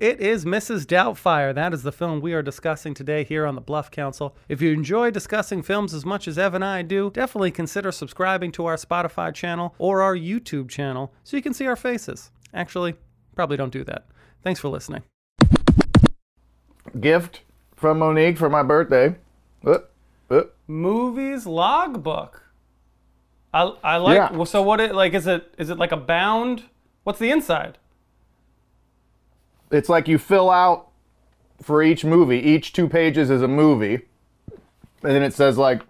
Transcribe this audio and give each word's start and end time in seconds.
It 0.00 0.18
is 0.18 0.46
Mrs. 0.46 0.86
Doubtfire. 0.86 1.54
That 1.54 1.74
is 1.74 1.82
the 1.82 1.92
film 1.92 2.22
we 2.22 2.32
are 2.32 2.40
discussing 2.40 2.94
today 2.94 3.22
here 3.22 3.44
on 3.44 3.54
the 3.54 3.60
Bluff 3.60 3.90
Council. 3.90 4.34
If 4.48 4.62
you 4.62 4.72
enjoy 4.72 5.10
discussing 5.10 5.62
films 5.62 5.92
as 5.92 6.06
much 6.06 6.26
as 6.26 6.38
Ev 6.38 6.54
and 6.54 6.64
I 6.64 6.80
do, 6.80 7.10
definitely 7.10 7.50
consider 7.50 7.92
subscribing 7.92 8.50
to 8.52 8.64
our 8.64 8.76
Spotify 8.76 9.34
channel 9.34 9.74
or 9.76 10.00
our 10.00 10.16
YouTube 10.16 10.70
channel 10.70 11.12
so 11.22 11.36
you 11.36 11.42
can 11.42 11.52
see 11.52 11.66
our 11.66 11.76
faces. 11.76 12.30
Actually, 12.54 12.94
probably 13.34 13.58
don't 13.58 13.74
do 13.74 13.84
that. 13.84 14.06
Thanks 14.42 14.58
for 14.58 14.68
listening. 14.70 15.02
Gift 16.98 17.42
from 17.76 17.98
Monique 17.98 18.38
for 18.38 18.48
my 18.48 18.62
birthday. 18.62 19.16
Uh, 19.66 19.80
uh. 20.30 20.44
Movies 20.66 21.44
logbook. 21.44 22.42
I, 23.52 23.64
I 23.84 23.96
like. 23.98 24.16
Yeah. 24.16 24.32
well, 24.32 24.46
So 24.46 24.62
what? 24.62 24.80
It 24.80 24.94
like? 24.94 25.12
Is 25.12 25.26
it 25.26 25.54
is 25.58 25.68
it 25.68 25.76
like 25.76 25.92
a 25.92 25.98
bound? 25.98 26.62
What's 27.04 27.18
the 27.18 27.30
inside? 27.30 27.76
It's 29.70 29.88
like 29.88 30.08
you 30.08 30.18
fill 30.18 30.50
out 30.50 30.88
for 31.62 31.82
each 31.82 32.04
movie. 32.04 32.38
Each 32.38 32.72
two 32.72 32.88
pages 32.88 33.30
is 33.30 33.42
a 33.42 33.48
movie, 33.48 34.00
and 35.02 35.12
then 35.14 35.22
it 35.22 35.32
says 35.34 35.58
like 35.58 35.82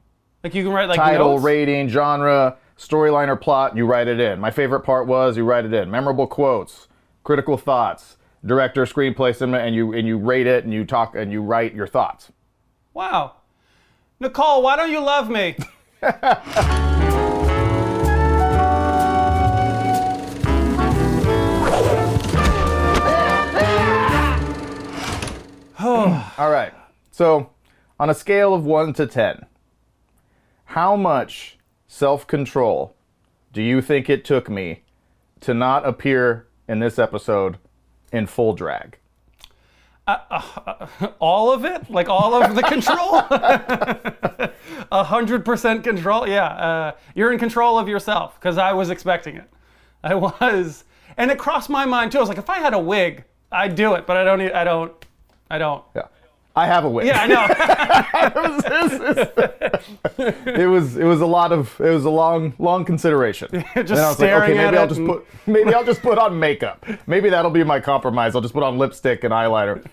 Like 0.44 0.54
you 0.54 0.64
can 0.64 0.72
write 0.72 0.88
like 0.88 0.98
title, 0.98 1.32
notes? 1.34 1.44
rating, 1.44 1.88
genre, 1.88 2.56
storyline, 2.78 3.28
or 3.28 3.36
plot. 3.36 3.76
You 3.76 3.86
write 3.86 4.08
it 4.08 4.20
in. 4.20 4.38
My 4.40 4.50
favorite 4.50 4.80
part 4.80 5.06
was 5.06 5.36
you 5.36 5.44
write 5.44 5.64
it 5.64 5.72
in. 5.72 5.90
Memorable 5.90 6.26
quotes, 6.26 6.88
critical 7.24 7.56
thoughts, 7.56 8.16
director, 8.44 8.84
screenplay, 8.84 9.34
cinema, 9.34 9.58
and 9.58 9.74
you 9.74 9.92
and 9.92 10.06
you 10.06 10.18
rate 10.18 10.46
it 10.46 10.64
and 10.64 10.72
you 10.72 10.84
talk 10.84 11.14
and 11.14 11.30
you 11.32 11.42
write 11.42 11.74
your 11.74 11.86
thoughts. 11.86 12.32
Wow. 12.92 13.36
Nicole, 14.18 14.62
why 14.62 14.76
don't 14.76 14.90
you 14.90 15.00
love 15.00 15.30
me? 15.30 15.56
All 25.82 26.50
right. 26.50 26.74
So, 27.10 27.50
on 27.98 28.10
a 28.10 28.14
scale 28.14 28.52
of 28.52 28.66
1 28.66 28.92
to 28.94 29.06
10, 29.06 29.46
how 30.66 30.94
much 30.94 31.58
self 31.88 32.26
control 32.26 32.94
do 33.52 33.62
you 33.62 33.80
think 33.80 34.10
it 34.10 34.24
took 34.24 34.50
me 34.50 34.82
to 35.40 35.54
not 35.54 35.86
appear 35.86 36.46
in 36.68 36.80
this 36.80 36.98
episode 36.98 37.56
in 38.12 38.26
full 38.26 38.52
drag? 38.52 38.98
Uh, 40.06 40.18
uh, 40.30 40.86
uh, 41.00 41.06
all 41.18 41.50
of 41.50 41.64
it? 41.64 41.90
Like 41.90 42.08
all 42.08 42.34
of 42.34 42.54
the 42.54 42.62
control? 42.62 43.22
A 44.92 45.04
hundred 45.04 45.44
percent 45.44 45.82
control? 45.82 46.28
Yeah. 46.28 46.46
Uh, 46.46 46.92
you're 47.14 47.32
in 47.32 47.38
control 47.38 47.78
of 47.78 47.88
yourself 47.88 48.34
because 48.38 48.58
I 48.58 48.72
was 48.72 48.90
expecting 48.90 49.36
it. 49.36 49.48
I 50.02 50.14
was, 50.40 50.84
and 51.16 51.30
it 51.30 51.38
crossed 51.38 51.70
my 51.70 51.86
mind 51.86 52.12
too. 52.12 52.18
I 52.18 52.20
was 52.20 52.28
like, 52.28 52.38
if 52.38 52.50
I 52.50 52.58
had 52.58 52.74
a 52.74 52.78
wig, 52.78 53.24
I'd 53.50 53.74
do 53.74 53.94
it, 53.94 54.06
but 54.06 54.16
I 54.16 54.24
don't. 54.24 54.40
I 54.40 54.64
don't. 54.64 54.92
I 55.50 55.58
don't. 55.58 55.84
Yeah. 55.94 56.06
I 56.56 56.66
have 56.66 56.84
a 56.84 56.90
wig. 56.90 57.06
Yeah, 57.06 57.20
I 57.20 57.26
know. 57.26 57.46
it 60.52 60.66
was 60.66 60.96
it 60.96 61.04
was 61.04 61.20
a 61.20 61.26
lot 61.26 61.52
of 61.52 61.80
it 61.80 61.90
was 61.90 62.04
a 62.04 62.10
long 62.10 62.54
long 62.58 62.84
consideration. 62.84 63.48
Just 63.74 63.90
and 63.90 64.00
I 64.00 64.08
was 64.08 64.16
staring 64.16 64.56
like, 64.56 64.66
okay, 64.66 64.66
at 64.66 64.72
maybe 64.72 64.78
I'll 64.78 64.88
just 64.88 65.04
put 65.04 65.26
maybe 65.46 65.74
I'll 65.74 65.84
just 65.84 66.02
put 66.02 66.18
on 66.18 66.38
makeup. 66.38 66.84
Maybe 67.06 67.30
that'll 67.30 67.52
be 67.52 67.62
my 67.62 67.78
compromise. 67.78 68.34
I'll 68.34 68.40
just 68.40 68.54
put 68.54 68.64
on 68.64 68.78
lipstick 68.78 69.22
and 69.22 69.32
eyeliner. 69.32 69.86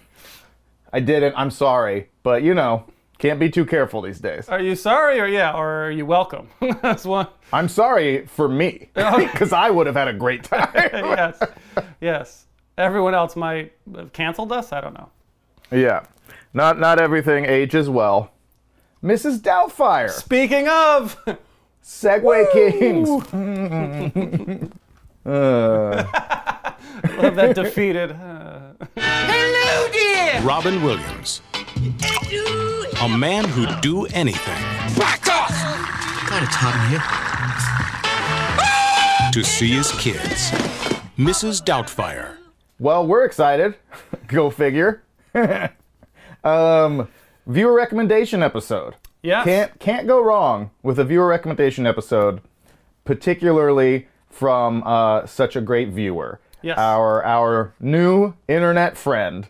I 0.91 0.99
didn't. 0.99 1.35
I'm 1.37 1.51
sorry, 1.51 2.09
but 2.23 2.41
you 2.41 2.55
know, 2.55 2.85
can't 3.19 3.39
be 3.39 3.49
too 3.49 3.65
careful 3.65 4.01
these 4.01 4.19
days. 4.19 4.49
are 4.49 4.59
you 4.59 4.75
sorry 4.75 5.19
or 5.19 5.27
yeah, 5.27 5.53
or 5.53 5.85
are 5.85 5.91
you 5.91 6.05
welcome? 6.05 6.49
That's 6.81 7.05
one. 7.05 7.27
I'm 7.53 7.69
sorry 7.69 8.25
for 8.25 8.49
me 8.49 8.89
because 8.95 9.53
I 9.53 9.69
would 9.69 9.85
have 9.85 9.95
had 9.95 10.07
a 10.07 10.13
great 10.13 10.43
time. 10.43 10.69
yes, 10.73 11.39
yes. 12.01 12.45
Everyone 12.77 13.15
else 13.15 13.35
might 13.35 13.73
have 13.95 14.11
canceled 14.11 14.51
us. 14.51 14.71
I 14.71 14.81
don't 14.81 14.93
know. 14.93 15.09
Yeah, 15.71 16.05
not 16.53 16.79
not 16.79 16.99
everything 16.99 17.45
ages 17.45 17.89
well. 17.89 18.31
Mrs. 19.03 19.39
Doubtfire, 19.39 20.09
Speaking 20.09 20.67
of, 20.67 21.17
segue 21.83 22.51
Kings. 22.51 23.09
love 25.25 26.11
that 27.35 27.53
defeated. 27.55 28.11
uh, 28.11 28.73
Robin 30.43 30.81
Williams. 30.83 31.41
A 33.01 33.09
man 33.09 33.45
who'd 33.45 33.79
do 33.81 34.05
anything 34.07 34.61
Back 34.97 35.27
off! 35.27 35.49
Got 36.29 36.43
a 36.43 36.47
Tom 36.47 36.89
here. 36.89 37.03
to 39.31 39.43
see 39.43 39.69
his 39.69 39.91
kids. 39.93 40.51
Mrs. 41.17 41.63
Doubtfire. 41.63 42.37
Well, 42.79 43.05
we're 43.05 43.25
excited. 43.25 43.75
Go 44.27 44.49
figure. 44.49 45.03
um, 46.43 47.07
viewer 47.45 47.73
recommendation 47.73 48.41
episode. 48.43 48.95
Yeah. 49.21 49.43
Can't 49.43 49.79
can't 49.79 50.07
go 50.07 50.23
wrong 50.23 50.71
with 50.83 50.99
a 50.99 51.03
viewer 51.03 51.27
recommendation 51.27 51.85
episode, 51.87 52.41
particularly 53.05 54.07
from 54.29 54.83
uh, 54.85 55.25
such 55.25 55.55
a 55.55 55.61
great 55.61 55.89
viewer. 55.89 56.39
Yes. 56.61 56.77
Our 56.77 57.23
our 57.25 57.73
new 57.79 58.33
internet 58.47 58.97
friend, 58.97 59.47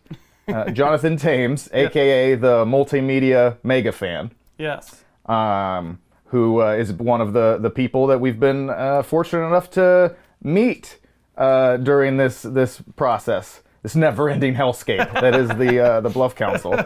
uh, 0.48 0.70
Jonathan 0.72 1.18
Thames, 1.18 1.70
aka 1.74 2.36
the 2.36 2.66
multimedia 2.66 3.58
mega 3.64 3.92
fan, 3.92 4.32
Yes. 4.58 5.04
um, 5.26 6.00
who 6.26 6.62
uh, 6.62 6.74
is 6.74 6.92
one 6.94 7.22
of 7.22 7.34
the 7.34 7.58
the 7.60 7.70
people 7.70 8.08
that 8.08 8.20
we've 8.20 8.40
been 8.40 8.70
uh, 8.70 9.04
fortunate 9.04 9.48
enough 9.48 9.70
to 9.72 10.16
meet 10.44 11.00
uh, 11.38 11.78
during 11.78 12.18
this 12.18 12.42
this 12.42 12.82
process, 12.96 13.62
this 13.88 13.96
never-ending 13.96 14.54
hellscape 14.54 15.14
that 15.14 15.34
is 15.34 15.48
the 15.48 15.80
uh, 15.80 16.02
the 16.02 16.10
Bluff 16.10 16.36
Council. 16.36 16.78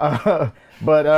Uh, 0.00 0.48
but 0.80 1.04
uh, 1.04 1.10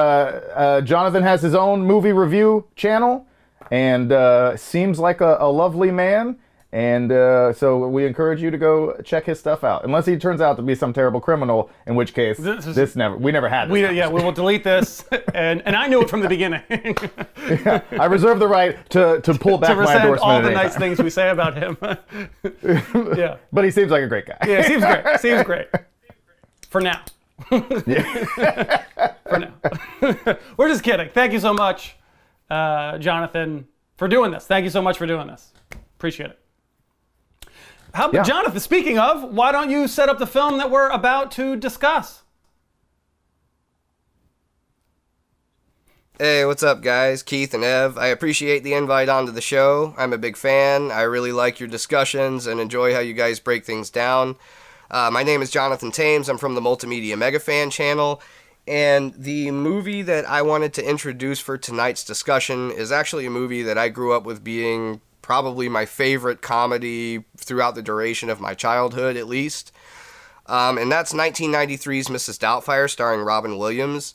uh, 0.57 0.81
Jonathan 0.81 1.23
has 1.23 1.41
his 1.41 1.55
own 1.55 1.85
movie 1.85 2.11
review 2.11 2.67
channel, 2.75 3.25
and 3.71 4.11
uh, 4.11 4.57
seems 4.57 4.99
like 4.99 5.21
a, 5.21 5.37
a 5.39 5.49
lovely 5.49 5.93
man. 5.93 6.37
And 6.75 7.13
uh, 7.13 7.53
so 7.53 7.87
we 7.87 8.07
encourage 8.07 8.41
you 8.41 8.51
to 8.51 8.57
go 8.57 8.97
check 9.05 9.27
his 9.27 9.39
stuff 9.39 9.63
out, 9.63 9.85
unless 9.85 10.07
he 10.07 10.17
turns 10.17 10.41
out 10.41 10.57
to 10.57 10.63
be 10.63 10.75
some 10.75 10.95
terrible 10.95 11.21
criminal, 11.21 11.69
in 11.87 11.95
which 11.97 12.15
case 12.15 12.39
This 12.39 12.65
this, 12.65 12.97
never 12.97 13.15
we 13.15 13.31
never 13.31 13.47
had. 13.47 13.67
This 13.69 13.73
We, 13.73 13.91
yeah, 13.95 14.09
we 14.09 14.23
will 14.23 14.33
delete 14.33 14.65
this, 14.65 15.05
and 15.35 15.61
and 15.67 15.77
I 15.77 15.87
knew 15.87 16.01
it 16.01 16.09
from 16.09 16.21
the 16.21 16.29
beginning. 16.31 16.63
to 16.71 17.83
I 18.01 18.07
reserve 18.07 18.39
the 18.39 18.49
right 18.49 18.89
to, 18.89 19.21
to 19.21 19.35
pull 19.35 19.59
back 19.59 19.77
my 19.77 19.83
rescind 19.83 20.01
endorsement. 20.05 20.33
all 20.33 20.41
the 20.41 20.51
nice 20.51 20.73
time. 20.73 20.81
things 20.81 20.99
we 21.03 21.11
say 21.11 21.29
about 21.29 21.59
him. 21.59 21.77
yeah, 23.19 23.37
But 23.53 23.65
he 23.67 23.71
seems 23.71 23.91
like 23.91 24.03
a 24.03 24.09
great 24.09 24.25
guy. 24.25 24.39
yeah, 24.47 24.63
seems 24.67 24.83
great. 24.83 25.21
Seems 25.21 25.43
great. 25.43 25.69
For 26.71 26.81
now. 26.81 27.03
For 27.51 29.39
now. 29.39 29.53
We're 30.57 30.69
just 30.69 30.83
kidding. 30.83 31.11
Thank 31.11 31.35
you 31.35 31.39
so 31.41 31.53
much, 31.53 31.97
uh, 32.49 32.97
Jonathan, 32.97 33.69
for 33.99 34.09
doing 34.09 34.31
this. 34.31 34.47
Thank 34.47 34.65
you 34.65 34.71
so 34.71 34.81
much 34.81 34.97
for 34.97 35.07
doing 35.07 35.27
this. 35.27 35.53
Appreciate 35.97 36.31
it. 36.31 36.39
How, 37.95 38.11
Yeah. 38.11 38.23
Jonathan, 38.23 38.61
speaking 38.61 38.99
of, 38.99 39.23
why 39.23 39.53
don't 39.53 39.71
you 39.71 39.87
set 39.87 40.09
up 40.09 40.19
the 40.19 40.27
film 40.27 40.59
that 40.59 40.71
we're 40.71 40.89
about 40.89 41.31
to 41.33 41.57
discuss? 41.57 42.23
Hey, 46.19 46.45
what's 46.45 46.63
up, 46.63 46.83
guys? 46.83 47.23
Keith 47.23 47.53
and 47.53 47.65
Ev. 47.65 47.99
I 47.99 48.07
appreciate 48.07 48.63
the 48.63 48.75
invite 48.75 49.09
onto 49.09 49.33
the 49.33 49.41
show. 49.41 49.95
I'm 49.99 50.13
a 50.13 50.19
big 50.19 50.37
fan. 50.37 50.91
I 50.91 51.03
really 51.03 51.33
like 51.33 51.59
your 51.59 51.69
discussions 51.69 52.47
and 52.47 52.61
enjoy 52.61 52.95
how 52.95 53.01
you 53.01 53.13
guys 53.15 53.41
break 53.41 53.65
things 53.65 53.91
down. 53.91 54.37
Uh, 54.91 55.11
my 55.11 55.23
name 55.23 55.43
is 55.43 55.51
Jonathan 55.51 55.91
Thames. 55.91 56.29
I'm 56.29 56.39
from 56.39 56.55
the 56.55 56.61
Multimedia 56.61 57.17
Mega 57.19 57.41
Fan 57.41 57.71
channel. 57.71 58.23
And 58.69 59.15
the 59.15 59.51
movie 59.51 60.03
that 60.03 60.25
I 60.27 60.43
wanted 60.43 60.73
to 60.75 60.89
introduce 60.89 61.41
for 61.41 61.59
tonight's 61.59 62.05
discussion 62.05 62.71
is 62.71 62.93
actually 62.93 63.27
a 63.27 63.31
movie 63.31 63.63
that 63.63 63.77
I 63.77 63.89
grew 63.89 64.13
up 64.13 64.23
with 64.23 64.45
being 64.45 65.01
probably 65.23 65.69
my 65.69 65.87
favorite 65.87 66.43
comedy 66.43 67.25
throughout 67.37 67.75
the 67.75 67.83
duration 67.83 68.29
of 68.29 68.41
my 68.41 68.55
childhood, 68.55 69.17
at 69.17 69.29
least. 69.29 69.73
Um, 70.47 70.77
and 70.77 70.91
that's 70.91 71.13
1993's 71.13 72.09
Mrs. 72.09 72.39
Doubtfire, 72.39 72.91
starring 72.91 73.21
Robin 73.21 73.57
Williams. 73.57 74.15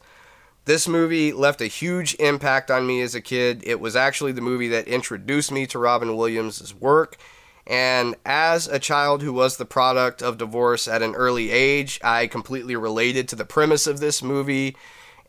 This 0.65 0.87
movie 0.87 1.31
left 1.31 1.61
a 1.61 1.67
huge 1.67 2.13
impact 2.15 2.69
on 2.69 2.85
me 2.85 3.01
as 3.01 3.15
a 3.15 3.21
kid. 3.21 3.63
It 3.65 3.79
was 3.79 3.95
actually 3.95 4.33
the 4.33 4.41
movie 4.41 4.67
that 4.67 4.87
introduced 4.87 5.49
me 5.49 5.65
to 5.67 5.79
Robin 5.79 6.17
Williams' 6.17 6.73
work. 6.75 7.17
And 7.65 8.15
as 8.25 8.67
a 8.67 8.77
child 8.77 9.21
who 9.21 9.31
was 9.31 9.55
the 9.55 9.65
product 9.65 10.21
of 10.21 10.37
divorce 10.37 10.87
at 10.87 11.01
an 11.01 11.15
early 11.15 11.51
age, 11.51 11.99
I 12.03 12.27
completely 12.27 12.75
related 12.75 13.29
to 13.29 13.35
the 13.37 13.45
premise 13.45 13.87
of 13.87 13.99
this 13.99 14.21
movie. 14.21 14.75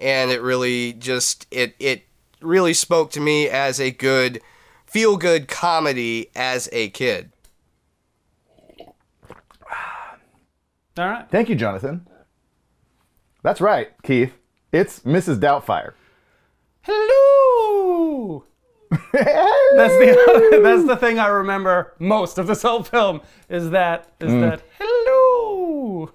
And 0.00 0.30
it 0.30 0.42
really 0.42 0.92
just, 0.92 1.46
it, 1.52 1.76
it 1.78 2.02
really 2.40 2.74
spoke 2.74 3.12
to 3.12 3.20
me 3.20 3.48
as 3.48 3.80
a 3.80 3.92
good, 3.92 4.40
feel 4.88 5.16
good 5.16 5.48
comedy 5.48 6.30
as 6.34 6.68
a 6.72 6.90
kid. 6.90 7.30
All 10.98 11.08
right. 11.08 11.30
Thank 11.30 11.48
you, 11.48 11.54
Jonathan. 11.54 12.06
That's 13.42 13.60
right, 13.60 13.90
Keith. 14.02 14.32
It's 14.72 15.00
Mrs. 15.00 15.38
Doubtfire. 15.38 15.92
Hello. 16.82 18.44
That's 19.12 19.94
the 19.94 20.60
that's 20.62 20.86
the 20.86 20.96
thing 20.96 21.18
I 21.18 21.28
remember 21.28 21.94
most 21.98 22.38
of 22.38 22.46
this 22.46 22.62
whole 22.62 22.82
film 22.82 23.20
is 23.48 23.70
that 23.70 24.10
is 24.18 24.30
mm. 24.30 24.40
that 24.40 24.62
hello. 24.78 26.10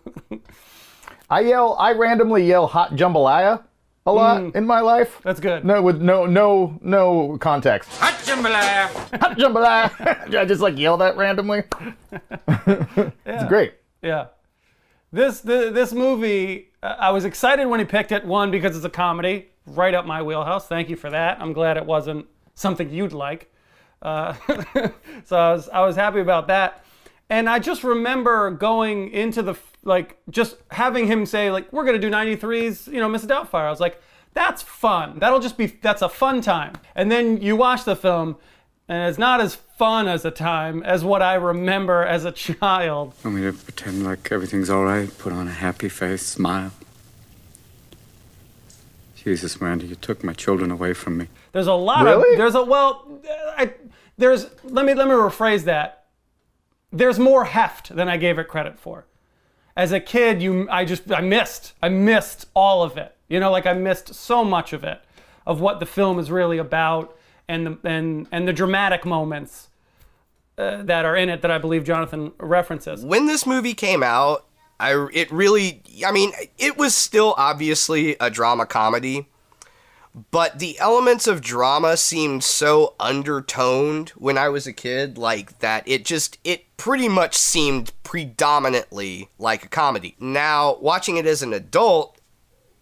I 1.29 1.41
yell. 1.41 1.75
I 1.79 1.93
randomly 1.93 2.45
yell 2.45 2.67
"hot 2.67 2.95
jambalaya" 2.95 3.63
a 4.05 4.11
lot 4.11 4.55
in 4.55 4.65
my 4.65 4.81
life. 4.81 5.19
That's 5.23 5.39
good. 5.39 5.63
No, 5.63 5.81
with 5.81 6.01
no 6.01 6.25
no 6.25 6.77
no 6.81 7.37
context. 7.39 7.89
Hot 7.97 8.13
jambalaya. 8.25 8.87
Hot 9.19 9.37
jambalaya. 9.37 10.35
I 10.37 10.45
just 10.45 10.61
like 10.61 10.77
yell 10.77 10.97
that 10.97 11.17
randomly. 11.17 11.63
It's 13.25 13.45
great. 13.47 13.73
Yeah. 14.01 14.27
This 15.11 15.41
the, 15.41 15.69
this 15.71 15.93
movie, 15.93 16.69
uh, 16.81 16.95
I 16.99 17.11
was 17.11 17.23
excited 17.25 17.67
when 17.67 17.79
he 17.79 17.85
picked 17.85 18.11
it. 18.11 18.25
One 18.25 18.51
because 18.51 18.75
it's 18.75 18.85
a 18.85 18.89
comedy, 18.89 19.49
right 19.65 19.93
up 19.93 20.05
my 20.05 20.21
wheelhouse. 20.21 20.67
Thank 20.67 20.89
you 20.89 20.95
for 20.95 21.09
that. 21.09 21.39
I'm 21.39 21.53
glad 21.53 21.77
it 21.77 21.85
wasn't 21.85 22.25
something 22.55 22.89
you'd 22.89 23.13
like. 23.13 23.51
Uh, 24.01 24.33
so 25.25 25.37
I 25.37 25.53
was 25.53 25.69
I 25.69 25.81
was 25.81 25.95
happy 25.95 26.19
about 26.19 26.47
that. 26.47 26.83
And 27.29 27.49
I 27.49 27.59
just 27.59 27.83
remember 27.83 28.51
going 28.51 29.09
into 29.11 29.41
the 29.41 29.53
f- 29.53 29.72
like 29.83 30.17
just 30.29 30.57
having 30.71 31.07
him 31.07 31.25
say 31.25 31.51
like 31.51 31.71
we're 31.73 31.85
gonna 31.85 31.99
do 31.99 32.09
93's 32.09 32.87
you 32.87 32.99
know 32.99 33.09
Mrs. 33.09 33.27
Doubtfire. 33.27 33.65
I 33.65 33.69
was 33.69 33.79
like 33.79 34.01
that's 34.33 34.61
fun. 34.63 35.19
That'll 35.19 35.39
just 35.39 35.57
be 35.57 35.67
that's 35.67 36.01
a 36.01 36.09
fun 36.09 36.41
time. 36.41 36.73
And 36.95 37.11
then 37.11 37.41
you 37.41 37.55
watch 37.55 37.83
the 37.83 37.95
film. 37.95 38.37
And 38.89 39.07
it's 39.09 39.17
not 39.17 39.39
as 39.39 39.55
fun 39.55 40.09
as 40.09 40.25
a 40.25 40.31
time 40.31 40.83
as 40.83 41.05
what 41.05 41.21
I 41.21 41.35
remember 41.35 42.03
as 42.03 42.25
a 42.25 42.31
child. 42.33 43.13
Want 43.23 43.37
me 43.37 43.43
to 43.43 43.53
pretend 43.53 44.03
like 44.03 44.29
everything's 44.29 44.69
all 44.69 44.83
right? 44.83 45.09
Put 45.17 45.31
on 45.31 45.47
a 45.47 45.51
happy 45.51 45.87
face, 45.87 46.25
smile. 46.25 46.71
Jesus, 49.15 49.61
Miranda, 49.61 49.85
you 49.85 49.95
took 49.95 50.21
my 50.23 50.33
children 50.33 50.69
away 50.69 50.93
from 50.93 51.17
me. 51.17 51.27
There's 51.53 51.67
a 51.67 51.73
lot 51.73 52.03
Really? 52.03 52.33
of 52.33 52.37
there's 52.37 52.55
a 52.55 52.63
well, 52.63 53.07
I, 53.57 53.73
there's 54.17 54.47
let 54.63 54.85
me 54.85 54.93
let 54.93 55.07
me 55.07 55.13
rephrase 55.13 55.63
that. 55.63 56.05
There's 56.91 57.17
more 57.19 57.45
heft 57.45 57.95
than 57.95 58.09
I 58.09 58.17
gave 58.17 58.37
it 58.37 58.47
credit 58.47 58.77
for. 58.77 59.05
As 59.75 59.91
a 59.91 59.99
kid, 59.99 60.41
you 60.41 60.67
I 60.69 60.85
just 60.85 61.11
I 61.11 61.21
missed 61.21 61.73
I 61.81 61.89
missed 61.89 62.45
all 62.53 62.83
of 62.83 62.97
it. 62.97 63.15
You 63.27 63.39
know, 63.39 63.51
like 63.51 63.65
I 63.65 63.73
missed 63.73 64.13
so 64.13 64.43
much 64.43 64.73
of 64.73 64.83
it, 64.83 65.01
of 65.45 65.59
what 65.59 65.79
the 65.79 65.85
film 65.85 66.19
is 66.19 66.29
really 66.29 66.57
about, 66.57 67.17
and 67.47 67.65
the 67.65 67.77
and 67.83 68.27
and 68.31 68.47
the 68.47 68.53
dramatic 68.53 69.05
moments 69.05 69.69
uh, 70.57 70.83
that 70.83 71.05
are 71.05 71.15
in 71.15 71.29
it 71.29 71.41
that 71.41 71.51
I 71.51 71.57
believe 71.57 71.83
Jonathan 71.83 72.31
references. 72.37 73.03
when 73.03 73.25
this 73.25 73.45
movie 73.45 73.73
came 73.73 74.03
out, 74.03 74.45
I 74.79 75.07
it 75.13 75.31
really 75.31 75.81
I 76.05 76.11
mean, 76.11 76.31
it 76.57 76.77
was 76.77 76.95
still 76.95 77.33
obviously 77.37 78.15
a 78.19 78.29
drama 78.29 78.65
comedy, 78.65 79.27
but 80.31 80.59
the 80.59 80.77
elements 80.79 81.27
of 81.27 81.41
drama 81.41 81.97
seemed 81.97 82.43
so 82.43 82.93
undertoned 82.99 84.09
when 84.09 84.37
I 84.37 84.49
was 84.49 84.67
a 84.67 84.73
kid 84.73 85.17
like 85.17 85.59
that 85.59 85.87
it 85.87 86.05
just 86.05 86.37
it 86.43 86.65
pretty 86.77 87.09
much 87.09 87.35
seemed 87.35 87.91
predominantly 88.03 89.29
like 89.39 89.65
a 89.65 89.69
comedy. 89.69 90.15
Now, 90.19 90.77
watching 90.79 91.17
it 91.17 91.25
as 91.25 91.41
an 91.41 91.53
adult, 91.53 92.19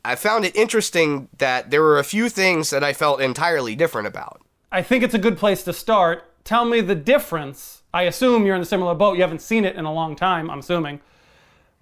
I 0.04 0.16
found 0.16 0.44
it 0.44 0.56
interesting 0.56 1.30
that 1.38 1.72
there 1.72 1.82
were 1.82 2.00
a 2.00 2.04
few 2.04 2.28
things 2.28 2.70
that 2.72 2.84
I 2.84 2.94
felt 2.94 3.22
entirely 3.22 3.76
different 3.76 4.08
about. 4.08 4.42
I 4.72 4.82
think 4.82 5.04
it's 5.04 5.14
a 5.14 5.20
good 5.20 5.38
place 5.38 5.64
to 5.64 5.74
start. 5.74 6.44
Tell 6.44 6.66
me 6.66 6.82
the 6.82 6.96
difference. 6.96 7.84
I 7.94 8.04
assume 8.04 8.46
you're 8.46 8.56
in 8.56 8.62
a 8.62 8.66
similar 8.66 8.96
boat. 8.96 9.16
You 9.16 9.22
haven't 9.22 9.42
seen 9.42 9.64
it 9.64 9.76
in 9.76 9.86
a 9.86 9.94
long 9.94 10.16
time, 10.16 10.50
I'm 10.50 10.60
assuming. 10.60 11.00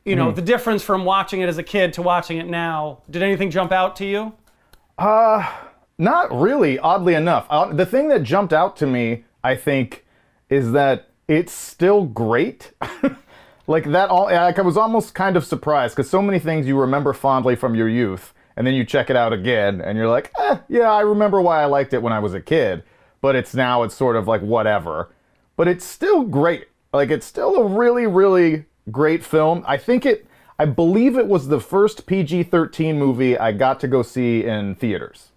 You 0.06 0.16
know, 0.16 0.30
hmm. 0.30 0.36
the 0.36 0.42
difference 0.42 0.84
from 0.84 1.06
watching 1.06 1.42
it 1.42 1.50
as 1.50 1.58
a 1.58 1.64
kid 1.64 1.94
to 1.94 2.02
watching 2.02 2.38
it 2.38 2.48
now. 2.48 3.02
Did 3.10 3.22
anything 3.24 3.52
jump 3.52 3.72
out 3.72 3.96
to 3.98 4.06
you? 4.06 4.34
Not 6.00 6.32
really, 6.32 6.80
oddly 6.80 7.14
enough. 7.14 7.46
Uh, 7.50 7.74
the 7.74 7.86
thing 7.86 8.08
that 8.08 8.24
jumped 8.24 8.54
out 8.54 8.78
to 8.78 8.88
me, 8.88 9.26
I 9.44 9.56
think, 9.56 10.06
is 10.50 10.72
that 10.72 11.10
it's 11.28 11.52
still 11.52 12.06
great. 12.06 12.72
like 13.68 13.92
that 13.92 14.10
all 14.10 14.28
I 14.28 14.52
was 14.62 14.78
almost 14.78 15.14
kind 15.14 15.36
of 15.36 15.46
surprised 15.46 15.96
because 15.96 16.10
so 16.10 16.22
many 16.22 16.40
things 16.40 16.68
you 16.68 16.80
remember 16.80 17.12
fondly 17.14 17.56
from 17.56 17.76
your 17.76 17.90
youth, 17.90 18.34
and 18.56 18.66
then 18.66 18.74
you 18.74 18.86
check 18.86 19.10
it 19.10 19.16
out 19.16 19.34
again 19.34 19.82
and 19.82 19.98
you're 19.98 20.10
like, 20.10 20.32
eh, 20.40 20.58
yeah, 20.70 20.92
I 20.92 21.02
remember 21.02 21.42
why 21.42 21.62
I 21.62 21.66
liked 21.66 21.94
it 21.94 22.02
when 22.02 22.14
I 22.14 22.20
was 22.20 22.34
a 22.34 22.42
kid, 22.42 22.84
but 23.22 23.36
it's 23.36 23.54
now 23.54 23.84
it's 23.84 23.96
sort 23.96 24.16
of 24.16 24.28
like 24.28 24.42
whatever. 24.42 25.10
But 25.56 25.68
it's 25.68 25.86
still 25.86 26.24
great. 26.24 26.68
Like 26.94 27.10
it's 27.10 27.26
still 27.26 27.56
a 27.58 27.68
really, 27.68 28.08
really 28.08 28.66
great 28.90 29.24
film. 29.24 29.64
I 29.68 29.78
think 29.78 30.06
it 30.06 30.26
I 30.60 30.66
believe 30.66 31.18
it 31.18 31.28
was 31.28 31.48
the 31.48 31.62
first 31.62 32.06
PG-13 32.06 32.98
movie 32.98 33.38
I 33.38 33.54
got 33.54 33.80
to 33.80 33.88
go 33.88 34.04
see 34.04 34.44
in 34.44 34.76
theaters. 34.76 35.32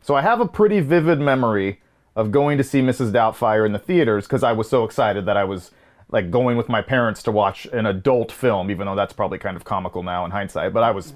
So 0.00 0.14
I 0.14 0.22
have 0.22 0.40
a 0.40 0.46
pretty 0.46 0.78
vivid 0.78 1.18
memory 1.18 1.80
of 2.14 2.30
going 2.30 2.56
to 2.58 2.64
see 2.64 2.80
Mrs. 2.80 3.10
Doubtfire 3.10 3.66
in 3.66 3.72
the 3.72 3.78
theaters 3.80 4.26
because 4.26 4.44
I 4.44 4.52
was 4.52 4.68
so 4.68 4.84
excited 4.84 5.26
that 5.26 5.36
I 5.36 5.42
was 5.42 5.72
like 6.10 6.30
going 6.30 6.56
with 6.56 6.68
my 6.68 6.80
parents 6.80 7.22
to 7.24 7.32
watch 7.32 7.66
an 7.66 7.86
adult 7.86 8.30
film, 8.32 8.70
even 8.70 8.86
though 8.86 8.94
that's 8.94 9.12
probably 9.12 9.38
kind 9.38 9.56
of 9.56 9.64
comical 9.64 10.02
now 10.02 10.24
in 10.24 10.30
hindsight. 10.30 10.72
But 10.72 10.84
I 10.84 10.92
was 10.92 11.14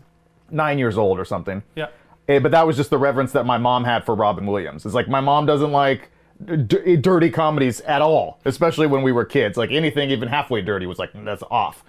nine 0.50 0.78
years 0.78 0.98
old 0.98 1.18
or 1.18 1.24
something. 1.24 1.62
Yeah. 1.76 1.86
Eh, 2.28 2.40
but 2.40 2.50
that 2.50 2.66
was 2.66 2.76
just 2.76 2.90
the 2.90 2.98
reverence 2.98 3.32
that 3.32 3.46
my 3.46 3.58
mom 3.58 3.84
had 3.84 4.04
for 4.04 4.14
Robin 4.14 4.46
Williams. 4.46 4.84
It's 4.84 4.94
like 4.94 5.08
my 5.08 5.20
mom 5.20 5.46
doesn't 5.46 5.72
like 5.72 6.10
d- 6.66 6.96
dirty 6.96 7.30
comedies 7.30 7.80
at 7.82 8.02
all, 8.02 8.40
especially 8.44 8.86
when 8.86 9.02
we 9.02 9.12
were 9.12 9.24
kids. 9.24 9.56
Like 9.56 9.70
anything 9.70 10.10
even 10.10 10.28
halfway 10.28 10.62
dirty 10.62 10.86
was 10.86 10.98
like 10.98 11.10
that's 11.24 11.42
off. 11.50 11.84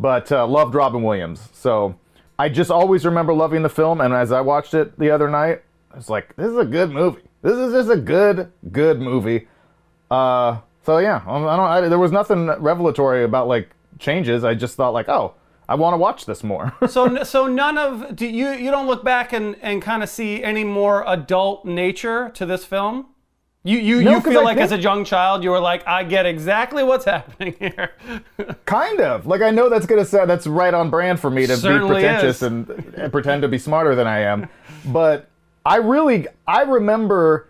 But 0.00 0.32
uh, 0.32 0.46
loved 0.46 0.74
Robin 0.74 1.02
Williams, 1.02 1.50
so 1.52 1.94
I 2.38 2.48
just 2.48 2.70
always 2.70 3.04
remember 3.04 3.34
loving 3.34 3.62
the 3.62 3.68
film. 3.68 4.00
And 4.00 4.14
as 4.14 4.32
I 4.32 4.40
watched 4.40 4.72
it 4.72 4.98
the 4.98 5.10
other 5.10 5.28
night, 5.28 5.62
I 5.92 5.96
was 5.96 6.08
like, 6.08 6.34
"This 6.36 6.46
is 6.46 6.56
a 6.56 6.64
good 6.64 6.90
movie. 6.90 7.20
This 7.42 7.52
is 7.52 7.74
just 7.74 7.90
a 7.90 8.00
good, 8.00 8.50
good 8.72 8.98
movie." 8.98 9.46
Uh, 10.10 10.60
so 10.86 10.98
yeah, 10.98 11.22
I 11.26 11.38
don't. 11.38 11.60
I, 11.60 11.80
there 11.82 11.98
was 11.98 12.12
nothing 12.12 12.46
revelatory 12.46 13.24
about 13.24 13.46
like 13.46 13.68
changes. 13.98 14.42
I 14.42 14.54
just 14.54 14.74
thought 14.74 14.94
like, 14.94 15.10
"Oh, 15.10 15.34
I 15.68 15.74
want 15.74 15.92
to 15.92 15.98
watch 15.98 16.24
this 16.24 16.42
more." 16.42 16.72
So, 16.88 17.22
so 17.22 17.46
none 17.46 17.76
of 17.76 18.16
do 18.16 18.26
you 18.26 18.52
you 18.52 18.70
don't 18.70 18.86
look 18.86 19.04
back 19.04 19.34
and 19.34 19.54
and 19.60 19.82
kind 19.82 20.02
of 20.02 20.08
see 20.08 20.42
any 20.42 20.64
more 20.64 21.04
adult 21.06 21.66
nature 21.66 22.30
to 22.30 22.46
this 22.46 22.64
film? 22.64 23.08
You 23.62 23.78
you 23.78 24.02
No, 24.02 24.12
you 24.12 24.20
feel 24.22 24.42
like 24.42 24.56
as 24.56 24.72
a 24.72 24.78
young 24.78 25.04
child 25.04 25.44
you 25.44 25.50
were 25.50 25.60
like 25.60 25.86
I 25.86 26.02
get 26.04 26.24
exactly 26.24 26.82
what's 26.82 27.04
happening 27.16 27.54
here. 27.58 27.92
Kind 28.64 29.00
of. 29.00 29.26
Like 29.26 29.42
I 29.42 29.50
know 29.50 29.68
that's 29.68 29.86
gonna 29.86 30.04
say 30.04 30.24
that's 30.24 30.46
right 30.46 30.72
on 30.72 30.88
brand 30.88 31.20
for 31.20 31.30
me 31.30 31.46
to 31.46 31.56
Certainly 31.56 31.88
be 31.88 31.94
pretentious 31.94 32.42
and, 32.42 32.68
and 32.96 33.12
pretend 33.12 33.42
to 33.42 33.48
be 33.48 33.58
smarter 33.58 33.94
than 33.94 34.06
I 34.06 34.20
am. 34.20 34.48
But 34.86 35.28
I 35.66 35.76
really 35.76 36.26
I 36.46 36.62
remember 36.62 37.48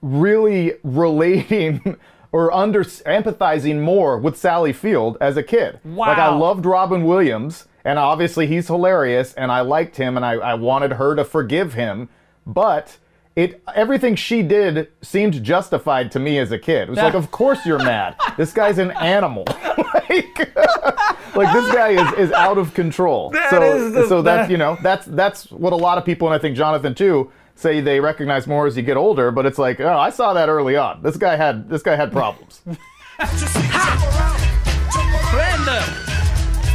really 0.00 0.74
relating 0.82 1.96
or 2.32 2.50
under 2.50 2.82
empathizing 2.82 3.80
more 3.80 4.18
with 4.18 4.38
Sally 4.38 4.72
Field 4.72 5.18
as 5.20 5.36
a 5.36 5.42
kid. 5.42 5.80
Wow. 5.84 6.08
Like 6.08 6.18
I 6.18 6.34
loved 6.34 6.64
Robin 6.64 7.04
Williams 7.04 7.66
and 7.84 7.98
obviously 7.98 8.46
he's 8.46 8.68
hilarious 8.68 9.34
and 9.34 9.52
I 9.52 9.60
liked 9.60 9.96
him 9.96 10.16
and 10.16 10.24
I, 10.24 10.32
I 10.34 10.54
wanted 10.54 10.92
her 10.92 11.14
to 11.14 11.24
forgive 11.24 11.74
him, 11.74 12.08
but 12.46 12.96
it 13.34 13.62
everything 13.74 14.14
she 14.14 14.42
did 14.42 14.88
seemed 15.00 15.42
justified 15.42 16.10
to 16.12 16.18
me 16.18 16.38
as 16.38 16.52
a 16.52 16.58
kid. 16.58 16.82
It 16.88 16.90
was 16.90 16.98
like, 16.98 17.14
of 17.14 17.30
course 17.30 17.64
you're 17.64 17.78
mad. 17.78 18.16
This 18.36 18.52
guy's 18.52 18.78
an 18.78 18.90
animal. 18.92 19.44
like, 19.48 20.38
like 21.34 21.52
this 21.54 21.72
guy 21.74 21.88
is, 21.90 22.12
is 22.28 22.32
out 22.32 22.58
of 22.58 22.74
control. 22.74 23.32
so 23.50 23.62
is 23.62 23.92
the- 23.94 24.06
so 24.08 24.20
that's 24.22 24.48
that- 24.48 24.50
you 24.50 24.58
know 24.58 24.76
that's 24.82 25.06
that's 25.06 25.50
what 25.50 25.72
a 25.72 25.76
lot 25.76 25.96
of 25.98 26.04
people 26.04 26.28
and 26.28 26.34
I 26.34 26.38
think 26.38 26.56
Jonathan 26.56 26.94
too 26.94 27.30
say 27.54 27.80
they 27.80 28.00
recognize 28.00 28.46
more 28.46 28.66
as 28.66 28.76
you 28.76 28.82
get 28.82 28.96
older. 28.96 29.30
But 29.30 29.46
it's 29.46 29.58
like 29.58 29.80
oh 29.80 29.96
I 29.98 30.10
saw 30.10 30.34
that 30.34 30.48
early 30.48 30.76
on. 30.76 31.02
This 31.02 31.16
guy 31.16 31.36
had 31.36 31.68
this 31.70 31.82
guy 31.82 31.96
had 31.96 32.12
problems. 32.12 32.60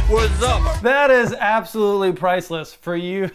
What's 0.08 0.42
up? 0.42 0.80
That 0.80 1.10
is 1.10 1.32
absolutely 1.34 2.12
priceless 2.12 2.72
for 2.72 2.96
you 2.96 3.30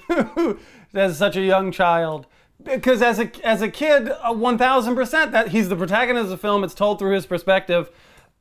as 0.93 1.17
such 1.17 1.35
a 1.35 1.41
young 1.41 1.71
child. 1.71 2.25
Because 2.63 3.01
as 3.01 3.19
a 3.19 3.29
as 3.45 3.61
a 3.61 3.69
kid, 3.69 4.09
uh, 4.09 4.33
one 4.33 4.57
thousand 4.57 4.95
percent 4.95 5.31
that 5.31 5.49
he's 5.49 5.69
the 5.69 5.75
protagonist 5.75 6.25
of 6.25 6.29
the 6.29 6.37
film. 6.37 6.63
It's 6.63 6.73
told 6.73 6.99
through 6.99 7.13
his 7.13 7.25
perspective. 7.25 7.89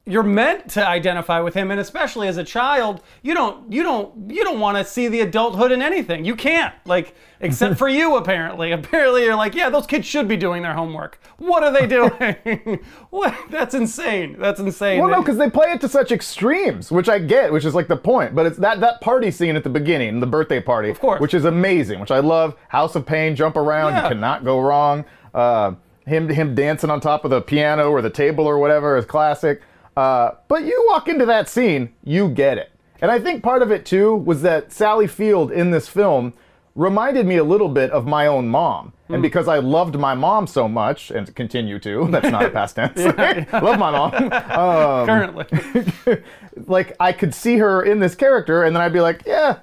You're 0.04 0.24
meant 0.24 0.68
to 0.70 0.84
identify 0.84 1.38
with 1.40 1.54
him, 1.54 1.70
and 1.70 1.78
especially 1.78 2.26
as 2.26 2.36
a 2.36 2.42
child, 2.42 3.02
you 3.22 3.34
don't 3.34 3.72
you 3.72 3.84
don't 3.84 4.28
you 4.32 4.42
don't 4.42 4.58
want 4.58 4.76
to 4.76 4.84
see 4.84 5.06
the 5.06 5.20
adulthood 5.20 5.70
in 5.70 5.80
anything. 5.80 6.24
You 6.24 6.34
can't 6.34 6.74
like 6.86 7.14
except 7.38 7.78
for 7.78 7.88
you 7.88 8.16
apparently. 8.16 8.72
Apparently, 8.82 9.22
you're 9.22 9.36
like, 9.36 9.54
yeah, 9.54 9.70
those 9.70 9.86
kids 9.86 10.04
should 10.04 10.26
be 10.26 10.36
doing 10.36 10.62
their 10.62 10.74
homework. 10.74 11.20
What 11.38 11.62
are 11.62 11.70
they 11.70 11.86
doing? 12.66 12.80
what? 13.10 13.32
That's 13.50 13.74
insane. 13.76 14.36
That's 14.40 14.58
insane. 14.58 14.98
Well, 15.00 15.08
no, 15.08 15.20
because 15.22 15.38
they 15.38 15.48
play 15.48 15.70
it 15.70 15.80
to 15.82 15.88
such 15.88 16.10
extremes, 16.10 16.90
which 16.90 17.08
I 17.08 17.20
get, 17.20 17.52
which 17.52 17.64
is 17.64 17.74
like 17.76 17.86
the 17.86 17.96
point. 17.96 18.34
But 18.34 18.46
it's 18.46 18.58
that 18.58 18.80
that 18.80 19.00
party 19.02 19.30
scene 19.30 19.54
at 19.54 19.62
the 19.62 19.70
beginning, 19.70 20.18
the 20.18 20.26
birthday 20.26 20.60
party, 20.60 20.90
of 20.90 20.98
course. 20.98 21.20
which 21.20 21.32
is 21.34 21.44
amazing, 21.44 22.00
which 22.00 22.10
I 22.10 22.18
love. 22.18 22.56
House 22.70 22.96
of 22.96 23.06
Pain, 23.06 23.36
jump 23.36 23.56
around, 23.56 23.92
Yeah. 23.92 24.02
you 24.02 24.08
cannot 24.08 24.44
go 24.44 24.60
wrong. 24.60 25.04
Uh, 25.32 25.74
him 26.06 26.28
him 26.28 26.56
dancing 26.56 26.90
on 26.90 26.98
top 26.98 27.24
of 27.24 27.30
the 27.30 27.40
piano 27.40 27.88
or 27.88 28.02
the 28.02 28.10
table 28.10 28.44
or 28.48 28.58
whatever 28.58 28.96
is 28.96 29.04
classic. 29.04 29.62
Uh, 29.96 30.32
but 30.48 30.64
you 30.64 30.84
walk 30.88 31.08
into 31.08 31.26
that 31.26 31.48
scene, 31.48 31.92
you 32.04 32.28
get 32.28 32.58
it. 32.58 32.70
And 33.00 33.10
I 33.10 33.18
think 33.18 33.42
part 33.42 33.62
of 33.62 33.70
it 33.70 33.84
too 33.84 34.14
was 34.14 34.42
that 34.42 34.72
Sally 34.72 35.06
Field 35.06 35.50
in 35.50 35.70
this 35.70 35.88
film 35.88 36.34
reminded 36.74 37.26
me 37.26 37.36
a 37.36 37.44
little 37.44 37.68
bit 37.68 37.90
of 37.90 38.06
my 38.06 38.26
own 38.26 38.48
mom. 38.48 38.92
And 39.08 39.20
because 39.20 39.46
I 39.46 39.58
loved 39.58 39.98
my 39.98 40.14
mom 40.14 40.46
so 40.46 40.66
much, 40.66 41.10
and 41.10 41.34
continue 41.34 41.78
to, 41.80 42.06
that's 42.10 42.30
not 42.30 42.46
a 42.46 42.50
past 42.50 42.76
tense. 42.76 42.96
Love 43.52 43.78
my 43.78 43.90
mom. 43.90 44.10
currently. 45.06 45.44
like 46.66 46.96
I 46.98 47.12
could 47.12 47.34
see 47.34 47.58
her 47.58 47.82
in 47.82 48.00
this 48.00 48.14
character, 48.14 48.62
and 48.62 48.74
then 48.74 48.82
I'd 48.82 48.92
be 48.92 49.00
like, 49.00 49.22
yeah, 49.26 49.58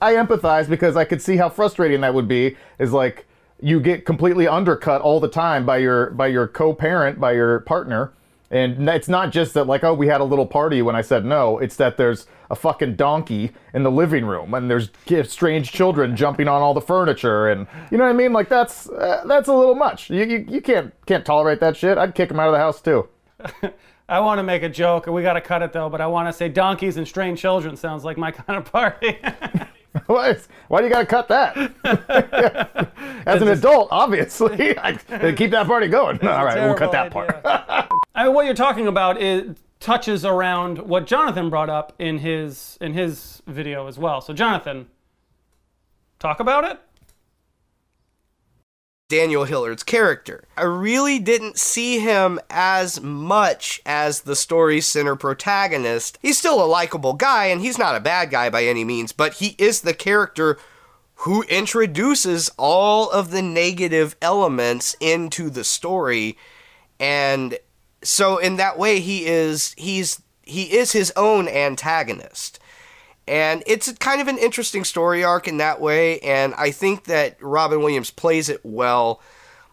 I 0.00 0.14
empathize 0.14 0.68
because 0.68 0.96
I 0.96 1.04
could 1.04 1.20
see 1.20 1.36
how 1.36 1.50
frustrating 1.50 2.00
that 2.00 2.14
would 2.14 2.28
be. 2.28 2.56
Is 2.78 2.92
like 2.92 3.26
you 3.60 3.78
get 3.78 4.06
completely 4.06 4.48
undercut 4.48 5.02
all 5.02 5.20
the 5.20 5.28
time 5.28 5.66
by 5.66 5.78
your 5.78 6.10
by 6.10 6.28
your 6.28 6.48
co-parent, 6.48 7.20
by 7.20 7.32
your 7.32 7.60
partner, 7.60 8.12
and 8.54 8.88
it's 8.88 9.08
not 9.08 9.32
just 9.32 9.54
that 9.54 9.66
like 9.66 9.82
oh 9.84 9.92
we 9.92 10.06
had 10.06 10.20
a 10.20 10.24
little 10.24 10.46
party 10.46 10.80
when 10.80 10.94
I 10.96 11.02
said 11.02 11.24
no. 11.24 11.58
It's 11.58 11.76
that 11.76 11.96
there's 11.96 12.26
a 12.50 12.56
fucking 12.56 12.96
donkey 12.96 13.52
in 13.72 13.82
the 13.82 13.90
living 13.90 14.24
room 14.24 14.54
and 14.54 14.70
there's 14.70 14.90
strange 15.30 15.72
children 15.72 16.14
jumping 16.14 16.46
on 16.46 16.62
all 16.62 16.72
the 16.72 16.80
furniture 16.80 17.48
and 17.48 17.66
you 17.90 17.98
know 17.98 18.04
what 18.04 18.10
I 18.10 18.14
mean. 18.14 18.32
Like 18.32 18.48
that's 18.48 18.88
uh, 18.88 19.24
that's 19.26 19.48
a 19.48 19.54
little 19.54 19.74
much. 19.74 20.08
You, 20.08 20.24
you 20.24 20.46
you 20.48 20.60
can't 20.60 20.94
can't 21.06 21.26
tolerate 21.26 21.60
that 21.60 21.76
shit. 21.76 21.98
I'd 21.98 22.14
kick 22.14 22.30
him 22.30 22.38
out 22.38 22.48
of 22.48 22.52
the 22.52 22.58
house 22.58 22.80
too. 22.80 23.08
I 24.08 24.20
want 24.20 24.38
to 24.38 24.42
make 24.42 24.62
a 24.62 24.68
joke, 24.68 25.06
and 25.06 25.14
we 25.14 25.22
got 25.22 25.32
to 25.32 25.40
cut 25.40 25.62
it 25.62 25.72
though. 25.72 25.88
But 25.88 26.00
I 26.00 26.06
want 26.06 26.28
to 26.28 26.32
say 26.32 26.48
donkeys 26.48 26.96
and 26.98 27.08
strange 27.08 27.40
children 27.40 27.76
sounds 27.76 28.04
like 28.04 28.18
my 28.18 28.30
kind 28.32 28.58
of 28.58 28.70
party. 28.70 29.18
Why, 30.06 30.36
why 30.68 30.80
do 30.80 30.86
you 30.86 30.92
got 30.92 31.00
to 31.00 31.06
cut 31.06 31.28
that? 31.28 31.56
As 33.26 33.40
an 33.40 33.48
adult, 33.48 33.88
obviously, 33.92 34.76
I, 34.78 34.94
keep 35.36 35.52
that 35.52 35.66
party 35.66 35.86
going. 35.86 36.20
All 36.26 36.44
right, 36.44 36.56
we'll 36.66 36.74
cut 36.74 36.90
that 36.92 37.12
part. 37.12 37.40
I 38.14 38.24
mean, 38.24 38.34
what 38.34 38.44
you're 38.44 38.54
talking 38.54 38.88
about 38.88 39.22
is 39.22 39.56
touches 39.78 40.24
around 40.24 40.78
what 40.78 41.06
Jonathan 41.06 41.48
brought 41.48 41.70
up 41.70 41.92
in 41.98 42.18
his 42.18 42.76
in 42.80 42.92
his 42.92 43.42
video 43.46 43.86
as 43.86 43.96
well. 43.96 44.20
So 44.20 44.32
Jonathan, 44.32 44.88
talk 46.18 46.40
about 46.40 46.64
it. 46.64 46.80
Daniel 49.08 49.44
Hillard's 49.44 49.82
character. 49.82 50.44
I 50.56 50.62
really 50.62 51.18
didn't 51.18 51.58
see 51.58 51.98
him 51.98 52.40
as 52.48 53.00
much 53.00 53.80
as 53.84 54.22
the 54.22 54.36
story's 54.36 54.86
center 54.86 55.14
protagonist. 55.14 56.18
He's 56.22 56.38
still 56.38 56.62
a 56.62 56.66
likable 56.66 57.12
guy, 57.12 57.46
and 57.46 57.60
he's 57.60 57.78
not 57.78 57.96
a 57.96 58.00
bad 58.00 58.30
guy 58.30 58.48
by 58.50 58.64
any 58.64 58.84
means, 58.84 59.12
but 59.12 59.34
he 59.34 59.56
is 59.58 59.82
the 59.82 59.94
character 59.94 60.58
who 61.18 61.42
introduces 61.44 62.50
all 62.56 63.10
of 63.10 63.30
the 63.30 63.42
negative 63.42 64.16
elements 64.20 64.96
into 65.00 65.48
the 65.50 65.64
story 65.64 66.36
and 66.98 67.58
so 68.02 68.38
in 68.38 68.56
that 68.56 68.78
way 68.78 69.00
he 69.00 69.26
is 69.26 69.74
he's 69.76 70.22
he 70.42 70.76
is 70.76 70.92
his 70.92 71.12
own 71.16 71.48
antagonist 71.48 72.58
and 73.26 73.62
it's 73.66 73.90
kind 73.92 74.20
of 74.20 74.28
an 74.28 74.38
interesting 74.38 74.84
story 74.84 75.24
arc 75.24 75.48
in 75.48 75.56
that 75.58 75.80
way 75.80 76.18
and 76.20 76.54
i 76.54 76.70
think 76.70 77.04
that 77.04 77.36
robin 77.42 77.80
williams 77.80 78.10
plays 78.10 78.48
it 78.48 78.60
well 78.64 79.20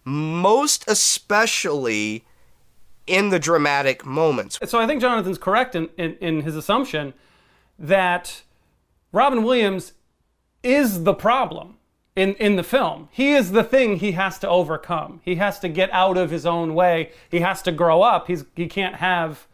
most 0.04 0.84
especially 0.88 2.26
in 3.08 3.30
the 3.30 3.40
dramatic 3.40 4.06
moments 4.06 4.60
So 4.66 4.80
I 4.80 4.88
think 4.88 5.02
Jonathan's 5.02 5.38
correct 5.38 5.76
in, 5.76 5.90
in, 5.98 6.16
in 6.22 6.42
his 6.42 6.56
assumption 6.56 7.14
that 7.78 8.44
Robin 9.12 9.44
Williams 9.44 9.94
is 10.64 11.04
the 11.04 11.14
problem 11.14 11.78
in, 12.16 12.36
in 12.36 12.56
the 12.56 12.64
film. 12.64 13.10
He 13.12 13.34
is 13.34 13.52
the 13.52 13.64
thing 13.64 13.98
he 13.98 14.14
has 14.14 14.38
to 14.40 14.50
overcome. 14.50 15.22
He 15.24 15.36
has 15.36 15.60
to 15.60 15.70
get 15.70 15.92
out 15.92 16.18
of 16.18 16.30
his 16.30 16.46
own 16.46 16.74
way. 16.74 17.12
He 17.30 17.40
has 17.40 17.62
to 17.64 17.72
grow 17.72 18.02
up. 18.02 18.28
He's 18.28 18.46
he 18.56 18.68
can't 18.68 18.96
have 18.96 19.48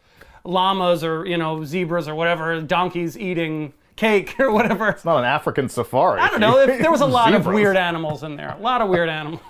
llamas 0.44 1.02
or 1.02 1.26
you 1.26 1.36
know 1.36 1.64
zebras 1.64 2.06
or 2.08 2.14
whatever 2.14 2.60
donkeys 2.60 3.18
eating 3.18 3.72
cake 3.98 4.38
or 4.38 4.52
whatever. 4.52 4.88
It's 4.88 5.04
not 5.04 5.18
an 5.18 5.24
African 5.24 5.68
safari. 5.68 6.20
I 6.20 6.28
don't 6.28 6.40
know. 6.40 6.60
If 6.60 6.80
there 6.80 6.90
was 6.90 7.00
a 7.00 7.06
lot 7.18 7.34
of 7.34 7.44
weird 7.46 7.76
animals 7.76 8.22
in 8.22 8.36
there. 8.36 8.54
A 8.56 8.62
lot 8.62 8.80
of 8.80 8.88
weird 8.88 9.08
animals. 9.08 9.42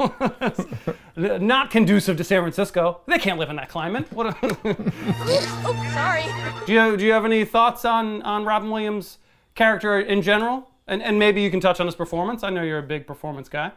Not 1.16 1.70
conducive 1.70 2.16
to 2.16 2.24
San 2.24 2.40
Francisco. 2.42 3.00
They 3.06 3.18
can't 3.18 3.38
live 3.38 3.50
in 3.50 3.56
that 3.56 3.68
climate. 3.68 4.10
What? 4.12 4.36
oh, 4.42 5.90
sorry. 5.92 6.24
Do 6.66 6.72
you 6.72 6.96
do 6.96 7.04
you 7.04 7.12
have 7.12 7.24
any 7.24 7.44
thoughts 7.44 7.84
on 7.84 8.22
on 8.22 8.44
Robin 8.44 8.70
Williams' 8.70 9.18
character 9.54 10.00
in 10.00 10.22
general? 10.22 10.70
And 10.86 11.02
and 11.02 11.18
maybe 11.18 11.42
you 11.42 11.50
can 11.50 11.60
touch 11.60 11.78
on 11.80 11.86
his 11.86 11.94
performance. 11.94 12.42
I 12.42 12.50
know 12.50 12.62
you're 12.62 12.78
a 12.78 12.82
big 12.82 13.06
performance 13.06 13.48
guy. 13.48 13.72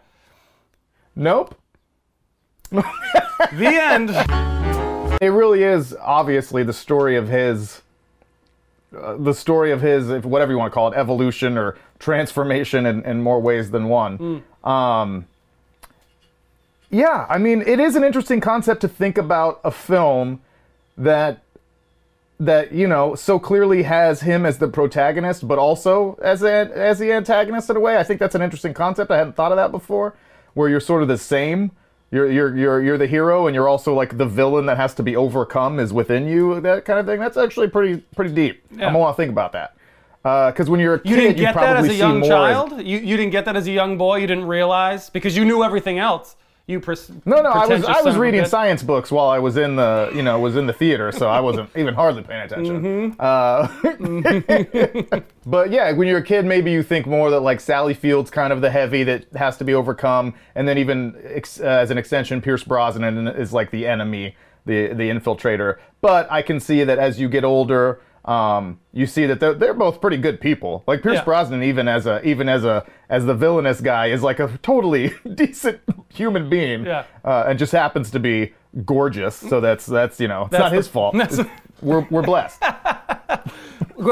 Nope. 1.15 1.59
The 2.71 3.67
end. 3.67 4.11
It 5.21 5.29
really 5.29 5.63
is 5.63 5.93
obviously 5.99 6.63
the 6.63 6.73
story 6.73 7.17
of 7.17 7.27
his, 7.27 7.81
uh, 8.97 9.15
the 9.17 9.33
story 9.33 9.71
of 9.71 9.81
his, 9.81 10.09
if 10.09 10.25
whatever 10.25 10.51
you 10.51 10.57
want 10.57 10.71
to 10.71 10.73
call 10.73 10.91
it, 10.91 10.95
evolution 10.97 11.57
or 11.57 11.77
transformation 11.99 12.85
in, 12.85 13.03
in 13.05 13.21
more 13.21 13.39
ways 13.39 13.71
than 13.71 13.87
one. 13.87 14.43
Um, 14.63 15.27
yeah, 16.89 17.25
I 17.29 17.37
mean, 17.37 17.61
it 17.65 17.79
is 17.79 17.95
an 17.95 18.03
interesting 18.03 18.41
concept 18.41 18.81
to 18.81 18.87
think 18.87 19.17
about 19.17 19.61
a 19.63 19.71
film 19.71 20.41
that 20.97 21.41
that 22.39 22.71
you 22.71 22.87
know 22.87 23.13
so 23.13 23.37
clearly 23.37 23.83
has 23.83 24.21
him 24.21 24.45
as 24.45 24.57
the 24.57 24.67
protagonist, 24.67 25.47
but 25.47 25.59
also 25.59 26.17
as 26.23 26.41
a, 26.43 26.69
as 26.73 26.99
the 26.99 27.11
antagonist 27.13 27.69
in 27.69 27.77
a 27.77 27.79
way. 27.79 27.97
I 27.97 28.03
think 28.03 28.19
that's 28.19 28.35
an 28.35 28.41
interesting 28.41 28.73
concept. 28.73 29.11
I 29.11 29.17
hadn't 29.17 29.35
thought 29.35 29.51
of 29.51 29.57
that 29.57 29.71
before, 29.71 30.15
where 30.53 30.67
you're 30.67 30.79
sort 30.79 31.01
of 31.01 31.07
the 31.07 31.17
same. 31.17 31.71
You're 32.11 32.29
you're 32.29 32.57
you're 32.57 32.81
you're 32.81 32.97
the 32.97 33.07
hero, 33.07 33.47
and 33.47 33.55
you're 33.55 33.69
also 33.69 33.93
like 33.93 34.17
the 34.17 34.25
villain 34.25 34.65
that 34.65 34.75
has 34.77 34.93
to 34.95 35.03
be 35.03 35.15
overcome 35.15 35.79
is 35.79 35.93
within 35.93 36.27
you. 36.27 36.59
That 36.59 36.83
kind 36.83 36.99
of 36.99 37.05
thing. 37.05 37.19
That's 37.19 37.37
actually 37.37 37.69
pretty 37.69 37.97
pretty 38.15 38.33
deep. 38.33 38.63
I'm 38.73 38.79
gonna 38.79 38.99
want 38.99 39.15
to 39.15 39.21
think 39.21 39.31
about 39.31 39.53
that. 39.53 39.75
Uh, 40.23 40.51
because 40.51 40.69
when 40.69 40.79
you're 40.79 40.95
a 40.95 40.99
kid, 40.99 41.09
You 41.09 41.15
probably 41.15 41.27
didn't 41.27 41.37
get 41.37 41.53
that 41.53 41.53
probably 41.53 41.89
as 41.89 41.95
a 41.95 41.97
young 41.97 42.23
child. 42.23 42.81
You 42.81 42.97
you 42.97 43.17
didn't 43.17 43.31
get 43.31 43.45
that 43.45 43.55
as 43.55 43.65
a 43.67 43.71
young 43.71 43.97
boy. 43.97 44.17
You 44.17 44.27
didn't 44.27 44.45
realize 44.45 45.09
because 45.09 45.37
you 45.37 45.45
knew 45.45 45.63
everything 45.63 45.99
else. 45.99 46.35
You 46.71 46.79
pers- 46.79 47.11
No, 47.25 47.41
no, 47.41 47.49
I 47.49 47.67
was 47.67 47.83
I 47.83 48.01
was 48.01 48.15
reading 48.17 48.45
science 48.45 48.81
books 48.81 49.11
while 49.11 49.27
I 49.27 49.39
was 49.39 49.57
in 49.57 49.75
the 49.75 50.09
you 50.15 50.23
know 50.23 50.39
was 50.39 50.55
in 50.55 50.65
the 50.67 50.73
theater, 50.73 51.11
so 51.11 51.27
I 51.27 51.41
wasn't 51.41 51.69
even 51.75 51.93
hardly 51.93 52.23
paying 52.23 52.41
attention. 52.43 53.15
Uh, 53.19 53.67
but 55.45 55.69
yeah, 55.71 55.91
when 55.91 56.07
you're 56.07 56.19
a 56.19 56.23
kid, 56.23 56.45
maybe 56.45 56.71
you 56.71 56.81
think 56.81 57.05
more 57.05 57.29
that 57.31 57.41
like 57.41 57.59
Sally 57.59 57.93
Field's 57.93 58.31
kind 58.31 58.53
of 58.53 58.61
the 58.61 58.69
heavy 58.71 59.03
that 59.03 59.25
has 59.35 59.57
to 59.57 59.63
be 59.63 59.73
overcome, 59.73 60.33
and 60.55 60.67
then 60.67 60.77
even 60.77 61.21
ex- 61.25 61.59
uh, 61.59 61.65
as 61.65 61.91
an 61.91 61.97
extension, 61.97 62.41
Pierce 62.41 62.63
Brosnan 62.63 63.27
is 63.27 63.51
like 63.51 63.71
the 63.71 63.85
enemy, 63.85 64.35
the 64.65 64.87
the 64.93 65.09
infiltrator. 65.09 65.77
But 65.99 66.31
I 66.31 66.41
can 66.41 66.59
see 66.59 66.83
that 66.83 66.97
as 66.97 67.19
you 67.19 67.27
get 67.29 67.43
older. 67.43 68.01
Um, 68.23 68.79
you 68.93 69.07
see 69.07 69.25
that 69.25 69.39
they're, 69.39 69.53
they're 69.55 69.73
both 69.73 69.99
pretty 69.99 70.17
good 70.17 70.39
people. 70.39 70.83
Like 70.85 71.01
Pierce 71.01 71.15
Yeah. 71.15 71.23
Brosnan, 71.23 71.63
even 71.63 71.87
as 71.87 72.05
a 72.05 72.21
even 72.27 72.47
as 72.49 72.63
a 72.63 72.85
as 73.09 73.25
the 73.25 73.33
villainous 73.33 73.81
guy, 73.81 74.07
is 74.07 74.21
like 74.21 74.39
a 74.39 74.59
totally 74.61 75.11
decent 75.35 75.79
human 76.09 76.49
being 76.49 76.85
Yeah. 76.85 77.05
uh, 77.25 77.45
and 77.47 77.57
just 77.57 77.71
happens 77.71 78.11
to 78.11 78.19
be 78.19 78.53
gorgeous. 78.85 79.35
So 79.35 79.59
that's 79.59 79.85
that's 79.87 80.19
you 80.19 80.27
know 80.27 80.43
it's 80.43 80.51
That's 80.51 80.61
not 80.61 80.69
the- 80.69 80.75
his 80.77 80.87
fault. 80.87 81.15
we're 81.81 82.05
we're 82.11 82.21
blessed. 82.21 82.61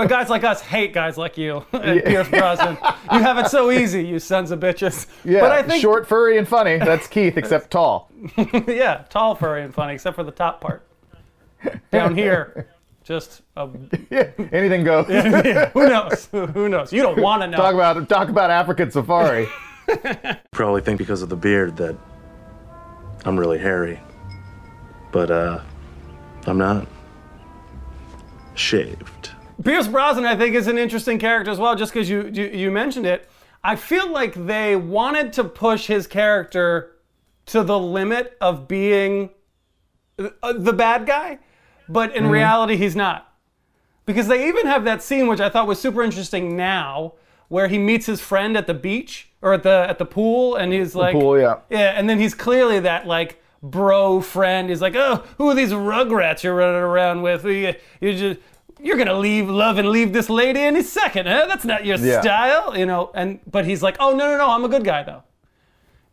guys 0.08 0.30
like 0.30 0.44
us 0.44 0.62
hate 0.62 0.94
guys 0.94 1.18
like 1.18 1.38
you 1.38 1.66
and 1.74 2.04
Pierce 2.04 2.30
Brosnan. 2.30 2.78
You 3.12 3.20
have 3.20 3.38
it 3.38 3.48
so 3.48 3.70
easy, 3.72 4.04
you 4.06 4.20
sons 4.20 4.52
of 4.52 4.60
bitches. 4.60 5.08
Yeah, 5.24 5.42
but 5.42 5.52
I 5.52 5.62
think 5.64 5.82
short, 5.82 6.08
furry, 6.08 6.38
and 6.38 6.48
funny. 6.48 6.78
That's 6.78 7.08
Keith, 7.08 7.38
except 7.38 7.72
tall. 7.72 8.10
yeah, 8.68 9.04
tall, 9.10 9.36
furry, 9.36 9.64
and 9.64 9.74
funny, 9.74 9.94
except 9.94 10.16
for 10.16 10.24
the 10.24 10.32
top 10.32 10.62
part. 10.62 10.84
Down 11.92 12.16
here, 12.16 12.70
just 13.10 13.42
a, 13.58 13.68
Yeah, 14.12 14.30
anything 14.52 14.84
goes. 14.84 15.08
who 15.74 15.90
knows? 15.90 16.30
Who 16.54 16.70
knows? 16.70 16.94
You 16.94 17.02
don't 17.02 17.20
want 17.20 17.42
to 17.42 17.48
know. 17.48 17.58
talk 17.58 17.74
about 17.74 18.08
talk 18.08 18.30
about 18.30 18.52
African 18.52 18.92
safari. 18.92 19.50
Probably 20.52 20.82
think 20.82 21.00
because 21.00 21.24
of 21.24 21.30
the 21.30 21.36
beard 21.36 21.76
that 21.78 21.98
I'm 23.26 23.38
really 23.38 23.58
hairy. 23.58 24.00
But, 25.12 25.32
uh, 25.32 25.62
I'm 26.46 26.60
not. 26.60 26.88
Shaved. 28.54 29.32
Pierce 29.64 29.88
Brosnan, 29.88 30.26
I 30.26 30.36
think, 30.36 30.56
is 30.56 30.68
an 30.68 30.78
interesting 30.78 31.18
character 31.18 31.50
as 31.50 31.58
well, 31.58 31.76
just 31.76 31.92
because 31.92 32.08
you, 32.08 32.30
you 32.32 32.46
you 32.46 32.72
mentioned 32.72 33.08
it. 33.08 33.28
I 33.64 33.76
feel 33.76 34.10
like 34.12 34.36
they 34.36 34.76
wanted 34.76 35.34
to 35.34 35.44
push 35.44 35.88
his 35.88 36.06
character 36.06 36.92
to 37.48 37.64
the 37.64 37.80
limit 37.80 38.38
of 38.40 38.68
being 38.68 39.32
uh, 40.20 40.54
the 40.54 40.74
bad 40.74 41.08
guy, 41.08 41.40
but 41.90 42.16
in 42.16 42.24
mm-hmm. 42.24 42.32
reality, 42.32 42.76
he's 42.78 42.96
not. 42.96 43.34
Because 44.06 44.28
they 44.28 44.48
even 44.48 44.66
have 44.66 44.86
that 44.86 45.04
scene, 45.04 45.28
which 45.28 45.40
I 45.40 45.50
thought 45.50 45.68
was 45.68 45.80
super 45.80 46.02
interesting 46.02 46.56
now, 46.56 47.14
where 47.48 47.68
he 47.68 47.78
meets 47.78 48.06
his 48.06 48.22
friend 48.22 48.56
at 48.56 48.68
the 48.68 48.74
beach 48.74 49.30
or 49.42 49.54
at 49.54 49.64
the 49.64 49.86
at 49.90 49.98
the 49.98 50.06
pool, 50.06 50.56
and 50.56 50.72
he's 50.72 50.96
like, 50.96 51.14
pool, 51.14 51.38
yeah. 51.38 51.58
yeah, 51.70 51.94
and 51.96 52.10
then 52.10 52.20
he's 52.20 52.34
clearly 52.34 52.80
that 52.80 53.06
like 53.08 53.42
bro 53.62 54.22
friend. 54.22 54.70
He's 54.70 54.82
like, 54.82 54.96
oh, 54.96 55.24
who 55.38 55.50
are 55.50 55.56
these 55.56 55.72
rugrats 55.72 56.44
you're 56.44 56.56
running 56.56 56.82
around 56.82 57.22
with? 57.22 57.46
You, 57.46 57.76
you 58.00 58.14
just 58.16 58.40
you're 58.82 58.98
gonna 58.98 59.18
leave 59.18 59.50
love 59.50 59.78
and 59.78 59.90
leave 59.90 60.14
this 60.14 60.30
lady 60.30 60.62
any 60.62 60.82
second, 60.82 61.28
huh? 61.28 61.46
That's 61.48 61.66
not 61.66 61.86
your 61.86 61.98
Yeah. 61.98 62.22
style, 62.22 62.78
you 62.78 62.86
know. 62.86 63.12
And 63.14 63.40
but 63.50 63.66
he's 63.66 63.84
like, 63.84 63.98
oh 64.00 64.12
no 64.12 64.32
no 64.32 64.38
no, 64.38 64.50
I'm 64.50 64.64
a 64.64 64.70
good 64.70 64.84
guy 64.84 65.04
though. 65.04 65.24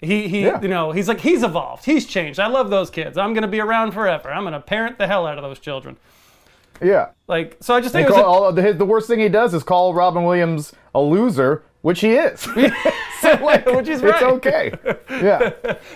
He 0.01 0.29
he 0.29 0.45
Yeah. 0.45 0.61
you 0.61 0.69
know 0.69 0.93
he's 0.93 1.09
like 1.09 1.21
he's 1.21 1.43
evolved, 1.43 1.85
he's 1.85 2.07
changed. 2.07 2.39
I 2.39 2.47
love 2.49 2.71
those 2.71 2.91
kids. 2.91 3.17
I'm 3.17 3.33
gonna 3.35 3.49
be 3.49 3.61
around 3.61 3.93
forever. 3.93 4.31
I'm 4.31 4.45
gonna 4.45 4.61
parent 4.61 4.99
the 4.99 5.07
hell 5.07 5.27
out 5.27 5.39
of 5.39 5.43
those 5.43 5.59
children. 5.59 5.97
Yeah. 6.83 7.09
Like 7.29 7.57
so, 7.61 7.75
I 7.75 7.81
just 7.81 7.93
They 7.95 8.03
think 8.05 8.15
call, 8.15 8.23
a- 8.23 8.27
all, 8.27 8.53
the, 8.53 8.73
the 8.75 8.85
worst 8.85 9.09
thing 9.09 9.19
he 9.21 9.29
does 9.31 9.55
is 9.55 9.63
call 9.63 9.95
Robin 9.95 10.25
Williams 10.25 10.75
a 10.95 11.01
loser, 11.01 11.63
which 11.81 12.01
he 12.01 12.13
is. 12.13 12.41
so 13.21 13.33
like, 13.43 13.65
Which 13.75 13.89
is 13.89 14.03
it's 14.03 14.23
okay. 14.23 14.73
Yeah. 15.11 15.53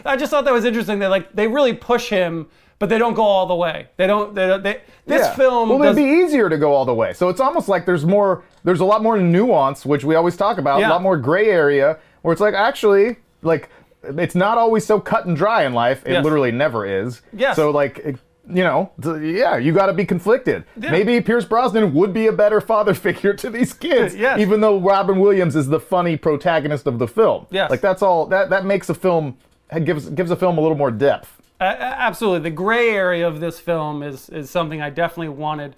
I 0.07 0.17
just 0.17 0.31
thought 0.31 0.45
that 0.47 0.53
was 0.55 0.65
interesting. 0.65 0.99
That 1.01 1.11
like 1.11 1.33
they 1.35 1.47
really 1.49 1.75
push 1.75 2.09
him 2.09 2.49
but 2.79 2.89
they 2.89 2.97
don't 2.97 3.13
go 3.13 3.25
all 3.25 3.45
the 3.45 3.55
way. 3.55 3.89
They 3.99 4.07
don't. 4.07 4.35
They, 4.35 4.47
don't- 4.47 4.63
they 4.63 4.81
this 5.07 5.21
Yeah. 5.21 5.35
film. 5.35 5.69
Well, 5.69 5.83
it'd 5.83 5.97
be 5.97 6.03
easier 6.03 6.49
to 6.49 6.57
go 6.57 6.73
all 6.73 6.87
the 6.87 6.95
way. 6.95 7.13
So 7.13 7.29
it's 7.29 7.39
almost 7.41 7.69
like 7.69 7.85
there's 7.85 8.07
more. 8.07 8.43
There's 8.65 8.81
a 8.81 8.87
lot 8.87 9.03
more 9.03 9.19
nuance, 9.19 9.85
which 9.85 10.03
we 10.03 10.15
always 10.15 10.35
talk 10.35 10.57
about. 10.57 10.81
Yeah. 10.81 10.89
A 10.89 10.93
lot 10.93 11.03
more 11.03 11.19
gray 11.19 11.51
area, 11.51 11.99
where 12.23 12.33
it's 12.33 12.41
like 12.41 12.55
actually, 12.55 13.17
like, 13.43 13.69
it's 14.03 14.35
not 14.35 14.59
always 14.59 14.85
so 14.87 14.99
cut 15.01 15.27
and 15.27 15.37
dry 15.37 15.65
in 15.65 15.73
life. 15.75 16.03
It 16.07 16.13
Yes. 16.13 16.25
literally 16.25 16.53
never 16.53 16.87
is. 16.87 17.23
Yes. 17.33 17.57
So 17.57 17.71
like. 17.71 17.99
it- 17.99 18.17
you 18.53 18.65
know, 18.65 18.91
yeah, 19.23 19.59
you 19.59 19.73
got 19.73 19.87
to 19.87 19.93
be 19.93 20.05
conflicted. 20.05 20.65
Yeah. 20.77 20.91
Maybe 20.91 21.21
Pierce 21.21 21.45
Brosnan 21.45 21.95
would 21.95 22.13
be 22.13 22.27
a 22.27 22.33
better 22.33 22.61
father 22.61 22.95
figure 23.07 23.33
to 23.35 23.49
these 23.49 23.73
kids, 23.73 24.13
Yes. 24.17 24.41
even 24.41 24.61
though 24.61 24.81
Robin 24.81 25.21
Williams 25.21 25.55
is 25.55 25.69
the 25.69 25.79
funny 25.79 26.17
protagonist 26.17 26.89
of 26.89 26.99
the 26.99 27.07
film. 27.07 27.47
Yes. 27.51 27.71
like 27.71 27.81
that's 27.81 28.03
all. 28.03 28.27
That 28.27 28.51
that 28.51 28.65
makes 28.65 28.89
a 28.89 28.95
film 28.95 29.37
gives 29.85 30.09
gives 30.11 30.33
a 30.33 30.37
film 30.37 30.59
a 30.59 30.61
little 30.63 30.77
more 30.77 30.91
depth. 30.91 31.41
A- 31.61 31.65
absolutely. 31.65 32.51
The 32.51 32.57
gray 32.57 32.91
area 32.91 33.29
of 33.29 33.39
this 33.39 33.61
film 33.61 34.03
is 34.03 34.29
is 34.31 34.51
something 34.51 34.83
I 34.83 34.91
definitely 34.91 35.29
wanted 35.29 35.77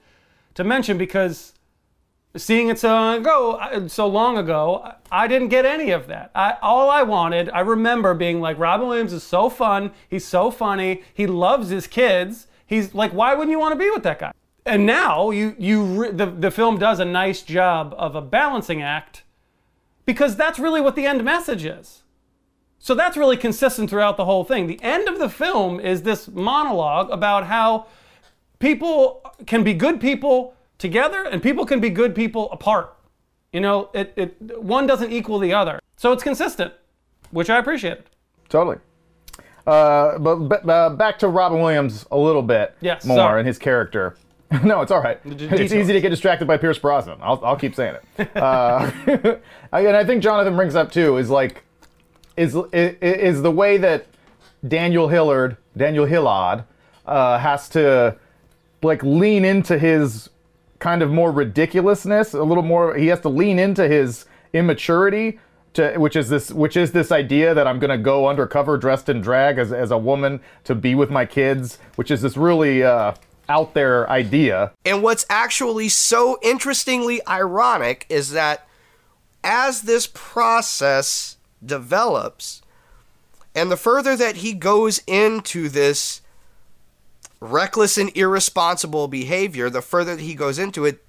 to 0.55 0.65
mention 0.65 0.97
because 0.97 1.53
seeing 2.37 2.69
it 2.69 2.79
so 2.79 2.89
long 2.89 3.19
ago, 3.19 3.87
so 3.89 4.07
long 4.07 4.39
ago, 4.39 4.95
I 5.11 5.27
didn't 5.29 5.49
get 5.49 5.65
any 5.65 5.91
of 5.91 6.07
that. 6.07 6.31
I, 6.35 6.57
all 6.63 6.91
I 6.91 7.03
wanted, 7.03 7.51
I 7.51 7.61
remember 7.61 8.15
being 8.15 8.41
like, 8.41 8.59
Robin 8.59 8.89
Williams 8.89 9.13
is 9.13 9.23
so 9.23 9.51
fun. 9.51 9.93
He's 10.09 10.25
so 10.25 10.51
funny. 10.51 11.03
He 11.13 11.27
loves 11.27 11.69
his 11.69 11.87
kids. 11.87 12.47
He's 12.67 12.95
like, 12.95 13.13
why 13.13 13.35
wouldn't 13.35 13.51
you 13.51 13.59
want 13.59 13.73
to 13.73 13.79
be 13.79 13.91
with 13.91 14.03
that 14.05 14.19
guy? 14.19 14.33
And 14.65 14.87
now 14.87 15.31
you 15.31 15.57
you 15.59 16.13
the 16.13 16.27
the 16.27 16.51
film 16.51 16.79
does 16.79 17.01
a 17.01 17.05
nice 17.05 17.43
job 17.43 17.95
of 17.99 18.15
a 18.15 18.23
balancing 18.23 18.81
act 18.81 19.25
because 20.07 20.37
that's 20.37 20.61
really 20.61 20.81
what 20.81 20.95
the 20.95 21.05
end 21.05 21.25
message 21.25 21.65
is. 21.65 22.03
So 22.79 22.95
that's 22.95 23.17
really 23.17 23.37
consistent 23.37 23.91
throughout 23.91 24.17
the 24.17 24.25
whole 24.25 24.45
thing. 24.45 24.69
The 24.69 24.83
end 24.83 25.09
of 25.09 25.19
the 25.19 25.29
film 25.29 25.81
is 25.81 26.03
this 26.03 26.29
monologue 26.29 27.11
about 27.11 27.47
how 27.47 27.87
people 28.61 29.23
can 29.47 29.65
be 29.65 29.75
good 29.75 30.01
people 30.01 30.55
together 30.83 31.25
and 31.25 31.43
people 31.43 31.65
can 31.65 31.81
be 31.81 31.89
good 31.89 32.15
people 32.15 32.51
apart. 32.53 32.95
You 33.53 33.61
know, 33.61 33.89
it, 33.95 34.13
it 34.17 34.61
one 34.63 34.87
doesn't 34.87 35.11
equal 35.13 35.39
the 35.39 35.55
other. 35.55 35.79
So 35.97 36.13
it's 36.13 36.23
consistent, 36.23 36.73
which 37.31 37.49
I 37.49 37.59
appreciated. 37.59 38.05
Totally. 38.49 38.77
Uh, 39.67 40.19
but, 40.19 40.37
but 40.49 40.69
uh, 40.69 40.91
back 40.91 41.19
to 41.21 41.29
Robin 41.29 41.61
Williams 41.61 42.05
a 42.11 42.17
little 42.19 42.43
bit 42.43 42.75
Yes, 42.81 43.05
more 43.05 43.17
sorry. 43.17 43.41
and 43.41 43.47
his 43.47 43.59
character. 43.59 44.17
no, 44.65 44.81
it's 44.83 44.91
all 44.91 45.01
right. 45.01 45.23
d- 45.25 45.31
It's 45.31 45.41
details. 45.51 45.73
easy 45.73 45.93
to 45.93 46.01
get 46.01 46.11
distracted 46.11 46.47
by 46.47 46.57
Pierce 46.57 46.79
Brosnan. 46.79 47.19
I'll, 47.23 47.41
I'll 47.45 47.57
keep 47.57 47.75
saying 47.75 47.97
it. 48.19 48.37
uh, 48.37 48.91
and 49.73 49.97
I 49.97 50.05
think 50.05 50.23
Jonathan 50.23 50.57
brings 50.57 50.75
up 50.75 50.91
too 50.93 51.17
is 51.17 51.31
like 51.31 51.63
is 52.37 52.57
is, 52.73 52.97
is 53.01 53.43
the 53.43 53.51
way 53.51 53.77
that 53.79 54.07
Daniel 54.67 55.09
Hillard, 55.09 55.57
Daniel 55.77 56.07
Hillard, 56.07 56.65
uh, 57.07 57.39
has 57.39 57.69
to 57.71 58.17
like 58.83 59.03
lean 59.05 59.45
into 59.45 59.79
his 59.79 60.29
kind 60.83 61.01
of 61.01 61.13
more 61.13 61.31
ridiculousness, 61.31 62.35
a 62.35 62.43
little 62.43 62.65
more. 62.65 62.97
He 62.97 63.07
has 63.07 63.21
to 63.21 63.29
lean 63.29 63.61
into 63.61 63.87
his 63.87 64.27
immaturity, 64.53 65.39
to 65.75 65.97
which 65.97 66.17
is 66.17 66.29
this, 66.29 66.51
which 66.51 66.77
is 66.77 66.91
this 66.91 67.13
idea 67.13 67.55
that 67.55 67.69
I'm 67.69 67.79
going 67.79 67.97
to 67.97 68.03
go 68.03 68.27
undercover 68.27 68.77
dressed 68.77 69.09
in 69.09 69.21
drag 69.21 69.59
as 69.59 69.73
as 69.73 69.93
a 69.93 69.97
woman 69.97 70.41
to 70.65 70.75
be 70.75 70.97
with 70.97 71.09
my 71.09 71.25
kids, 71.25 71.79
which 71.95 72.11
is 72.11 72.21
this 72.21 72.37
really 72.37 72.83
uh, 72.83 73.15
out 73.49 73.75
there 73.75 74.11
idea. 74.11 74.73
And 74.85 75.05
what's 75.05 75.25
actually 75.31 75.89
so 75.89 76.41
interestingly 76.43 77.25
ironic 77.29 78.05
is 78.09 78.33
that 78.33 78.67
as 79.45 79.83
this 79.83 80.09
process 80.13 81.37
develops, 81.65 82.61
and 83.55 83.71
the 83.71 83.77
further 83.77 84.17
that 84.17 84.37
he 84.37 84.53
goes 84.53 85.01
into 85.07 85.69
this 85.69 86.22
reckless 87.43 87.99
and 87.99 88.17
irresponsible 88.17 89.09
behavior, 89.09 89.69
the 89.69 89.83
further 89.83 90.17
he 90.17 90.35
goes 90.35 90.61
into 90.61 90.85
it, 90.85 91.05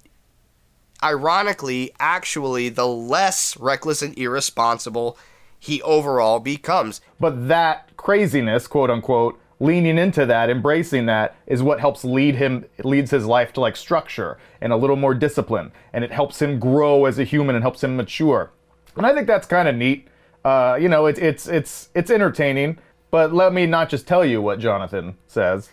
ironically, 1.02 1.92
actually, 2.00 2.68
the 2.68 2.86
less 2.86 3.56
reckless 3.56 4.02
and 4.02 4.18
irresponsible 4.18 5.16
he 5.60 5.80
overall 5.82 6.40
becomes. 6.40 7.00
But 7.20 7.46
that 7.48 7.96
craziness, 7.96 8.66
quote 8.66 8.90
unquote, 8.90 9.40
leaning 9.60 9.96
into 9.96 10.26
that, 10.26 10.50
embracing 10.50 11.06
that, 11.06 11.36
is 11.46 11.62
what 11.62 11.78
helps 11.78 12.04
lead 12.04 12.34
him, 12.34 12.64
leads 12.82 13.12
his 13.12 13.26
life 13.26 13.52
to 13.52 13.60
like 13.60 13.76
structure 13.76 14.36
and 14.60 14.72
a 14.72 14.76
little 14.76 14.96
more 14.96 15.14
discipline, 15.14 15.70
and 15.92 16.02
it 16.02 16.10
helps 16.10 16.42
him 16.42 16.58
grow 16.58 17.04
as 17.04 17.18
a 17.18 17.24
human 17.24 17.54
and 17.54 17.62
helps 17.62 17.84
him 17.84 17.96
mature. 17.96 18.50
And 18.96 19.06
I 19.06 19.14
think 19.14 19.28
that's 19.28 19.46
kind 19.46 19.68
of 19.68 19.76
neat. 19.76 20.08
Uh, 20.44 20.76
you 20.80 20.88
know, 20.88 21.06
it's 21.06 21.20
it's 21.20 21.46
it's 21.46 21.90
it's 21.94 22.10
entertaining. 22.10 22.78
But 23.12 23.32
let 23.32 23.52
me 23.52 23.66
not 23.66 23.88
just 23.88 24.08
tell 24.08 24.24
you 24.24 24.42
what 24.42 24.58
Jonathan 24.58 25.16
says. 25.28 25.70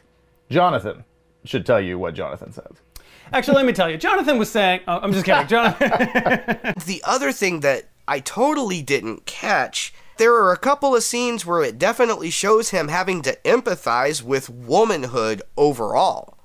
Jonathan 0.51 1.03
should 1.45 1.65
tell 1.65 1.81
you 1.81 1.97
what 1.97 2.13
Jonathan 2.13 2.51
says. 2.51 2.81
Actually, 3.33 3.55
let 3.55 3.65
me 3.65 3.73
tell 3.73 3.89
you, 3.89 3.97
Jonathan 3.97 4.37
was 4.37 4.51
saying, 4.51 4.81
oh, 4.87 4.99
I'm 5.01 5.13
just 5.13 5.25
kidding. 5.25 5.47
Jonathan, 5.47 5.89
The 6.85 7.01
other 7.05 7.31
thing 7.31 7.61
that 7.61 7.85
I 8.07 8.19
totally 8.19 8.81
didn't 8.81 9.25
catch, 9.25 9.93
there 10.17 10.35
are 10.35 10.51
a 10.51 10.57
couple 10.57 10.95
of 10.95 11.03
scenes 11.03 11.45
where 11.45 11.63
it 11.63 11.79
definitely 11.79 12.29
shows 12.29 12.69
him 12.71 12.89
having 12.89 13.21
to 13.23 13.37
empathize 13.45 14.21
with 14.21 14.49
womanhood 14.49 15.41
overall. 15.55 16.37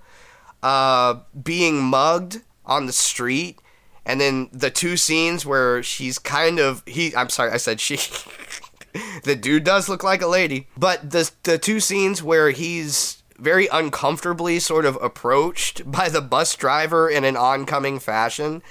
Uh, 0.62 1.21
being 1.42 1.83
mugged 1.83 2.42
on 2.64 2.87
the 2.87 2.92
street, 2.92 3.61
and 4.05 4.21
then 4.21 4.49
the 4.53 4.71
two 4.71 4.97
scenes 4.97 5.45
where 5.45 5.83
she's 5.83 6.19
kind 6.19 6.59
of 6.59 6.83
he. 6.87 7.14
I'm 7.14 7.29
sorry, 7.29 7.51
I 7.53 7.59
said 7.59 7.81
she. 7.81 7.97
the 9.25 9.37
dude 9.37 9.64
does 9.64 9.88
look 9.88 10.03
like 10.03 10.23
a 10.23 10.27
lady, 10.27 10.69
but 10.77 11.11
the 11.11 11.31
the 11.42 11.59
two 11.59 11.79
scenes 11.79 12.23
where 12.23 12.51
he's 12.51 13.23
very 13.38 13.68
uncomfortably 13.68 14.59
sort 14.59 14.85
of 14.85 14.96
approached 15.03 15.90
by 15.90 16.09
the 16.09 16.20
bus 16.20 16.55
driver 16.57 17.09
in 17.09 17.25
an 17.25 17.37
oncoming 17.37 17.99
fashion. 17.99 18.62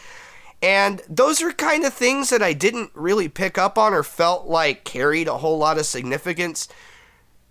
And 0.62 1.02
those 1.08 1.42
are 1.42 1.52
kind 1.52 1.84
of 1.84 1.94
things 1.94 2.30
that 2.30 2.42
I 2.42 2.54
didn't 2.54 2.92
really 2.94 3.30
pick 3.30 3.58
up 3.58 3.78
on 3.78 3.94
or 3.94 4.04
felt 4.04 4.48
like 4.48 4.84
carried 4.84 5.28
a 5.28 5.38
whole 5.38 5.58
lot 5.58 5.78
of 5.78 5.86
significance 5.86 6.68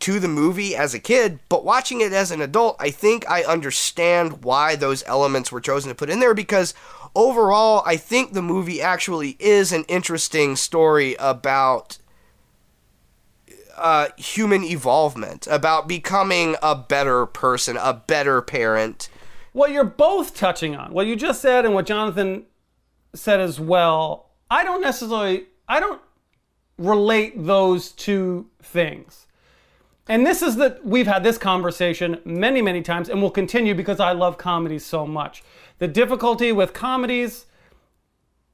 to 0.00 0.20
the 0.20 0.29
movie 0.29 0.77
as 0.77 0.92
a 0.92 0.98
kid, 0.98 1.38
but 1.48 1.64
watching 1.64 2.00
it 2.00 2.12
as 2.12 2.31
an 2.31 2.42
adult, 2.42 2.77
I 2.79 2.90
think 2.90 3.24
I 3.31 3.42
understand 3.42 4.44
why 4.44 4.77
those 4.77 5.03
elements 5.07 5.50
were 5.50 5.61
chosen 5.61 5.88
to 5.88 5.94
put 5.94 6.11
in 6.11 6.20
there 6.20 6.35
because 6.35 6.74
overall, 7.14 7.83
I 7.87 7.96
think 7.96 8.33
the 8.33 8.42
movie 8.42 8.83
actually 8.83 9.37
is 9.38 9.72
an 9.72 9.85
interesting 9.85 10.57
story 10.57 11.16
about 11.18 11.98
uh, 13.77 14.09
human 14.17 14.65
evolvement, 14.65 15.47
about 15.51 15.89
becoming 15.89 16.57
a 16.63 16.75
better 16.75 17.27
person, 17.27 17.77
a 17.77 17.95
better 17.95 18.41
parent. 18.43 19.09
what 19.53 19.71
you're 19.71 19.85
both 19.85 20.35
touching 20.35 20.75
on, 20.75 20.93
what 20.93 21.07
you 21.07 21.17
just 21.17 21.41
said 21.41 21.65
and 21.65 21.73
what 21.75 21.87
Jonathan 21.87 22.45
said 23.15 23.41
as 23.41 23.61
well, 23.61 24.31
I 24.51 24.65
don't 24.65 24.81
necessarily, 24.81 25.45
I 25.69 25.81
don't 25.81 26.03
relate 26.77 27.35
those 27.37 27.93
two 27.93 28.51
things. 28.61 29.27
And 30.09 30.27
this 30.27 30.43
is 30.43 30.57
that 30.57 30.85
we've 30.85 31.07
had 31.07 31.23
this 31.23 31.39
conversation 31.39 32.21
many, 32.25 32.61
many 32.61 32.83
times, 32.83 33.09
and 33.09 33.23
we'll 33.23 33.31
continue 33.31 33.75
because 33.75 34.01
I 34.01 34.13
love 34.13 34.37
comedies 34.37 34.85
so 34.85 35.07
much. 35.07 35.43
The 35.79 35.89
difficulty 35.89 36.53
with 36.53 36.75
comedies 36.75 37.47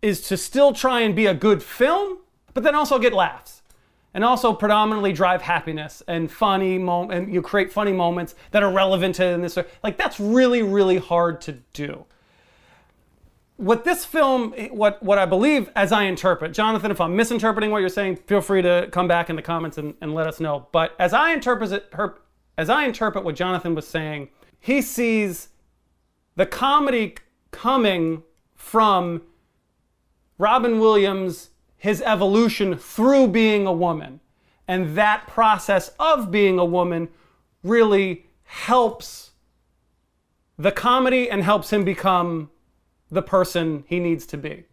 is 0.02 0.20
to 0.28 0.36
still 0.36 0.72
try 0.72 1.00
and 1.00 1.16
be 1.16 1.26
a 1.26 1.34
good 1.34 1.62
film, 1.62 2.18
but 2.52 2.62
then 2.62 2.74
also 2.74 2.98
get 2.98 3.12
laughs. 3.12 3.59
And 4.12 4.24
also 4.24 4.52
predominantly 4.52 5.12
drive 5.12 5.42
happiness 5.42 6.02
and 6.08 6.30
funny 6.30 6.78
moment, 6.78 7.12
and 7.12 7.32
you 7.32 7.42
create 7.42 7.72
funny 7.72 7.92
moments 7.92 8.34
that 8.50 8.62
are 8.62 8.72
relevant 8.72 9.14
to 9.16 9.38
this. 9.40 9.56
Like 9.84 9.98
that's 9.98 10.18
really, 10.18 10.62
really 10.62 10.98
hard 10.98 11.40
to 11.42 11.52
do 11.72 12.06
what 13.60 13.84
this 13.84 14.06
film, 14.06 14.52
what 14.70 15.02
what 15.02 15.18
I 15.18 15.26
believe, 15.26 15.70
as 15.76 15.92
I 15.92 16.04
interpret, 16.04 16.54
Jonathan, 16.54 16.90
if 16.90 16.98
I'm 16.98 17.14
misinterpreting 17.14 17.70
what 17.70 17.80
you're 17.80 17.90
saying, 17.90 18.16
feel 18.16 18.40
free 18.40 18.62
to 18.62 18.88
come 18.90 19.06
back 19.06 19.28
in 19.28 19.36
the 19.36 19.42
comments 19.42 19.76
and, 19.76 19.94
and 20.00 20.14
let 20.14 20.26
us 20.26 20.40
know. 20.40 20.68
But 20.72 20.94
as 20.98 21.12
I 21.12 21.32
interpret 21.32 21.70
it, 21.70 21.86
her, 21.92 22.22
as 22.56 22.70
I 22.70 22.84
interpret 22.86 23.22
what 23.22 23.36
Jonathan 23.36 23.74
was 23.74 23.86
saying, 23.86 24.30
he 24.58 24.80
sees 24.80 25.50
the 26.36 26.46
comedy 26.46 27.16
coming 27.50 28.22
from 28.54 29.22
Robin 30.38 30.78
Williams, 30.80 31.50
his 31.80 32.02
evolution 32.02 32.76
through 32.76 33.28
being 33.28 33.66
a 33.66 33.72
woman, 33.72 34.20
and 34.68 34.94
that 34.96 35.26
process 35.26 35.90
of 35.98 36.30
being 36.30 36.58
a 36.58 36.64
woman 36.64 37.08
really 37.62 38.26
helps 38.44 39.30
the 40.58 40.70
comedy 40.70 41.30
and 41.30 41.42
helps 41.42 41.72
him 41.72 41.82
become 41.84 42.50
the 43.10 43.22
person 43.22 43.82
he 43.86 43.98
needs 43.98 44.26
to 44.26 44.36
be 44.36 44.64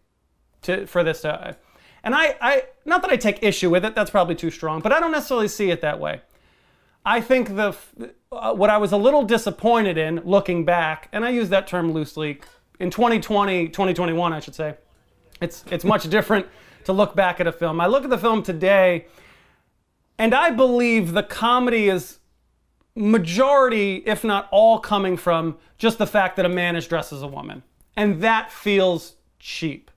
to 0.60 0.86
for 0.86 1.02
this 1.02 1.22
to 1.22 1.56
and 2.04 2.14
I, 2.14 2.36
I 2.42 2.64
not 2.84 3.00
that 3.02 3.10
I 3.10 3.16
take 3.16 3.42
issue 3.42 3.70
with 3.70 3.86
it 3.86 3.94
that's 3.94 4.10
probably 4.10 4.34
too 4.34 4.50
strong 4.50 4.80
but 4.80 4.92
I 4.92 5.00
don't 5.00 5.12
necessarily 5.12 5.48
see 5.48 5.70
it 5.70 5.80
that 5.80 5.98
way. 5.98 6.20
I 7.06 7.22
think 7.22 7.56
the 7.56 7.74
uh, 8.30 8.52
what 8.52 8.68
I 8.68 8.76
was 8.76 8.92
a 8.92 8.98
little 8.98 9.22
disappointed 9.22 9.96
in 9.96 10.20
looking 10.24 10.66
back 10.66 11.08
and 11.12 11.24
I 11.24 11.30
use 11.30 11.48
that 11.48 11.66
term 11.66 11.92
loosely 11.92 12.40
in 12.78 12.90
2020 12.90 13.68
2021 13.68 14.32
I 14.32 14.40
should 14.40 14.54
say 14.54 14.74
it's 15.40 15.64
it's 15.70 15.84
much 15.84 16.08
different 16.10 16.46
to 16.84 16.92
look 16.92 17.14
back 17.14 17.40
at 17.40 17.46
a 17.46 17.52
film 17.52 17.80
I 17.80 17.86
look 17.86 18.04
at 18.04 18.10
the 18.10 18.18
film 18.18 18.42
today 18.42 19.06
and 20.18 20.34
I 20.34 20.50
believe 20.50 21.12
the 21.12 21.22
comedy 21.22 21.88
is 21.88 22.18
majority, 22.96 24.02
if 24.04 24.24
not 24.24 24.48
all, 24.50 24.80
coming 24.80 25.16
from 25.16 25.56
just 25.78 25.98
the 25.98 26.06
fact 26.06 26.36
that 26.36 26.44
a 26.44 26.48
man 26.48 26.74
is 26.74 26.86
dressed 26.86 27.12
as 27.12 27.22
a 27.22 27.28
woman. 27.28 27.62
And 27.96 28.20
that 28.22 28.50
feels 28.50 29.14
cheap. 29.38 29.90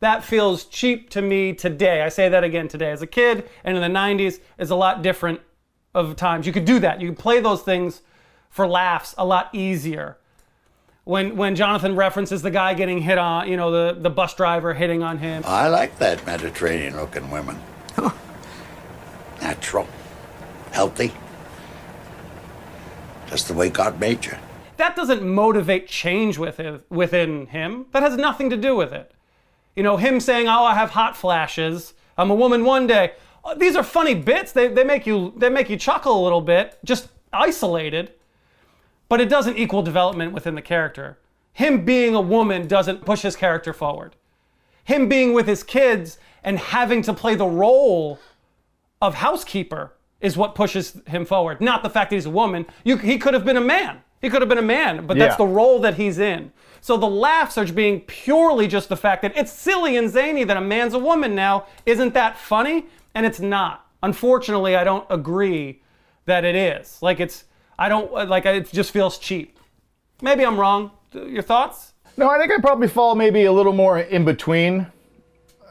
That 0.00 0.22
feels 0.22 0.64
cheap 0.66 1.10
to 1.10 1.22
me 1.22 1.52
today. 1.52 2.02
I 2.02 2.08
say 2.08 2.28
that 2.28 2.44
again 2.44 2.68
today. 2.68 2.90
As 2.90 3.02
a 3.02 3.06
kid 3.06 3.48
and 3.64 3.76
in 3.76 3.82
the 3.82 3.98
90s 3.98 4.40
is 4.58 4.70
a 4.70 4.76
lot 4.76 5.02
different 5.02 5.40
of 5.94 6.14
times. 6.16 6.46
You 6.46 6.52
could 6.52 6.64
do 6.64 6.78
that. 6.80 7.00
You 7.00 7.08
could 7.08 7.18
play 7.18 7.40
those 7.40 7.62
things 7.62 8.02
for 8.50 8.68
laughs 8.68 9.14
a 9.18 9.24
lot 9.24 9.48
easier. 9.52 10.18
When 11.06 11.36
when 11.36 11.54
Jonathan 11.54 11.94
references 11.94 12.42
the 12.42 12.50
guy 12.50 12.74
getting 12.74 13.00
hit 13.00 13.16
on, 13.16 13.46
you 13.48 13.56
know, 13.56 13.70
the, 13.70 13.96
the 14.00 14.10
bus 14.10 14.34
driver 14.34 14.74
hitting 14.74 15.04
on 15.04 15.18
him. 15.18 15.44
I 15.46 15.68
like 15.68 16.00
that 16.00 16.26
Mediterranean 16.26 16.96
looking 16.96 17.30
women. 17.30 17.60
Natural, 19.40 19.86
healthy. 20.72 21.12
Just 23.28 23.46
the 23.46 23.54
way 23.54 23.68
God 23.70 24.00
made 24.00 24.24
you. 24.26 24.32
that 24.78 24.96
doesn't 24.96 25.22
motivate 25.22 25.86
change 25.86 26.38
within 26.38 26.80
within 26.90 27.46
him. 27.46 27.86
That 27.92 28.02
has 28.02 28.16
nothing 28.16 28.50
to 28.50 28.56
do 28.56 28.74
with 28.74 28.92
it. 28.92 29.12
You 29.76 29.84
know, 29.84 29.96
him 29.98 30.18
saying, 30.18 30.48
"Oh, 30.48 30.64
I 30.64 30.74
have 30.74 30.90
hot 30.90 31.16
flashes. 31.16 31.94
I'm 32.18 32.30
a 32.32 32.34
woman 32.34 32.64
one 32.64 32.88
day." 32.88 33.12
Uh, 33.44 33.54
These 33.54 33.76
are 33.76 33.84
funny 33.84 34.14
bits. 34.16 34.50
They, 34.50 34.66
they 34.66 34.82
make 34.82 35.06
you 35.06 35.32
they 35.36 35.50
make 35.50 35.70
you 35.70 35.76
chuckle 35.76 36.20
a 36.20 36.22
little 36.24 36.40
bit, 36.40 36.78
just 36.84 37.10
isolated. 37.32 38.10
But 39.08 39.20
it 39.20 39.28
doesn't 39.28 39.56
equal 39.56 39.82
development 39.82 40.32
within 40.32 40.54
the 40.54 40.62
character. 40.62 41.18
Him 41.52 41.84
being 41.84 42.14
a 42.14 42.20
woman 42.20 42.66
doesn't 42.66 43.04
push 43.04 43.22
his 43.22 43.36
character 43.36 43.72
forward. 43.72 44.16
Him 44.84 45.08
being 45.08 45.32
with 45.32 45.46
his 45.46 45.62
kids 45.62 46.18
and 46.44 46.58
having 46.58 47.02
to 47.02 47.12
play 47.14 47.34
the 47.34 47.46
role 47.46 48.18
of 49.00 49.14
housekeeper 49.14 49.92
is 50.20 50.36
what 50.36 50.54
pushes 50.54 51.00
him 51.06 51.24
forward. 51.24 51.60
Not 51.60 51.82
the 51.82 51.90
fact 51.90 52.10
that 52.10 52.16
he's 52.16 52.26
a 52.26 52.30
woman. 52.30 52.66
You, 52.84 52.96
he 52.96 53.18
could 53.18 53.34
have 53.34 53.44
been 53.44 53.56
a 53.56 53.60
man. 53.60 54.00
He 54.20 54.30
could 54.30 54.42
have 54.42 54.48
been 54.48 54.58
a 54.58 54.62
man, 54.62 55.06
but 55.06 55.18
that's 55.18 55.34
Yeah. 55.34 55.46
the 55.46 55.52
role 55.52 55.78
that 55.80 55.94
he's 55.94 56.18
in. 56.18 56.52
So 56.80 56.96
the 56.96 57.06
laughs 57.08 57.58
are 57.58 57.66
being 57.66 58.00
purely 58.02 58.66
just 58.66 58.88
the 58.88 58.96
fact 58.96 59.22
that 59.22 59.36
it's 59.36 59.52
silly 59.52 59.96
and 59.96 60.08
zany 60.08 60.44
that 60.44 60.56
a 60.56 60.60
man's 60.60 60.94
a 60.94 60.98
woman 60.98 61.34
now. 61.34 61.66
Isn't 61.84 62.14
that 62.14 62.38
funny? 62.38 62.86
And 63.14 63.26
it's 63.26 63.40
not. 63.40 63.86
Unfortunately, 64.02 64.76
I 64.76 64.84
don't 64.84 65.06
agree 65.10 65.80
that 66.26 66.44
it 66.44 66.54
is. 66.54 66.98
Like 67.02 67.20
it's, 67.20 67.44
I 67.78 67.88
don't 67.88 68.12
like. 68.12 68.46
It 68.46 68.70
just 68.72 68.90
feels 68.90 69.18
cheap. 69.18 69.58
Maybe 70.22 70.44
I'm 70.44 70.58
wrong. 70.58 70.92
Your 71.12 71.42
thoughts? 71.42 71.92
No, 72.16 72.28
I 72.30 72.38
think 72.38 72.52
I 72.52 72.60
probably 72.60 72.88
fall 72.88 73.14
maybe 73.14 73.44
a 73.44 73.52
little 73.52 73.74
more 73.74 73.98
in 73.98 74.24
between 74.24 74.86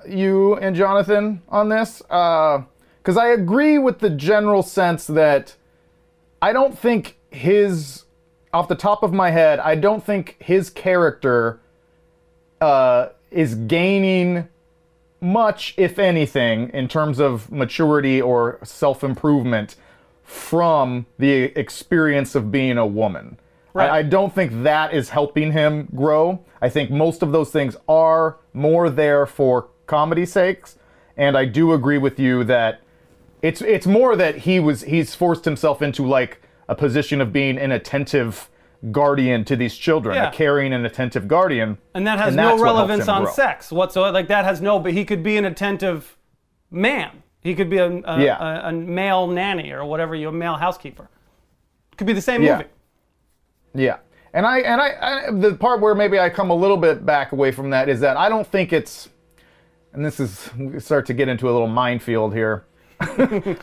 you 0.07 0.55
and 0.55 0.75
Jonathan 0.75 1.41
on 1.49 1.69
this. 1.69 2.01
Because 2.01 3.17
I 3.17 3.29
agree 3.29 3.77
with 3.77 3.99
the 3.99 4.09
general 4.09 4.61
sense 4.61 5.07
that 5.07 5.55
I 6.41 6.53
don't 6.53 6.77
think 6.77 7.17
his, 7.31 8.05
off 8.53 8.67
the 8.67 8.75
top 8.75 9.01
of 9.01 9.11
my 9.11 9.31
head, 9.31 9.59
I 9.59 9.75
don't 9.75 10.03
think 10.03 10.37
his 10.39 10.69
character 10.69 11.59
uh, 12.61 13.09
is 13.31 13.55
gaining 13.55 14.47
much, 15.21 15.73
if 15.77 15.97
anything, 15.97 16.69
in 16.69 16.87
terms 16.87 17.19
of 17.19 17.51
maturity 17.51 18.21
or 18.21 18.59
self 18.63 19.03
improvement 19.03 19.75
from 20.25 21.05
the 21.17 21.43
experience 21.57 22.35
of 22.35 22.51
being 22.51 22.77
a 22.77 22.85
woman. 22.85 23.39
Right. 23.73 23.89
I, 23.89 23.97
I 23.99 24.01
don't 24.03 24.33
think 24.33 24.63
that 24.63 24.93
is 24.93 25.09
helping 25.09 25.51
him 25.51 25.87
grow. 25.95 26.43
I 26.61 26.69
think 26.69 26.89
most 26.89 27.21
of 27.21 27.31
those 27.31 27.51
things 27.51 27.77
are 27.87 28.37
more 28.53 28.89
there 28.89 29.25
for 29.25 29.69
comedy 29.85 30.25
sakes, 30.25 30.77
and 31.15 31.37
I 31.37 31.45
do 31.45 31.73
agree 31.73 31.97
with 31.99 32.19
you 32.19 32.43
that 32.45 32.81
it's 33.41 33.61
it's 33.61 33.85
more 33.85 34.15
that 34.15 34.39
he 34.39 34.59
was 34.59 34.81
he's 34.81 35.13
forced 35.13 35.45
himself 35.45 35.81
into 35.81 36.05
like 36.05 36.41
a 36.67 36.73
position 36.75 37.21
of 37.21 37.31
being 37.31 37.57
an 37.59 37.71
attentive 37.71 38.49
guardian 38.91 39.43
to 39.45 39.55
these 39.55 39.75
children, 39.77 40.15
Yeah. 40.15 40.29
a 40.29 40.33
caring 40.33 40.73
and 40.73 40.85
attentive 40.85 41.27
guardian. 41.27 41.77
And 41.93 42.07
that 42.07 42.17
has 42.17 42.29
And 42.29 42.37
no 42.37 42.49
that's 42.49 42.59
what 42.61 42.65
helps 42.67 42.77
relevance 42.89 43.07
on 43.07 43.23
grow. 43.23 43.31
sex 43.31 43.71
whatsoever. 43.71 44.11
Like 44.13 44.27
that 44.29 44.45
has 44.45 44.61
no, 44.61 44.79
but 44.79 44.93
he 44.93 45.05
could 45.05 45.21
be 45.21 45.37
an 45.37 45.45
attentive 45.45 46.17
man. 46.71 47.23
He 47.45 47.53
could 47.53 47.69
be 47.69 47.77
a, 47.77 47.87
a, 48.05 48.23
Yeah. 48.23 48.65
a, 48.65 48.69
a 48.69 48.71
male 48.71 49.27
nanny 49.27 49.69
or 49.71 49.85
whatever 49.85 50.15
you, 50.15 50.29
a 50.29 50.31
male 50.31 50.55
housekeeper. 50.55 51.07
Could 51.95 52.07
be 52.07 52.13
the 52.13 52.19
same 52.21 52.41
Yeah. 52.41 52.57
movie. 52.57 52.69
Yeah. 53.75 53.97
And 54.33 54.47
I 54.47 54.59
and 54.61 54.81
I, 54.81 55.27
I 55.27 55.31
the 55.31 55.53
part 55.53 55.79
where 55.79 55.93
maybe 55.93 56.19
I 56.19 56.27
come 56.29 56.49
a 56.49 56.55
little 56.55 56.75
bit 56.75 57.05
back 57.05 57.33
away 57.33 57.51
from 57.51 57.69
that 57.69 57.87
is 57.87 57.99
that 57.99 58.17
I 58.17 58.29
don't 58.29 58.47
think 58.47 58.73
it's 58.73 59.09
and 59.93 60.03
this 60.03 60.19
is 60.19 60.49
we 60.57 60.79
start 60.79 61.05
to 61.05 61.13
get 61.13 61.29
into 61.29 61.47
a 61.47 61.51
little 61.51 61.67
minefield 61.67 62.33
here. 62.33 62.65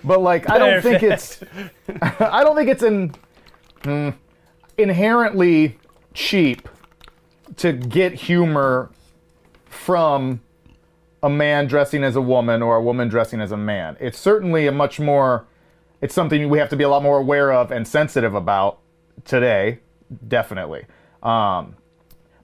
but 0.05 0.21
like 0.21 0.49
I 0.49 0.59
don't 0.59 0.81
think 0.81 1.03
it's 1.03 1.43
I 2.21 2.45
don't 2.45 2.55
think 2.55 2.71
it's 2.71 2.85
in, 2.85 3.13
hmm, 3.83 4.11
inherently 4.79 5.77
cheap 6.15 6.69
to 7.57 7.73
get 7.73 8.13
humor 8.15 8.93
from 9.67 10.41
a 11.23 11.31
man 11.31 11.67
dressing 11.67 12.03
as 12.05 12.17
a 12.17 12.21
woman 12.21 12.63
or 12.63 12.77
a 12.77 12.83
woman 12.83 13.09
dressing 13.09 13.41
as 13.41 13.53
a 13.53 13.57
man. 13.57 13.97
It's 14.01 14.19
certainly 14.19 14.67
a 14.67 14.73
much 14.73 14.99
more 15.01 15.47
it's 16.01 16.15
something 16.15 16.49
we 16.49 16.59
have 16.59 16.69
to 16.71 16.77
be 16.77 16.83
a 16.83 16.89
lot 16.89 17.03
more 17.03 17.19
aware 17.19 17.53
of 17.53 17.71
and 17.71 17.87
sensitive 17.87 18.35
about 18.35 18.81
today, 19.25 19.79
definitely. 20.27 20.85
Um, 21.23 21.77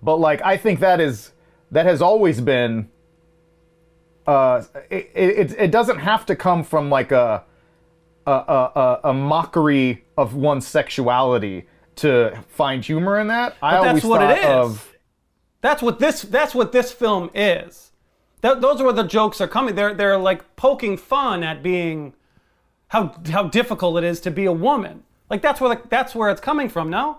but 0.01 0.17
like 0.21 0.41
I 0.45 0.57
think 0.57 0.79
that 0.81 1.01
is 1.01 1.33
that 1.73 1.85
has 1.85 2.01
always 2.01 2.41
been. 2.41 2.89
Uh, 4.27 4.63
it, 4.91 5.11
it 5.15 5.51
it 5.59 5.71
doesn't 5.71 5.99
have 5.99 6.25
to 6.27 6.37
come 6.37 6.63
from 6.63 6.89
like 6.91 7.11
a 7.13 7.45
a, 8.27 8.31
a, 8.31 9.01
a- 9.05 9.15
mockery 9.15 10.05
of 10.19 10.35
one's 10.35 10.67
sexuality 10.67 11.67
to 11.97 12.39
find 12.49 12.85
humor 12.85 13.19
in 13.19 13.29
that. 13.29 13.57
I 13.63 13.73
But 13.73 13.77
always 13.89 13.95
that's 13.95 14.05
what 14.05 14.23
it 14.23 14.43
thought 14.43 14.65
is. 14.67 14.71
of 14.71 14.97
That's 15.63 15.83
what 15.83 15.99
this. 15.99 16.23
That's 16.23 16.55
what 16.55 16.71
this 16.73 16.93
film 16.93 17.31
is. 17.35 17.88
Th- 18.43 18.59
those 18.59 18.81
are 18.81 18.85
where 18.85 18.93
the 18.93 19.03
jokes 19.05 19.41
are 19.41 19.49
coming. 19.49 19.75
They're 19.75 19.95
they're 19.95 20.19
like 20.19 20.57
poking 20.57 20.97
fun 20.97 21.43
at 21.43 21.63
being 21.63 22.15
how 22.89 23.15
how 23.31 23.45
difficult 23.45 23.99
it 23.99 24.05
is 24.05 24.21
to 24.21 24.31
be 24.31 24.45
a 24.45 24.53
woman. 24.53 25.03
Like 25.31 25.43
that's 25.43 25.61
where 25.61 25.75
the, 25.75 25.83
that's 25.89 26.15
where 26.15 26.31
it's 26.31 26.41
coming 26.41 26.69
from. 26.69 26.89
No. 26.91 27.19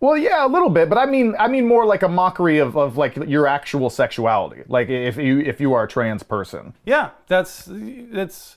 Well, 0.00 0.18
yeah, 0.18 0.44
a 0.44 0.48
little 0.48 0.68
bit, 0.68 0.90
but 0.90 0.98
I 0.98 1.06
mean, 1.06 1.34
I 1.38 1.48
mean 1.48 1.66
more 1.66 1.86
like 1.86 2.02
a 2.02 2.08
mockery 2.08 2.58
of, 2.58 2.76
of 2.76 2.98
like 2.98 3.16
your 3.16 3.46
actual 3.46 3.88
sexuality. 3.88 4.62
Like 4.68 4.90
if 4.90 5.16
you 5.16 5.40
if 5.40 5.60
you 5.60 5.72
are 5.72 5.84
a 5.84 5.88
trans 5.88 6.22
person. 6.22 6.74
Yeah, 6.84 7.10
that's 7.26 7.64
that's 7.68 8.56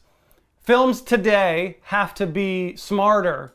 films 0.60 1.02
today 1.02 1.78
have 1.84 2.14
to 2.16 2.28
be 2.28 2.76
smarter 2.76 3.54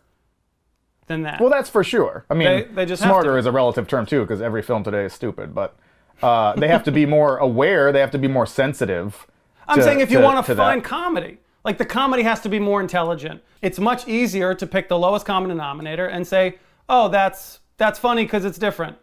than 1.07 1.23
that. 1.23 1.39
Well, 1.41 1.51
that's 1.51 1.69
for 1.69 1.85
sure. 1.85 2.25
I 2.31 2.35
mean, 2.35 2.49
They- 2.49 2.63
they 2.75 2.87
just 2.87 3.03
smarter 3.03 3.37
is 3.37 3.45
a 3.45 3.53
relative 3.53 3.87
term 3.89 4.07
too, 4.07 4.23
because 4.23 4.41
every 4.41 4.63
film 4.63 4.83
today 4.85 5.05
is 5.05 5.13
stupid. 5.13 5.55
But 5.55 5.77
uh, 6.23 6.55
they 6.55 6.69
have 6.69 6.83
to 6.85 6.93
be 6.93 7.07
more 7.07 7.39
aware. 7.39 7.93
They 7.93 8.01
have 8.01 8.11
to 8.13 8.19
be 8.19 8.29
more 8.29 8.47
sensitive. 8.47 9.27
I'm 9.69 9.79
to- 9.79 9.83
saying 9.85 10.01
if 10.01 10.11
you 10.11 10.19
to- 10.19 10.25
want 10.25 10.45
to 10.45 10.53
to 10.53 10.55
that. 10.57 10.63
find 10.63 10.83
comedy, 10.85 11.39
like 11.65 11.79
the 11.79 11.85
comedy 11.85 12.23
has 12.25 12.41
to 12.41 12.49
be 12.49 12.59
more 12.59 12.81
intelligent. 12.81 13.43
It's 13.61 13.79
much 13.79 14.09
easier 14.09 14.55
to 14.55 14.67
pick 14.67 14.89
the 14.89 14.99
lowest 14.99 15.25
common 15.25 15.49
denominator 15.51 16.07
and 16.07 16.27
say, 16.27 16.59
"Oh, 16.89 17.09
that's 17.09 17.61
that's 17.79 17.99
funny 17.99 18.25
because 18.25 18.45
it's 18.45 18.59
different. 18.59 18.97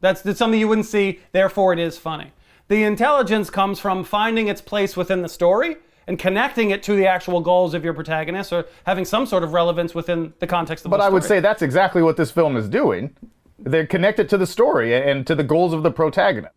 That's, 0.00 0.20
that's 0.22 0.38
something 0.38 0.60
you 0.60 0.68
wouldn't 0.68 0.86
see, 0.86 1.20
therefore 1.32 1.72
it 1.72 1.78
is 1.78 1.98
funny." 1.98 2.32
The 2.68 2.82
intelligence 2.82 3.48
comes 3.50 3.78
from 3.78 4.02
finding 4.04 4.48
its 4.48 4.60
place 4.60 4.96
within 4.96 5.22
the 5.22 5.28
story 5.28 5.76
and 6.08 6.18
connecting 6.18 6.70
it 6.70 6.82
to 6.84 6.96
the 6.96 7.06
actual 7.06 7.40
goals 7.40 7.74
of 7.74 7.84
your 7.84 7.94
protagonist 7.94 8.52
or 8.52 8.66
having 8.84 9.04
some 9.04 9.26
sort 9.26 9.42
of 9.44 9.52
relevance 9.52 9.94
within 9.94 10.32
the 10.40 10.46
context 10.46 10.84
of 10.84 10.90
But 10.90 10.96
the 10.98 11.02
But 11.02 11.06
I 11.06 11.08
would 11.10 11.24
say 11.24 11.40
that's 11.40 11.62
exactly 11.62 12.02
what 12.02 12.16
this 12.16 12.30
film 12.30 12.56
is 12.56 12.68
doing. 12.68 13.14
They're 13.58 13.86
connected 13.86 14.28
to 14.30 14.38
the 14.38 14.46
story 14.46 14.94
and 14.94 15.26
to 15.26 15.34
the 15.34 15.44
goals 15.44 15.72
of 15.72 15.82
the 15.82 15.90
protagonist. 15.90 16.52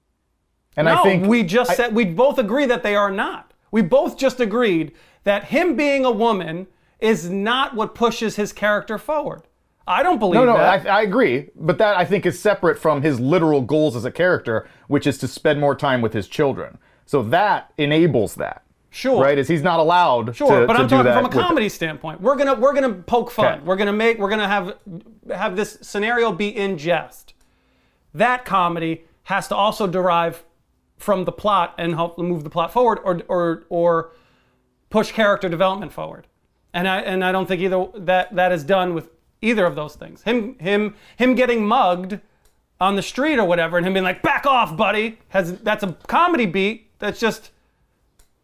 And 0.78 0.86
no, 0.86 0.96
I 1.00 1.04
think 1.04 1.26
we 1.26 1.44
just 1.44 1.72
I- 1.72 1.76
said 1.76 1.96
we 1.96 2.06
both 2.06 2.38
agree 2.38 2.66
that 2.66 2.84
they 2.84 2.96
are 2.96 3.12
not. 3.12 3.54
We 3.72 3.82
both 3.82 4.18
just 4.18 4.40
agreed 4.40 4.94
that 5.24 5.46
him 5.46 5.76
being 5.76 6.06
a 6.06 6.12
woman 6.12 6.68
is 7.00 7.30
not 7.30 7.76
what 7.76 7.96
pushes 7.96 8.36
his 8.36 8.52
character 8.52 8.98
forward. 8.98 9.44
I 9.88 10.04
don't 10.04 10.20
believe 10.20 10.36
No, 10.36 10.46
no, 10.46 10.58
that. 10.58 10.86
I, 10.86 11.00
I 11.00 11.02
agree. 11.02 11.50
But 11.56 11.78
that 11.80 11.98
I 11.98 12.06
think 12.06 12.26
is 12.26 12.40
separate 12.40 12.78
from 12.78 13.02
his 13.02 13.20
literal 13.20 13.62
goals 13.62 13.96
as 13.96 14.06
a 14.06 14.12
character, 14.12 14.68
which 14.88 15.08
is 15.08 15.18
to 15.20 15.28
spend 15.28 15.60
more 15.60 15.76
time 15.76 16.02
with 16.02 16.14
his 16.14 16.28
children. 16.28 16.78
So 17.06 17.24
that 17.24 17.72
enables 17.78 18.36
that. 18.36 18.64
Sure. 18.92 19.22
Right? 19.22 19.38
Is 19.38 19.48
he's 19.48 19.62
not 19.62 19.80
allowed 19.80 20.36
Sure, 20.36 20.62
to, 20.62 20.68
but 20.68 20.74
to 20.74 20.80
I'm 20.80 20.88
talking 20.88 21.12
from 21.14 21.26
a 21.26 21.28
with- 21.28 21.32
comedy 21.38 21.70
standpoint. 21.70 22.22
We're 22.22 22.36
gonna 22.36 22.56
we're 22.56 22.74
gonna 22.74 22.94
poke 22.94 23.30
fun. 23.32 23.46
Okay. 23.60 23.64
We're 23.64 23.76
gonna 23.76 23.94
make 23.94 24.18
we're 24.18 24.30
gonna 24.30 24.48
have 24.48 24.78
have 25.32 25.56
this 25.56 25.78
scenario 25.82 26.32
be 26.32 26.48
in 26.56 26.78
jest. 26.78 27.34
That 28.14 28.46
comedy 28.46 29.04
has 29.24 29.48
to 29.50 29.56
also 29.56 29.86
derive 29.86 30.44
from 30.98 31.26
the 31.26 31.32
plot 31.32 31.76
and 31.78 31.94
help 31.94 32.18
move 32.18 32.44
the 32.44 32.50
plot 32.50 32.74
forward, 32.74 33.00
or 33.04 33.22
or 33.28 33.64
or 33.70 34.12
push 34.90 35.12
character 35.12 35.48
development 35.50 35.94
forward. 35.94 36.26
And 36.74 36.88
I 36.88 37.02
and 37.02 37.24
I 37.24 37.32
don't 37.32 37.46
think 37.48 37.62
either 37.62 37.86
that 37.96 38.36
that 38.36 38.52
is 38.52 38.64
done 38.64 38.96
with 38.96 39.12
either 39.42 39.66
of 39.66 39.76
those 39.76 39.96
things. 39.96 40.24
Him 40.24 40.58
him 40.60 40.96
him 41.16 41.36
getting 41.36 41.64
mugged 41.66 42.20
on 42.82 42.96
the 42.96 43.02
street 43.04 43.38
or 43.38 43.46
whatever, 43.46 43.78
and 43.78 43.86
him 43.86 43.94
being 43.94 44.04
like, 44.04 44.24
"Back 44.24 44.48
off, 44.48 44.76
buddy," 44.76 45.20
has 45.30 45.60
that's 45.60 45.84
a 45.84 45.94
comedy 46.08 46.48
beat. 46.48 46.90
That's 47.00 47.20
just 47.20 47.52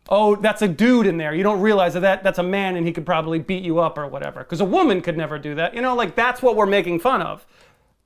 oh, 0.10 0.36
that's 0.36 0.62
a 0.62 0.68
dude 0.68 1.08
in 1.08 1.18
there. 1.18 1.34
You 1.34 1.44
don't 1.44 1.62
realize 1.62 1.94
that, 1.94 2.02
that 2.02 2.24
that's 2.24 2.40
a 2.40 2.44
man 2.44 2.76
and 2.76 2.86
he 2.86 2.94
could 2.94 3.06
probably 3.06 3.40
beat 3.40 3.64
you 3.64 3.80
up 3.80 3.98
or 3.98 4.08
whatever. 4.08 4.40
Because 4.40 4.62
a 4.62 4.66
woman 4.66 5.02
could 5.02 5.18
never 5.18 5.40
do 5.40 5.56
that. 5.56 5.74
You 5.74 5.82
know, 5.82 5.96
like 5.96 6.16
that's 6.16 6.42
what 6.42 6.56
we're 6.56 6.66
making 6.66 7.00
fun 7.00 7.22
of 7.22 7.46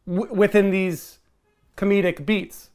within 0.05 0.71
these 0.71 1.19
comedic 1.77 2.25
beats. 2.25 2.69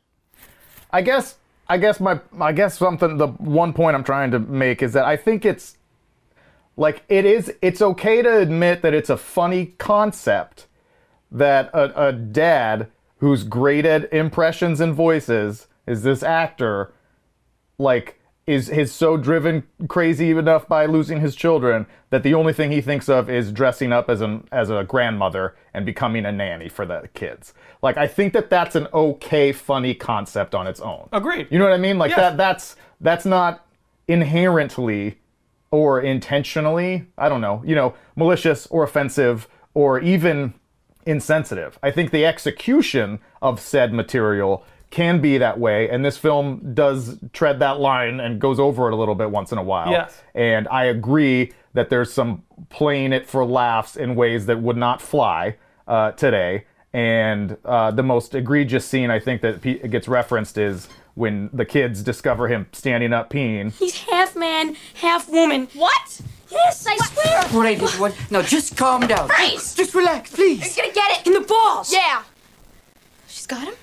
I 0.91 1.03
guess 1.03 1.37
I 1.69 1.79
guess 1.79 2.01
my 2.01 2.21
I 2.41 2.53
guess 2.53 2.79
something 2.79 3.17
the 3.17 3.29
one 3.29 3.73
point 3.73 3.97
I'm 3.97 4.05
trying 4.05 4.31
to 4.33 4.39
make 4.39 4.83
is 4.83 4.93
that 4.93 5.05
I 5.05 5.17
think 5.17 5.45
it's 5.45 5.77
like 6.77 7.03
it 7.09 7.25
is 7.25 7.53
it's 7.63 7.81
okay 7.81 8.23
to 8.23 8.39
admit 8.39 8.83
that 8.83 8.95
it's 8.95 9.11
a 9.11 9.17
funny 9.17 9.75
concept 9.79 10.67
that 11.31 11.71
a, 11.73 12.09
a 12.09 12.13
dad 12.13 12.89
who's 13.19 13.45
great 13.45 13.87
at 13.87 14.13
impressions 14.13 14.81
and 14.81 14.95
voices 14.95 15.67
is 15.87 16.03
this 16.03 16.23
actor 16.23 16.93
like 17.79 18.21
is 18.47 18.69
is 18.69 18.93
so 18.93 19.17
driven 19.17 19.65
crazy 19.89 20.31
enough 20.31 20.69
by 20.69 20.85
losing 20.87 21.21
his 21.21 21.35
children 21.35 21.87
that 22.11 22.23
the 22.23 22.35
only 22.35 22.53
thing 22.53 22.71
he 22.71 22.81
thinks 22.83 23.09
of 23.09 23.31
is 23.31 23.51
dressing 23.53 23.93
up 23.93 24.11
as 24.11 24.21
an 24.21 24.47
as 24.53 24.69
a 24.71 24.85
grandmother 24.85 25.55
and 25.73 25.87
becoming 25.87 26.27
a 26.27 26.33
nanny 26.33 26.69
for 26.69 26.85
the 26.85 27.09
kids. 27.15 27.55
Like 27.83 27.97
I 27.97 28.07
think 28.07 28.33
that 28.35 28.51
that's 28.51 28.75
an 28.75 28.87
okay 28.93 29.53
funny 29.53 29.95
concept 29.95 30.55
on 30.55 30.67
its 30.67 30.81
own. 30.81 31.09
Agreed. 31.13 31.49
You 31.51 31.59
know 31.59 31.65
what 31.65 31.73
I 31.75 31.79
mean? 31.79 31.97
Like 31.99 32.11
Yes. 32.11 32.19
that 32.19 32.37
that's 32.37 32.77
that's 33.01 33.25
not 33.25 33.67
inherently 34.09 35.19
or 35.71 36.01
intentionally, 36.01 37.07
I 37.19 37.29
don't 37.29 37.41
know, 37.41 37.63
you 37.67 37.75
know, 37.75 37.95
malicious 38.15 38.67
or 38.69 38.85
offensive 38.85 39.49
or 39.73 39.99
even 40.01 40.55
insensitive. 41.07 41.79
I 41.83 41.91
think 41.91 42.11
the 42.11 42.25
execution 42.25 43.19
of 43.43 43.59
said 43.61 43.93
material 43.93 44.65
can 44.95 45.21
be 45.21 45.39
that 45.39 45.59
way 45.59 45.91
and 45.91 46.05
this 46.05 46.17
film 46.17 46.73
does 46.73 47.19
tread 47.33 47.59
that 47.59 47.81
line 47.81 48.21
and 48.21 48.41
goes 48.41 48.61
over 48.61 48.87
it 48.87 48.93
a 48.93 48.97
little 48.97 49.17
bit 49.17 49.29
once 49.29 49.51
in 49.51 49.59
a 49.59 49.63
while. 49.63 49.91
Yes. 49.91 50.23
And 50.37 50.69
I 50.69 50.85
agree 50.85 51.53
that 51.73 51.91
there's 51.91 52.13
some 52.13 52.45
playing 52.69 53.13
it 53.13 53.27
for 53.27 53.45
laughs 53.45 53.97
in 53.97 54.15
ways 54.15 54.47
that 54.47 54.63
would 54.63 54.77
not 54.77 55.03
fly 55.03 55.57
uh, 55.89 56.13
today. 56.13 56.67
And 56.93 57.57
uh, 57.65 57.91
the 57.91 58.05
most 58.05 58.37
egregious 58.37 58.87
scene 58.87 59.11
I 59.11 59.19
think 59.19 59.43
that 59.43 59.61
pe- 59.61 59.89
gets 59.89 60.07
referenced 60.07 60.59
is 60.59 60.89
when 61.15 61.51
the 61.53 61.65
kids 61.65 62.01
discover 62.05 62.47
him 62.47 62.67
standing 62.71 63.13
up 63.13 63.31
peeing. 63.31 63.73
He's 63.73 63.97
half 64.05 64.37
man, 64.37 64.77
half 64.95 65.29
woman. 65.29 65.67
What? 65.75 66.21
Yes, 66.53 66.87
I 66.87 66.97
swear. 66.99 67.43
What 67.49 67.67
I 67.67 67.75
did, 67.75 67.91
what? 67.99 68.17
No, 68.31 68.43
just 68.43 68.77
calm 68.77 69.09
down. 69.09 69.29
Freeze! 69.29 69.75
Just 69.75 69.93
relax, 69.93 70.33
please. 70.33 70.63
He's 70.63 70.77
gonna 70.77 70.93
get 70.93 71.19
it 71.21 71.27
In 71.27 71.33
the 71.33 71.41
balls. 71.41 71.93
Yeah. 71.93 72.23
She's 73.27 73.47
got 73.47 73.67
him. 73.67 73.75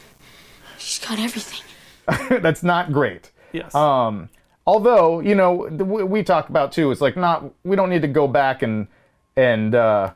She's 0.81 0.99
got 0.99 1.19
everything. 1.19 1.61
That's 2.41 2.63
not 2.63 2.91
great. 2.91 3.31
Yes. 3.51 3.73
Um, 3.75 4.29
although 4.65 5.19
you 5.19 5.35
know 5.35 5.69
the, 5.69 5.85
we 5.85 6.03
we 6.03 6.23
talk 6.23 6.49
about 6.49 6.71
too, 6.71 6.91
it's 6.91 7.01
like 7.01 7.15
not 7.15 7.45
we 7.63 7.75
don't 7.75 7.89
need 7.89 8.01
to 8.01 8.07
go 8.07 8.27
back 8.27 8.63
and 8.63 8.87
and 9.35 9.75
uh, 9.75 10.13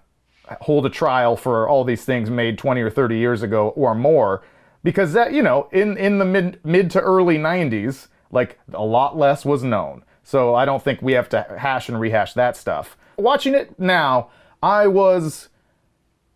hold 0.61 0.85
a 0.85 0.89
trial 0.89 1.35
for 1.35 1.67
all 1.69 1.83
these 1.83 2.03
things 2.03 2.29
made 2.29 2.57
20 2.57 2.81
or 2.81 2.89
30 2.89 3.17
years 3.17 3.43
ago 3.43 3.69
or 3.69 3.95
more, 3.95 4.43
because 4.83 5.13
that 5.13 5.33
you 5.33 5.43
know 5.43 5.69
in 5.71 5.97
in 5.97 6.17
the 6.17 6.25
mid 6.25 6.59
mid 6.65 6.89
to 6.91 6.99
early 6.99 7.37
90s, 7.37 8.07
like 8.31 8.59
a 8.73 8.83
lot 8.83 9.17
less 9.17 9.45
was 9.45 9.63
known. 9.63 10.03
So 10.23 10.55
I 10.55 10.65
don't 10.65 10.83
think 10.83 11.01
we 11.01 11.13
have 11.13 11.29
to 11.29 11.43
hash 11.59 11.87
and 11.87 11.99
rehash 11.99 12.33
that 12.33 12.57
stuff. 12.57 12.97
Watching 13.17 13.53
it 13.53 13.79
now, 13.79 14.29
I 14.63 14.87
was 14.87 15.49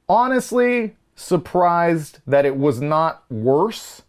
honestly 0.08 0.96
surprised 1.16 2.20
that 2.28 2.46
it 2.46 2.56
was 2.56 2.80
not 2.80 3.24
worse 3.32 4.04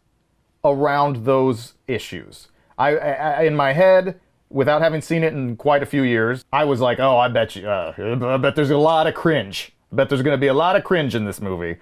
around 0.65 1.25
those 1.25 1.75
issues. 1.87 2.49
I, 2.79 2.97
I 2.97 3.43
in 3.43 3.57
my 3.57 3.73
head, 3.73 4.19
without 4.49 4.83
having 4.83 5.01
seen 5.01 5.23
it 5.23 5.33
in 5.33 5.57
quite 5.57 5.83
a 5.83 5.87
few 5.87 6.03
years, 6.03 6.45
I 6.53 6.65
was 6.65 6.81
like, 6.81 6.99
"Oh, 6.99 7.19
I 7.19 7.29
bet 7.29 7.57
you, 7.57 7.69
uh, 7.69 7.95
I 7.99 8.37
bet 8.37 8.57
there's 8.57 8.71
a 8.71 8.79
lot 8.79 9.07
of 9.07 9.15
cringe. 9.15 9.73
I 9.93 9.97
bet 9.97 10.09
there's 10.09 10.23
going 10.23 10.37
to 10.37 10.41
be 10.41 10.47
a 10.47 10.55
lot 10.55 10.77
of 10.77 10.85
cringe 10.85 11.15
in 11.15 11.25
this 11.25 11.41
movie." 11.41 11.77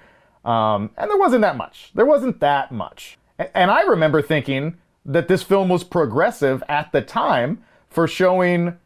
Um, 0.45 0.91
and 0.97 1.11
there 1.11 1.19
wasn't 1.19 1.43
that 1.43 1.57
much. 1.57 1.91
There 1.95 2.07
wasn't 2.07 2.41
that 2.41 2.73
much. 2.73 3.19
And 3.55 3.71
I 3.71 3.83
remember 3.83 4.23
thinking 4.23 4.79
that 5.05 5.29
this 5.29 5.43
film 5.43 5.69
was 5.69 5.85
progressive 5.85 6.63
at 6.69 6.91
the 6.93 7.01
time 7.01 7.63
for 7.89 8.09
showing 8.09 8.77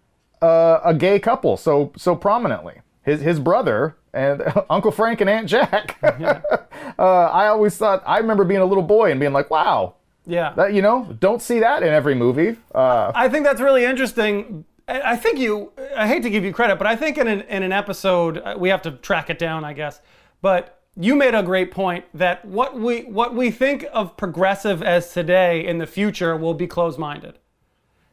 uh, 0.40 0.80
a 0.84 0.94
gay 0.94 1.18
couple 1.18 1.56
so 1.56 1.92
so 1.96 2.14
prominently. 2.16 2.74
His 3.02 3.20
his 3.20 3.40
brother 3.40 3.96
and 4.12 4.42
Uncle 4.70 4.90
Frank 4.90 5.20
and 5.20 5.30
Aunt 5.30 5.48
Jack. 5.48 5.98
uh, 7.02 7.30
I 7.32 7.48
always 7.48 7.76
thought 7.76 8.02
I 8.06 8.18
remember 8.18 8.44
being 8.44 8.60
a 8.60 8.64
little 8.64 8.82
boy 8.82 9.10
and 9.10 9.18
being 9.18 9.32
like, 9.32 9.50
"Wow, 9.50 9.96
yeah. 10.24 10.52
that 10.54 10.72
you 10.72 10.82
know, 10.82 11.16
don't 11.18 11.42
see 11.42 11.58
that 11.58 11.82
in 11.82 11.88
every 11.88 12.14
movie." 12.14 12.56
Uh, 12.72 13.10
I 13.12 13.28
think 13.28 13.44
that's 13.44 13.60
really 13.60 13.84
interesting. 13.84 14.64
I 14.88 15.16
think 15.16 15.38
you, 15.38 15.72
I 15.96 16.06
hate 16.06 16.22
to 16.22 16.30
give 16.30 16.44
you 16.44 16.52
credit, 16.52 16.76
but 16.76 16.86
I 16.86 16.96
think 16.96 17.18
in 17.18 17.26
an, 17.26 17.42
in 17.42 17.62
an 17.62 17.72
episode, 17.72 18.38
uh, 18.38 18.56
we 18.58 18.68
have 18.68 18.82
to 18.82 18.92
track 18.92 19.30
it 19.30 19.38
down, 19.38 19.64
I 19.64 19.72
guess. 19.72 20.00
But 20.42 20.80
you 20.96 21.14
made 21.14 21.34
a 21.34 21.42
great 21.42 21.70
point 21.70 22.04
that 22.14 22.44
what 22.44 22.78
we, 22.78 23.02
what 23.02 23.34
we 23.34 23.50
think 23.50 23.86
of 23.92 24.16
progressive 24.16 24.82
as 24.82 25.12
today 25.12 25.64
in 25.64 25.78
the 25.78 25.86
future 25.86 26.36
will 26.36 26.54
be 26.54 26.66
closed 26.66 26.98
minded. 26.98 27.38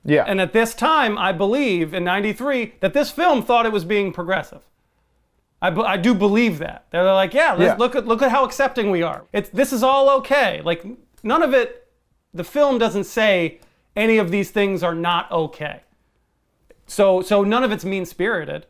yeah, 0.05 0.23
And 0.25 0.39
at 0.39 0.53
this 0.53 0.73
time, 0.73 1.17
I 1.17 1.31
believe 1.31 1.93
in 1.93 2.03
93 2.03 2.75
that 2.79 2.93
this 2.93 3.11
film 3.11 3.43
thought 3.43 3.65
it 3.65 3.71
was 3.71 3.83
being 3.83 4.13
progressive. 4.13 4.61
I, 5.61 5.69
I 5.69 5.97
do 5.97 6.13
believe 6.13 6.59
that. 6.59 6.85
They're 6.91 7.03
like, 7.03 7.33
yeah, 7.33 7.51
let's 7.53 7.61
Yeah. 7.71 7.75
look 7.77 7.95
at 7.95 8.07
look 8.07 8.21
at 8.21 8.31
how 8.31 8.45
accepting 8.45 8.91
we 8.91 9.01
are. 9.03 9.25
It's 9.33 9.49
this 9.49 9.73
is 9.73 9.83
all 9.83 10.09
okay. 10.19 10.61
Like 10.63 10.85
none 11.23 11.43
of 11.43 11.53
it 11.53 11.87
the 12.33 12.43
film 12.43 12.77
doesn't 12.77 13.03
say 13.05 13.59
any 13.95 14.17
of 14.19 14.31
these 14.31 14.51
things 14.51 14.83
are 14.83 14.95
not 14.95 15.29
okay. 15.31 15.81
So 16.87 17.21
so 17.21 17.43
none 17.43 17.63
of 17.63 17.71
it's 17.71 17.83
mean-spirited. 17.85 18.65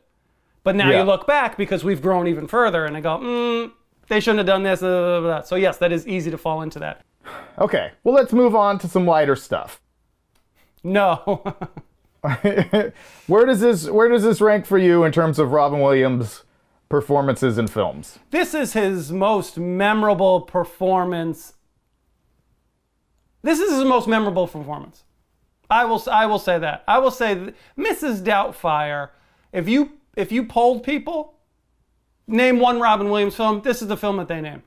But 0.63 0.75
now 0.75 0.89
Yeah. 0.89 0.99
you 0.99 1.03
look 1.03 1.27
back 1.27 1.57
because 1.57 1.83
we've 1.83 2.01
grown 2.01 2.27
even 2.27 2.47
further 2.47 2.85
and 2.85 2.97
I 2.97 3.01
go, 3.01 3.17
mm, 3.17 3.71
they 4.07 4.19
shouldn't 4.19 4.39
have 4.39 4.47
done 4.47 4.63
this. 4.63 4.79
blah, 4.79 4.89
blah, 4.89 5.21
blah." 5.21 5.41
So 5.41 5.55
yes, 5.55 5.77
that 5.77 5.91
is 5.91 6.07
easy 6.07 6.31
to 6.31 6.37
fall 6.37 6.61
into 6.63 6.79
that. 6.79 7.01
okay. 7.59 7.91
Well, 8.03 8.15
let's 8.15 8.33
move 8.33 8.55
on 8.55 8.79
to 8.79 8.87
some 8.87 9.05
lighter 9.05 9.35
stuff. 9.35 9.79
No. 10.83 11.43
Where 13.27 13.45
does 13.45 13.59
this 13.61 13.87
Where 13.89 14.09
does 14.09 14.23
this 14.23 14.41
rank 14.41 14.65
for 14.65 14.77
you 14.77 15.03
in 15.03 15.11
terms 15.11 15.39
of 15.39 15.51
Robin 15.51 15.79
Williams' 15.79 16.43
performances 16.89 17.57
in 17.57 17.67
films? 17.67 18.19
this 18.31 18.53
is 18.53 18.73
his 18.73 19.11
most 19.11 19.57
memorable 19.57 20.41
performance. 20.41 21.53
This 23.41 23.59
is 23.59 23.71
his 23.71 23.85
most 23.85 24.07
memorable 24.07 24.47
performance. 24.47 25.03
I 25.69 25.85
will 25.85 26.03
I 26.11 26.25
will 26.25 26.39
say 26.39 26.57
that. 26.59 26.83
I 26.87 26.97
will 26.97 27.11
say 27.11 27.33
that 27.35 27.55
Mrs. 27.77 28.21
Doubtfire. 28.21 29.09
If 29.53 29.69
you 29.69 29.91
if 30.17 30.31
you 30.31 30.43
polled 30.45 30.83
people, 30.83 31.35
name 32.27 32.59
one 32.59 32.79
Robin 32.79 33.09
Williams 33.09 33.35
film. 33.35 33.61
This 33.61 33.81
is 33.81 33.87
the 33.87 33.97
film 33.97 34.17
that 34.17 34.27
they 34.27 34.41
name. 34.41 34.63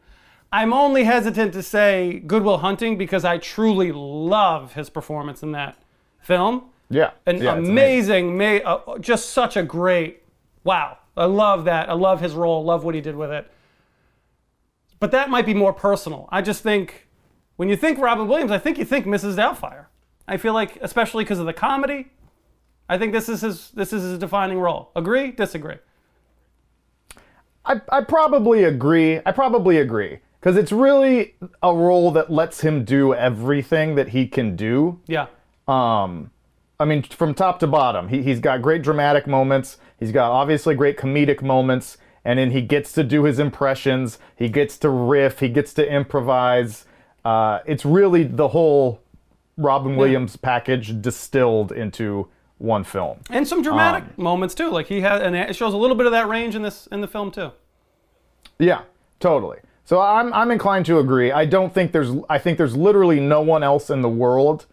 I'm 0.52 0.72
only 0.72 1.04
hesitant 1.04 1.52
to 1.54 1.62
say 1.62 2.22
Good 2.26 2.42
Will 2.42 2.58
Hunting 2.58 2.98
because 2.98 3.24
I 3.24 3.38
truly 3.38 3.90
love 3.90 4.74
his 4.74 4.90
performance 4.90 5.42
in 5.42 5.52
that 5.52 5.76
film. 6.20 6.64
Yeah, 6.90 7.12
An 7.24 7.42
yeah, 7.42 7.56
it's 7.56 7.68
amazing, 7.68 8.36
ma- 8.36 8.60
uh, 8.64 8.98
just 8.98 9.30
such 9.30 9.56
a 9.56 9.62
great, 9.62 10.24
wow. 10.62 10.98
I 11.16 11.26
love 11.26 11.64
that. 11.64 11.88
I 11.88 11.94
love 11.94 12.20
his 12.20 12.34
role. 12.34 12.64
Love 12.64 12.84
what 12.84 12.94
he 12.94 13.00
did 13.00 13.16
with 13.16 13.30
it. 13.30 13.50
But 14.98 15.10
that 15.10 15.30
might 15.30 15.46
be 15.46 15.54
more 15.54 15.72
personal. 15.72 16.28
I 16.30 16.42
just 16.42 16.62
think 16.62 17.08
when 17.56 17.68
you 17.68 17.76
think 17.76 17.98
Robin 17.98 18.28
Williams, 18.28 18.50
I 18.50 18.58
think 18.58 18.78
you 18.78 18.84
think 18.84 19.06
Mrs. 19.06 19.34
Doubtfire. 19.34 19.86
I 20.28 20.36
feel 20.36 20.54
like, 20.54 20.78
especially 20.80 21.24
because 21.24 21.38
of 21.38 21.46
the 21.46 21.52
comedy, 21.52 22.12
I 22.88 22.98
think 22.98 23.12
this 23.12 23.28
is 23.28 23.40
his 23.40 23.70
this 23.72 23.92
is 23.92 24.02
his 24.02 24.18
defining 24.18 24.58
role. 24.58 24.90
Agree? 24.94 25.32
Disagree? 25.32 25.76
I, 27.64 27.80
I 27.88 28.02
probably 28.02 28.64
agree. 28.64 29.20
I 29.24 29.32
probably 29.32 29.78
agree 29.78 30.18
because 30.40 30.56
it's 30.56 30.72
really 30.72 31.34
a 31.62 31.74
role 31.74 32.10
that 32.12 32.30
lets 32.30 32.60
him 32.60 32.84
do 32.84 33.14
everything 33.14 33.94
that 33.94 34.08
he 34.08 34.26
can 34.26 34.56
do. 34.56 35.00
Yeah. 35.06 35.26
Um, 35.68 36.30
I 36.80 36.84
mean, 36.84 37.04
from 37.04 37.34
top 37.34 37.60
to 37.60 37.68
bottom, 37.68 38.08
he, 38.08 38.22
he's 38.22 38.40
got 38.40 38.60
great 38.60 38.82
dramatic 38.82 39.26
moments. 39.28 39.78
He's 40.02 40.10
got 40.10 40.32
obviously 40.32 40.74
great 40.74 40.98
comedic 40.98 41.42
moments, 41.42 41.96
and 42.24 42.36
then 42.40 42.50
he 42.50 42.60
gets 42.60 42.90
to 42.94 43.04
do 43.04 43.22
his 43.22 43.38
impressions. 43.38 44.18
He 44.34 44.48
gets 44.48 44.76
to 44.78 44.90
riff. 44.90 45.38
He 45.38 45.48
gets 45.48 45.72
to 45.74 45.88
improvise. 45.88 46.86
Uh, 47.24 47.60
it's 47.66 47.84
really 47.84 48.24
the 48.24 48.48
whole 48.48 49.00
Robin 49.56 49.94
Williams 49.94 50.34
package 50.36 51.00
distilled 51.00 51.70
into 51.70 52.26
one 52.58 52.82
film. 52.82 53.18
And 53.30 53.46
some 53.46 53.62
dramatic 53.62 54.02
Um, 54.18 54.24
moments 54.24 54.56
too. 54.56 54.70
Like 54.70 54.86
he 54.88 55.02
had, 55.02 55.22
and 55.22 55.36
it 55.36 55.54
shows 55.54 55.72
a 55.72 55.76
little 55.76 55.94
bit 55.94 56.06
of 56.06 56.12
that 56.12 56.26
range 56.26 56.56
in 56.56 56.62
this 56.62 56.88
in 56.88 57.00
the 57.00 57.06
film 57.06 57.30
too. 57.30 57.52
Yeah, 58.58 58.80
totally. 59.20 59.58
So 59.84 60.00
I'm 60.00 60.32
I'm 60.34 60.50
inclined 60.50 60.86
to 60.86 60.98
agree. 60.98 61.30
I 61.30 61.44
don't 61.44 61.72
think 61.72 61.92
there's 61.92 62.10
I 62.28 62.38
think 62.38 62.58
there's 62.58 62.76
literally 62.76 63.20
no 63.20 63.40
one 63.40 63.62
else 63.62 63.88
in 63.88 64.02
the 64.02 64.08
world 64.08 64.66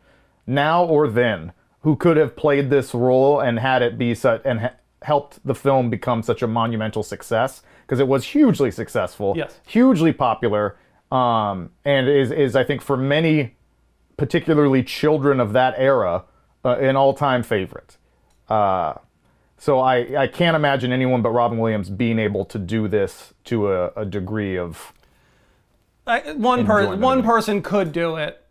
now 0.47 0.83
or 0.83 1.07
then 1.07 1.51
who 1.81 1.95
could 1.95 2.17
have 2.17 2.35
played 2.35 2.71
this 2.71 2.95
role 2.95 3.39
and 3.39 3.59
had 3.59 3.83
it 3.83 3.95
be 3.95 4.15
such 4.15 4.41
and 4.43 4.59
ha- 4.61 4.73
helped 5.03 5.45
the 5.45 5.55
film 5.55 5.89
become 5.89 6.21
such 6.23 6.41
a 6.41 6.47
monumental 6.47 7.03
success 7.03 7.61
because 7.85 7.99
it 7.99 8.07
was 8.07 8.23
hugely 8.25 8.69
successful, 8.71 9.33
Yes. 9.37 9.59
hugely 9.65 10.11
popular, 10.13 10.77
um, 11.11 11.71
and 11.85 12.07
is 12.07 12.31
is 12.31 12.55
I 12.55 12.63
think 12.63 12.81
for 12.81 12.97
many, 12.97 13.55
particularly 14.17 14.83
children 14.83 15.39
of 15.39 15.53
that 15.53 15.73
era, 15.77 16.25
uh, 16.65 16.77
an 16.77 16.95
all-time 16.95 17.43
favorite. 17.43 17.97
Uh, 18.49 18.95
so 19.57 19.79
I, 19.79 20.23
I 20.23 20.27
can't 20.27 20.55
imagine 20.55 20.91
anyone 20.91 21.21
but 21.21 21.29
Robin 21.31 21.57
Williams 21.57 21.89
being 21.89 22.19
able 22.19 22.45
to 22.45 22.57
do 22.59 22.87
this 22.87 23.33
to 23.45 23.71
a, 23.71 23.87
a 23.95 24.05
degree 24.05 24.57
of 24.57 24.93
I, 26.07 26.31
one 26.33 26.65
per, 26.65 26.79
Enjoyment 26.79 27.01
one 27.01 27.23
person 27.23 27.61
could 27.61 27.91
do 27.91 28.15
it, 28.15 28.41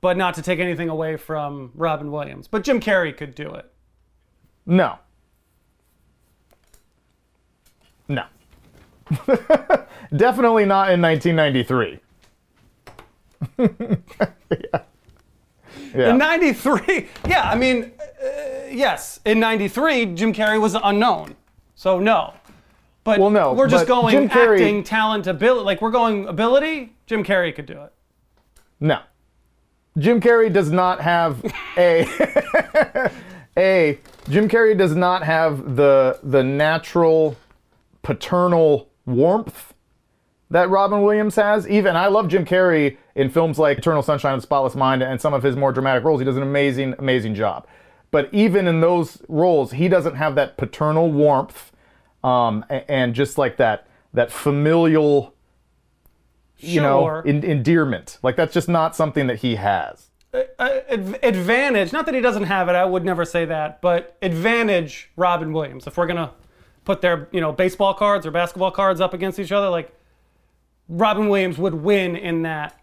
but 0.00 0.16
not 0.16 0.34
to 0.34 0.42
take 0.42 0.58
anything 0.60 0.88
away 0.88 1.16
from 1.16 1.70
Robin 1.74 2.10
Williams. 2.10 2.48
But 2.48 2.64
Jim 2.64 2.80
Carrey 2.80 3.16
could 3.16 3.34
do 3.34 3.52
it. 3.54 3.70
no, 4.64 4.98
no, 8.08 8.24
definitely 10.16 10.64
not 10.64 10.90
in 10.90 11.00
1993. 11.02 12.00
yeah. 13.58 14.80
Yeah. 15.94 16.10
In 16.10 16.18
'93, 16.18 17.08
yeah, 17.28 17.48
I 17.48 17.54
mean, 17.54 17.92
uh, 18.22 18.66
yes, 18.70 19.20
in 19.24 19.40
'93, 19.40 20.06
Jim 20.14 20.32
Carrey 20.34 20.60
was 20.60 20.74
unknown, 20.74 21.36
so 21.74 21.98
no. 21.98 22.34
But 23.04 23.18
Well, 23.18 23.30
no, 23.30 23.52
we're 23.54 23.68
just 23.68 23.86
going 23.86 24.10
Jim 24.12 24.28
Carrey- 24.28 24.54
acting, 24.60 24.84
talent, 24.84 25.26
ability. 25.26 25.64
Like 25.64 25.80
we're 25.80 25.90
going 25.92 26.26
ability. 26.26 26.94
Jim 27.06 27.24
Carrey 27.24 27.54
could 27.54 27.64
do 27.66 27.80
it. 27.82 27.92
No. 28.80 29.00
Jim 29.96 30.20
Carrey 30.20 30.52
does 30.52 30.70
not 30.70 31.00
have 31.00 31.42
a 31.78 32.06
a 33.56 33.98
Jim 34.28 34.48
Carrey 34.48 34.76
does 34.76 34.94
not 34.94 35.22
have 35.22 35.76
the 35.76 36.18
the 36.22 36.42
natural 36.42 37.36
paternal 38.06 38.88
warmth 39.04 39.74
that 40.48 40.70
Robin 40.70 41.02
Williams 41.02 41.34
has. 41.34 41.68
Even 41.68 41.96
I 41.96 42.06
love 42.06 42.28
Jim 42.28 42.44
Carrey 42.44 42.98
in 43.16 43.30
films 43.30 43.58
like 43.58 43.78
Eternal 43.78 44.00
Sunshine 44.00 44.34
of 44.34 44.38
the 44.38 44.42
Spotless 44.42 44.76
Mind 44.76 45.02
and 45.02 45.20
some 45.20 45.34
of 45.34 45.42
his 45.42 45.56
more 45.56 45.72
dramatic 45.72 46.04
roles. 46.04 46.20
He 46.20 46.24
does 46.24 46.36
an 46.36 46.44
amazing 46.44 46.94
amazing 47.00 47.34
job. 47.34 47.66
But 48.12 48.32
even 48.32 48.68
in 48.68 48.80
those 48.80 49.20
roles, 49.28 49.72
he 49.72 49.88
doesn't 49.88 50.14
have 50.14 50.36
that 50.36 50.56
paternal 50.56 51.10
warmth 51.10 51.72
um, 52.22 52.64
and 52.70 53.12
just 53.12 53.38
like 53.38 53.56
that 53.56 53.88
that 54.14 54.30
familial 54.30 55.34
you 56.58 56.80
know 56.80 57.08
en- 57.26 57.42
endearment. 57.42 58.20
Like 58.22 58.36
that's 58.36 58.54
just 58.54 58.68
not 58.68 58.94
something 58.94 59.26
that 59.26 59.38
he 59.38 59.56
has. 59.56 60.10
Uh, 60.32 60.80
advantage, 61.24 61.92
not 61.92 62.06
that 62.06 62.14
he 62.14 62.20
doesn't 62.20 62.44
have 62.44 62.68
it. 62.68 62.76
I 62.76 62.84
would 62.84 63.04
never 63.04 63.24
say 63.24 63.46
that, 63.46 63.82
but 63.82 64.16
advantage 64.22 65.10
Robin 65.16 65.52
Williams. 65.52 65.88
If 65.88 65.96
we're 65.96 66.06
gonna 66.06 66.30
put 66.86 67.02
their 67.02 67.28
you 67.32 67.42
know 67.42 67.52
baseball 67.52 67.92
cards 67.92 68.24
or 68.24 68.30
basketball 68.30 68.70
cards 68.70 69.02
up 69.02 69.12
against 69.12 69.38
each 69.38 69.52
other, 69.52 69.68
like 69.68 69.92
Robin 70.88 71.28
Williams 71.28 71.58
would 71.58 71.74
win 71.74 72.16
in 72.16 72.42
that. 72.42 72.80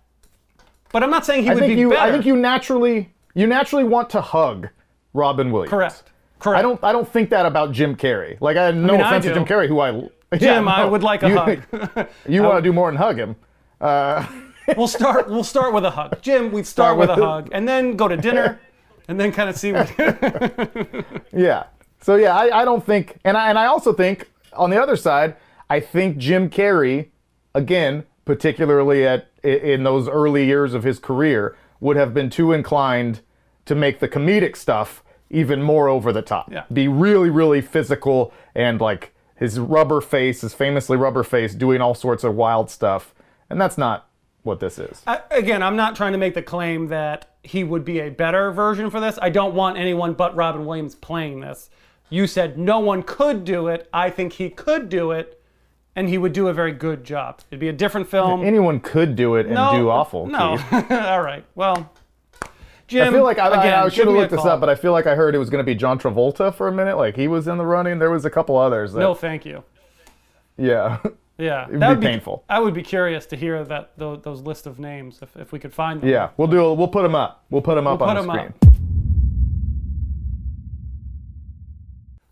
But 0.91 1.01
I'm 1.01 1.09
not 1.09 1.25
saying 1.25 1.43
he 1.43 1.49
I 1.49 1.55
would 1.55 1.61
think 1.61 1.75
be 1.75 1.79
you. 1.79 1.89
better. 1.89 2.01
I 2.01 2.11
think 2.11 2.27
you 2.27 2.35
naturally. 2.35 3.11
You 3.33 3.47
naturally 3.47 3.83
want 3.83 4.11
to 4.11 4.21
hug 4.21 4.69
Robin 5.13 5.51
Williams. 5.51 5.71
Correct. 5.71 6.03
Correct. 6.37 6.59
I 6.59 6.61
don't. 6.61 6.83
I 6.83 6.91
don't 6.91 7.07
think 7.07 7.31
that 7.31 7.47
about 7.47 7.71
Jim 7.71 7.95
Carrey. 7.95 8.39
Like 8.39 8.57
I 8.57 8.65
have 8.65 8.75
no 8.75 8.93
mean, 8.93 9.01
I 9.01 9.07
offense 9.07 9.25
to. 9.25 9.33
Jim 9.33 9.45
Carrey, 9.45 9.67
who 9.67 9.79
I. 9.79 9.91
Jim, 10.37 10.65
Yeah, 10.65 10.71
I 10.71 10.85
would 10.85 11.01
like 11.01 11.23
a 11.23 11.29
you, 11.29 11.37
hug. 11.37 12.07
you 12.27 12.43
want 12.43 12.57
to 12.57 12.61
do 12.61 12.73
more 12.73 12.91
than 12.91 12.97
hug 12.97 13.17
him. 13.17 13.35
Uh, 13.79 14.25
we'll 14.75 14.87
start. 14.87 15.29
We'll 15.29 15.43
start 15.43 15.73
with 15.73 15.85
a 15.85 15.91
hug, 15.91 16.21
Jim. 16.21 16.51
We'd 16.51 16.67
start, 16.67 16.95
Start 16.95 16.97
with 16.97 17.09
a 17.09 17.15
hug, 17.15 17.49
and 17.53 17.67
then 17.67 17.95
go 17.95 18.07
to 18.07 18.17
dinner, 18.17 18.59
and 19.07 19.19
then 19.19 19.31
kind 19.31 19.49
of 19.49 19.55
see 19.57 19.71
what. 19.71 19.91
yeah. 21.31 21.63
So 22.03 22.15
yeah, 22.15 22.35
I, 22.35 22.61
I 22.61 22.65
don't 22.65 22.85
think, 22.85 23.17
and 23.23 23.37
I 23.37 23.49
and 23.49 23.57
I 23.57 23.65
also 23.65 23.93
think 23.93 24.29
on 24.51 24.69
the 24.69 24.81
other 24.81 24.97
side, 24.97 25.37
I 25.69 25.79
think 25.79 26.17
Jim 26.17 26.49
Carrey, 26.49 27.07
again, 27.55 28.03
particularly 28.25 29.07
at 29.07 29.29
in 29.43 29.83
those 29.83 30.07
early 30.07 30.45
years 30.45 30.73
of 30.73 30.83
his 30.83 30.99
career, 30.99 31.55
would 31.79 31.95
have 31.95 32.13
been 32.13 32.29
too 32.29 32.51
inclined 32.51 33.21
to 33.65 33.75
make 33.75 33.99
the 33.99 34.09
comedic 34.09 34.55
stuff 34.57 35.03
even 35.29 35.63
more 35.63 35.87
over 35.87 36.11
the 36.11 36.21
top. 36.21 36.51
Yeah. 36.51 36.65
Be 36.71 36.87
really, 36.87 37.29
really 37.29 37.61
physical 37.61 38.33
and 38.53 38.79
like 38.79 39.13
his 39.35 39.59
rubber 39.59 40.01
face, 40.01 40.41
his 40.41 40.53
famously 40.53 40.97
rubber 40.97 41.23
face, 41.23 41.55
doing 41.55 41.81
all 41.81 41.95
sorts 41.95 42.23
of 42.23 42.35
wild 42.35 42.69
stuff, 42.69 43.15
and 43.49 43.59
that's 43.59 43.77
not 43.77 44.09
what 44.43 44.59
this 44.59 44.77
is. 44.77 45.01
I, 45.07 45.21
again, 45.31 45.63
I'm 45.63 45.77
not 45.77 45.95
trying 45.95 46.11
to 46.11 46.17
make 46.17 46.33
the 46.33 46.43
claim 46.43 46.87
that 46.87 47.37
he 47.43 47.63
would 47.63 47.85
be 47.85 47.99
a 47.99 48.09
better 48.09 48.51
version 48.51 48.89
for 48.89 48.99
this. 48.99 49.17
I 49.21 49.29
don't 49.29 49.55
want 49.55 49.77
anyone 49.77 50.13
but 50.13 50.35
Robin 50.35 50.65
Williams 50.65 50.95
playing 50.95 51.39
this. 51.39 51.69
You 52.13 52.27
said 52.27 52.57
no 52.59 52.79
one 52.79 53.01
could 53.01 53.43
do 53.43 53.67
it. 53.67 53.89
I 53.91 54.09
think 54.11 54.33
he 54.33 54.49
could 54.49 54.87
do 54.89 55.09
it, 55.11 55.41
and 55.95 56.07
he 56.09 56.17
would 56.19 56.31
do 56.33 56.47
a 56.47 56.53
very 56.53 56.71
good 56.71 57.03
job. 57.03 57.41
It'd 57.49 57.59
be 57.59 57.69
a 57.69 57.73
different 57.73 58.07
film. 58.07 58.43
Anyone 58.43 58.79
could 58.81 59.15
do 59.15 59.35
it 59.35 59.47
and 59.47 59.55
no, 59.55 59.71
do 59.75 59.89
awful. 59.89 60.27
No. 60.27 60.57
Keith. 60.57 60.91
All 60.91 61.21
right. 61.23 61.43
Well, 61.55 61.91
Jim. 62.87 63.07
I 63.07 63.11
feel 63.11 63.23
like 63.23 63.39
I, 63.39 63.47
I- 63.47 63.59
again, 63.61 63.73
I, 63.79 63.83
give 63.85 63.93
should 63.93 64.05
have 64.05 64.13
me 64.13 64.19
a 64.19 64.21
looked 64.21 64.31
this 64.31 64.41
call. 64.41 64.49
up, 64.51 64.59
but 64.59 64.69
I 64.69 64.75
feel 64.75 64.91
like 64.91 65.07
I 65.07 65.15
heard 65.15 65.33
it 65.33 65.39
was 65.39 65.49
going 65.49 65.61
to 65.61 65.65
be 65.65 65.73
John 65.73 65.97
Travolta 65.97 66.53
for 66.53 66.67
a 66.67 66.71
minute. 66.71 66.97
Like 66.97 67.15
he 67.15 67.27
was 67.27 67.47
in 67.47 67.57
the 67.57 67.65
running. 67.65 67.97
There 67.97 68.11
was 68.11 68.25
a 68.25 68.29
couple 68.29 68.57
others. 68.57 68.93
That, 68.93 68.99
no, 68.99 69.15
thank 69.15 69.43
you. 69.45 69.63
Yeah. 70.57 70.99
Yeah, 71.39 71.65
It'd 71.67 71.79
that 71.81 71.95
be 71.95 72.05
be 72.05 72.11
painful. 72.11 72.43
I 72.47 72.59
would 72.59 72.75
be 72.75 72.83
curious 72.83 73.25
to 73.27 73.35
hear 73.35 73.63
that 73.63 73.93
those, 73.97 74.21
those 74.21 74.41
list 74.41 74.67
of 74.67 74.77
names 74.77 75.17
if, 75.23 75.35
if 75.35 75.51
we 75.51 75.57
could 75.57 75.73
find 75.73 75.99
them. 76.01 76.09
yeah. 76.09 76.29
We'll 76.37 76.47
do. 76.47 76.73
We'll 76.73 76.87
put 76.87 77.01
them 77.01 77.15
up. 77.15 77.43
We'll 77.49 77.63
put 77.63 77.73
them 77.73 77.87
up 77.87 78.01
We'll 78.01 78.09
on 78.09 78.15
put 78.17 78.21
the 78.27 78.31
'em 78.31 78.37
screen. 78.37 78.53
up. 78.69 78.72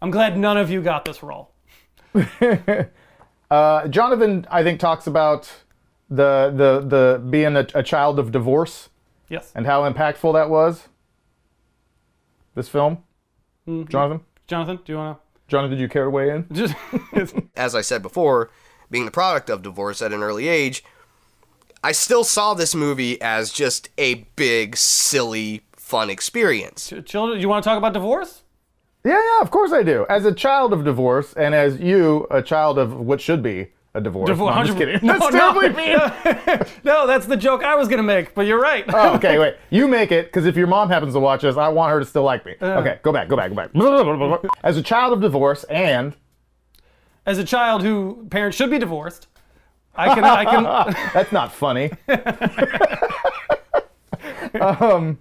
I'm 0.02 0.12
glad 0.12 0.38
none 0.38 0.58
of 0.58 0.70
you 0.70 0.82
got 0.82 1.06
this 1.06 1.22
role. 1.24 1.52
Uh, 3.50 3.86
Jonathan, 3.90 4.48
I 4.50 4.64
think, 4.64 4.80
talks 4.80 5.08
about 5.08 5.52
the 6.10 6.54
the 6.56 6.80
the 6.88 7.20
being 7.30 7.58
a, 7.58 7.68
a 7.76 7.84
child 7.84 8.18
of 8.18 8.32
divorce 8.32 8.88
Yes. 9.28 9.52
and 9.54 9.66
how 9.66 9.82
impactful 9.92 10.32
that 10.36 10.50
was. 10.50 10.88
This 12.56 12.70
film, 12.70 13.00
Mhm. 13.68 13.90
Jonathan. 13.90 14.26
Jonathan, 14.48 14.80
do 14.86 14.94
you 14.94 14.98
want 14.98 15.18
to? 15.18 15.24
Jonathan, 15.50 15.72
did 15.72 15.82
you 15.82 15.90
care 15.90 16.06
to 16.06 16.10
weigh 16.10 16.30
in? 16.30 16.48
just? 16.54 16.76
as 17.58 17.76
I 17.76 17.82
said 17.82 18.02
before, 18.02 18.50
being 18.90 19.04
the 19.04 19.12
product 19.12 19.50
of 19.50 19.62
divorce 19.64 20.02
at 20.02 20.14
an 20.14 20.24
early 20.24 20.48
age, 20.48 20.82
I 21.84 21.92
still 21.92 22.24
saw 22.24 22.54
this 22.54 22.74
movie 22.74 23.22
as 23.22 23.52
just 23.52 23.90
a 23.98 24.14
big, 24.38 24.78
silly, 24.78 25.64
fun 25.76 26.10
experience. 26.10 26.94
Children, 27.06 27.38
do 27.38 27.42
you 27.42 27.50
want 27.50 27.64
to 27.66 27.70
talk 27.70 27.78
about 27.78 27.92
divorce? 27.92 28.44
Yeah, 29.04 29.14
yeah, 29.14 29.42
of 29.42 29.50
course 29.52 29.72
I 29.72 29.84
do. 29.84 30.06
As 30.10 30.26
a 30.26 30.34
child 30.34 30.74
of 30.74 30.84
divorce, 30.84 31.34
and 31.34 31.56
as 31.56 31.80
you, 31.80 32.28
a 32.30 32.42
child 32.42 32.78
of 32.78 32.96
what 33.00 33.20
should 33.20 33.42
be 33.42 33.70
a 33.94 34.00
divorce. 34.00 34.30
Divor- 34.30 34.38
No, 34.38 34.48
I'm 34.50 34.66
just 34.66 34.78
kidding. 34.78 35.00
No, 35.04 35.18
That's 35.18 35.34
no. 35.34 35.54
terribly 35.54 35.70
mean. 35.86 35.98
no, 36.84 37.08
that's 37.08 37.26
the 37.26 37.36
joke 37.36 37.64
I 37.64 37.76
was 37.76 37.88
gonna 37.88 38.04
make, 38.04 38.34
but 38.36 38.46
you're 38.46 38.62
right. 38.62 38.86
oh, 38.90 39.16
okay, 39.16 39.38
wait. 39.40 39.56
You 39.70 39.88
make 39.88 40.12
it, 40.12 40.28
because 40.28 40.46
if 40.46 40.56
your 40.56 40.68
mom 40.68 40.88
happens 40.90 41.14
to 41.14 41.20
watch 41.20 41.42
this, 41.42 41.58
I 41.58 41.68
want 41.70 41.92
her 41.92 42.00
to 42.00 42.06
still 42.06 42.24
like 42.24 42.46
me. 42.46 42.56
okay, 42.62 43.00
go 43.02 43.12
back, 43.12 43.28
go 43.28 43.36
back, 43.36 43.50
go 43.50 43.56
back. 43.56 44.52
As 44.64 44.78
a 44.78 44.82
child 44.84 45.14
of 45.14 45.20
divorce 45.22 45.64
and 45.66 46.14
As 47.26 47.38
a 47.40 47.44
child 47.44 47.82
who 47.82 48.28
parents 48.30 48.56
should 48.56 48.70
be 48.70 48.80
divorced, 48.80 49.28
I 49.96 50.14
can 50.16 50.24
I 50.24 50.46
can 50.46 50.64
that's 51.14 51.32
not 51.34 51.52
funny. 51.52 51.92
um, 54.62 55.20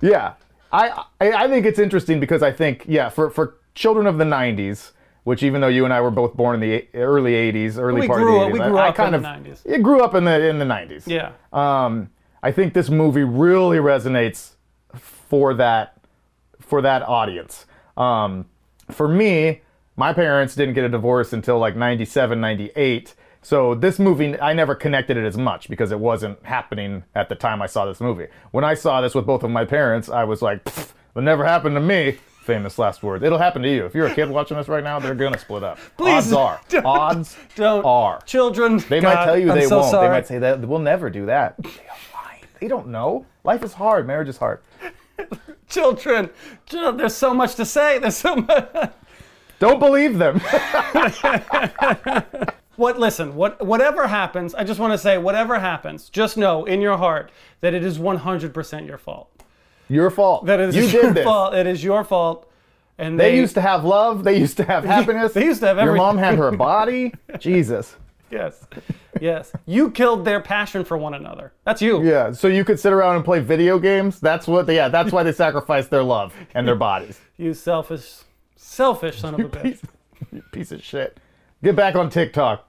yeah, 0.00 0.34
I, 0.72 1.04
I 1.20 1.48
think 1.48 1.66
it's 1.66 1.78
interesting 1.78 2.18
because 2.18 2.42
I 2.42 2.50
think 2.50 2.84
yeah 2.88 3.08
for 3.08 3.30
for 3.30 3.58
children 3.74 4.06
of 4.06 4.18
the 4.18 4.24
'90s, 4.24 4.92
which 5.24 5.42
even 5.42 5.60
though 5.60 5.68
you 5.68 5.84
and 5.84 5.92
I 5.92 6.00
were 6.00 6.10
both 6.10 6.34
born 6.34 6.54
in 6.54 6.60
the 6.60 6.88
early 6.94 7.32
'80s, 7.32 7.78
early 7.78 8.02
We 8.02 8.06
part 8.06 8.22
grew 8.22 8.40
of 8.40 8.52
the 8.52 8.58
'80s, 8.58 8.64
we 8.64 8.70
grew 8.70 8.78
I, 8.78 8.86
I 8.86 8.88
up 8.88 8.94
in 8.94 8.96
kind 8.96 9.14
the 9.14 9.18
of 9.18 9.58
90s. 9.58 9.62
It 9.64 9.82
grew 9.82 10.02
up 10.02 10.14
in 10.14 10.24
the 10.24 10.48
in 10.48 10.58
the 10.58 10.64
'90s. 10.64 11.06
Yeah. 11.06 11.32
Um, 11.52 12.10
I 12.42 12.50
think 12.50 12.74
this 12.74 12.90
movie 12.90 13.22
really 13.24 13.78
resonates 13.78 14.52
for 14.96 15.54
that 15.54 16.00
for 16.60 16.80
that 16.82 17.02
audience. 17.02 17.66
Um, 17.96 18.46
for 18.90 19.06
me, 19.08 19.60
my 19.96 20.12
parents 20.12 20.54
didn't 20.54 20.74
get 20.74 20.84
a 20.84 20.88
divorce 20.88 21.32
until 21.32 21.58
like 21.58 21.76
97, 21.76 22.40
98. 22.40 23.14
So 23.44 23.74
this 23.74 23.98
movie, 23.98 24.38
I 24.40 24.52
never 24.52 24.74
connected 24.74 25.16
it 25.16 25.24
as 25.26 25.36
much 25.36 25.68
because 25.68 25.90
it 25.90 25.98
wasn't 25.98 26.44
happening 26.44 27.02
at 27.14 27.28
the 27.28 27.34
time 27.34 27.60
I 27.60 27.66
saw 27.66 27.84
this 27.86 28.00
movie. 28.00 28.28
When 28.52 28.62
I 28.64 28.74
saw 28.74 29.00
this 29.00 29.14
with 29.14 29.26
both 29.26 29.42
of 29.42 29.50
my 29.50 29.64
parents, 29.64 30.08
I 30.08 30.22
was 30.24 30.42
like, 30.42 30.62
"Pfft, 30.64 30.92
"It 31.16 31.22
never 31.22 31.44
happened 31.44 31.74
to 31.74 31.80
me." 31.80 32.18
Famous 32.44 32.76
last 32.78 33.02
words. 33.04 33.22
It'll 33.24 33.38
happen 33.38 33.62
to 33.62 33.68
you. 33.68 33.84
If 33.84 33.94
you're 33.94 34.06
a 34.06 34.14
kid 34.14 34.28
watching 34.28 34.56
this 34.56 34.68
right 34.68 34.82
now, 34.82 34.98
they're 34.98 35.14
gonna 35.14 35.38
split 35.38 35.62
up. 35.64 35.78
Please 35.96 36.32
Odds 36.32 36.32
are. 36.32 36.60
don't- 36.68 36.84
Odds 36.86 37.36
don't 37.56 37.84
are. 37.84 38.20
children. 38.22 38.78
They 38.88 39.00
might 39.00 39.24
tell 39.24 39.38
you 39.38 39.50
I'm 39.50 39.58
they 39.58 39.66
so 39.66 39.78
won't. 39.78 39.90
Sorry. 39.90 40.08
They 40.08 40.12
might 40.14 40.26
say 40.26 40.38
that 40.38 40.60
we'll 40.60 40.78
never 40.80 41.10
do 41.10 41.26
that. 41.26 41.54
They 41.62 41.68
are 41.68 42.22
lying. 42.24 42.42
They 42.60 42.68
don't 42.68 42.88
know. 42.88 43.26
Life 43.44 43.62
is 43.64 43.72
hard. 43.74 44.06
Marriage 44.06 44.28
is 44.28 44.38
hard. 44.38 44.60
children. 45.68 46.30
Children, 46.66 46.96
There's 46.96 47.14
so 47.14 47.32
much 47.34 47.54
to 47.56 47.64
say. 47.64 47.98
There's 47.98 48.16
so 48.16 48.36
much. 48.36 48.90
Don't 49.60 49.78
believe 49.78 50.18
them. 50.18 50.40
What? 52.82 52.98
Listen. 52.98 53.36
What? 53.36 53.64
Whatever 53.64 54.08
happens, 54.08 54.56
I 54.56 54.64
just 54.64 54.80
want 54.80 54.92
to 54.92 54.98
say, 54.98 55.16
whatever 55.16 55.60
happens, 55.60 56.08
just 56.08 56.36
know 56.36 56.64
in 56.64 56.80
your 56.80 56.96
heart 56.96 57.30
that 57.60 57.74
it 57.74 57.84
is 57.84 57.96
100% 57.96 58.88
your 58.88 58.98
fault. 58.98 59.30
Your 59.88 60.10
fault. 60.10 60.46
That 60.46 60.58
it 60.58 60.74
is 60.74 60.92
you 60.92 61.00
your 61.00 61.14
fault. 61.14 61.54
It 61.54 61.68
is 61.68 61.84
your 61.84 62.02
fault. 62.02 62.50
And 62.98 63.20
They 63.20 63.36
used 63.36 63.54
to 63.54 63.60
have 63.60 63.84
love. 63.84 64.24
They 64.24 64.36
used 64.36 64.56
to 64.56 64.64
have 64.64 64.84
happiness. 64.84 65.32
They 65.34 65.44
used 65.44 65.60
to 65.60 65.68
have 65.68 65.78
everything. 65.78 65.96
Your 65.96 66.04
mom 66.04 66.18
had 66.18 66.36
her 66.38 66.50
body. 66.56 67.14
Jesus. 67.38 67.94
Yes. 68.32 68.66
Yes. 69.20 69.52
You 69.64 69.92
killed 69.92 70.24
their 70.24 70.40
passion 70.40 70.84
for 70.84 70.98
one 70.98 71.14
another. 71.14 71.52
That's 71.64 71.80
you. 71.82 72.02
Yeah, 72.02 72.32
so 72.32 72.48
you 72.48 72.64
could 72.64 72.80
sit 72.80 72.92
around 72.92 73.14
and 73.14 73.24
play 73.24 73.38
video 73.38 73.78
games. 73.78 74.18
That's 74.18 74.48
what. 74.48 74.66
They, 74.66 74.74
yeah, 74.74 74.88
that's 74.88 75.12
why 75.12 75.22
they 75.22 75.32
sacrificed 75.32 75.90
their 75.90 76.02
love 76.02 76.34
and 76.52 76.66
their 76.66 76.74
bodies. 76.90 77.20
You 77.36 77.54
selfish, 77.54 78.22
selfish 78.56 79.20
son 79.20 79.34
of 79.34 79.40
a 79.40 79.44
bitch. 79.44 79.78
You 80.32 80.42
piece 80.50 80.72
of 80.72 80.82
shit. 80.82 81.18
Get 81.62 81.76
back 81.76 81.94
on 81.94 82.10
TikTok. 82.10 82.68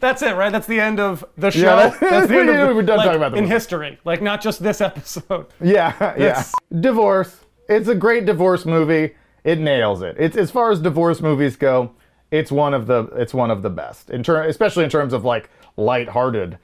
That's 0.00 0.20
it, 0.22 0.34
right? 0.34 0.50
That's 0.50 0.66
the 0.66 0.80
end 0.80 0.98
of 0.98 1.24
the 1.38 1.50
show. 1.50 1.60
Yeah, 1.60 1.76
that- 1.90 2.00
That's 2.00 2.26
the 2.28 2.38
end 2.40 2.50
of 2.50 2.68
the, 2.68 2.74
we're 2.74 2.82
done 2.82 2.98
like, 2.98 3.06
talking 3.06 3.16
about 3.20 3.30
the 3.32 3.38
in 3.38 3.44
movie. 3.44 3.54
history. 3.54 3.98
Like 4.04 4.20
not 4.20 4.40
just 4.42 4.62
this 4.62 4.80
episode. 4.80 5.46
Yeah, 5.62 6.14
yeah. 6.18 6.44
Divorce. 6.80 7.38
It's 7.68 7.88
a 7.88 7.94
great 7.94 8.26
divorce 8.26 8.66
movie. 8.66 9.14
It 9.44 9.58
nails 9.60 10.02
it. 10.02 10.16
It's 10.18 10.36
as 10.36 10.50
far 10.50 10.70
as 10.72 10.80
divorce 10.80 11.20
movies 11.20 11.56
go, 11.56 11.92
it's 12.30 12.50
one 12.50 12.74
of 12.74 12.86
the 12.86 13.04
it's 13.14 13.32
one 13.32 13.50
of 13.50 13.62
the 13.62 13.70
best. 13.70 14.10
In 14.10 14.22
ter- 14.22 14.42
especially 14.44 14.84
in 14.84 14.90
terms 14.90 15.12
of 15.12 15.24
like 15.24 15.48
lighthearted 15.76 16.58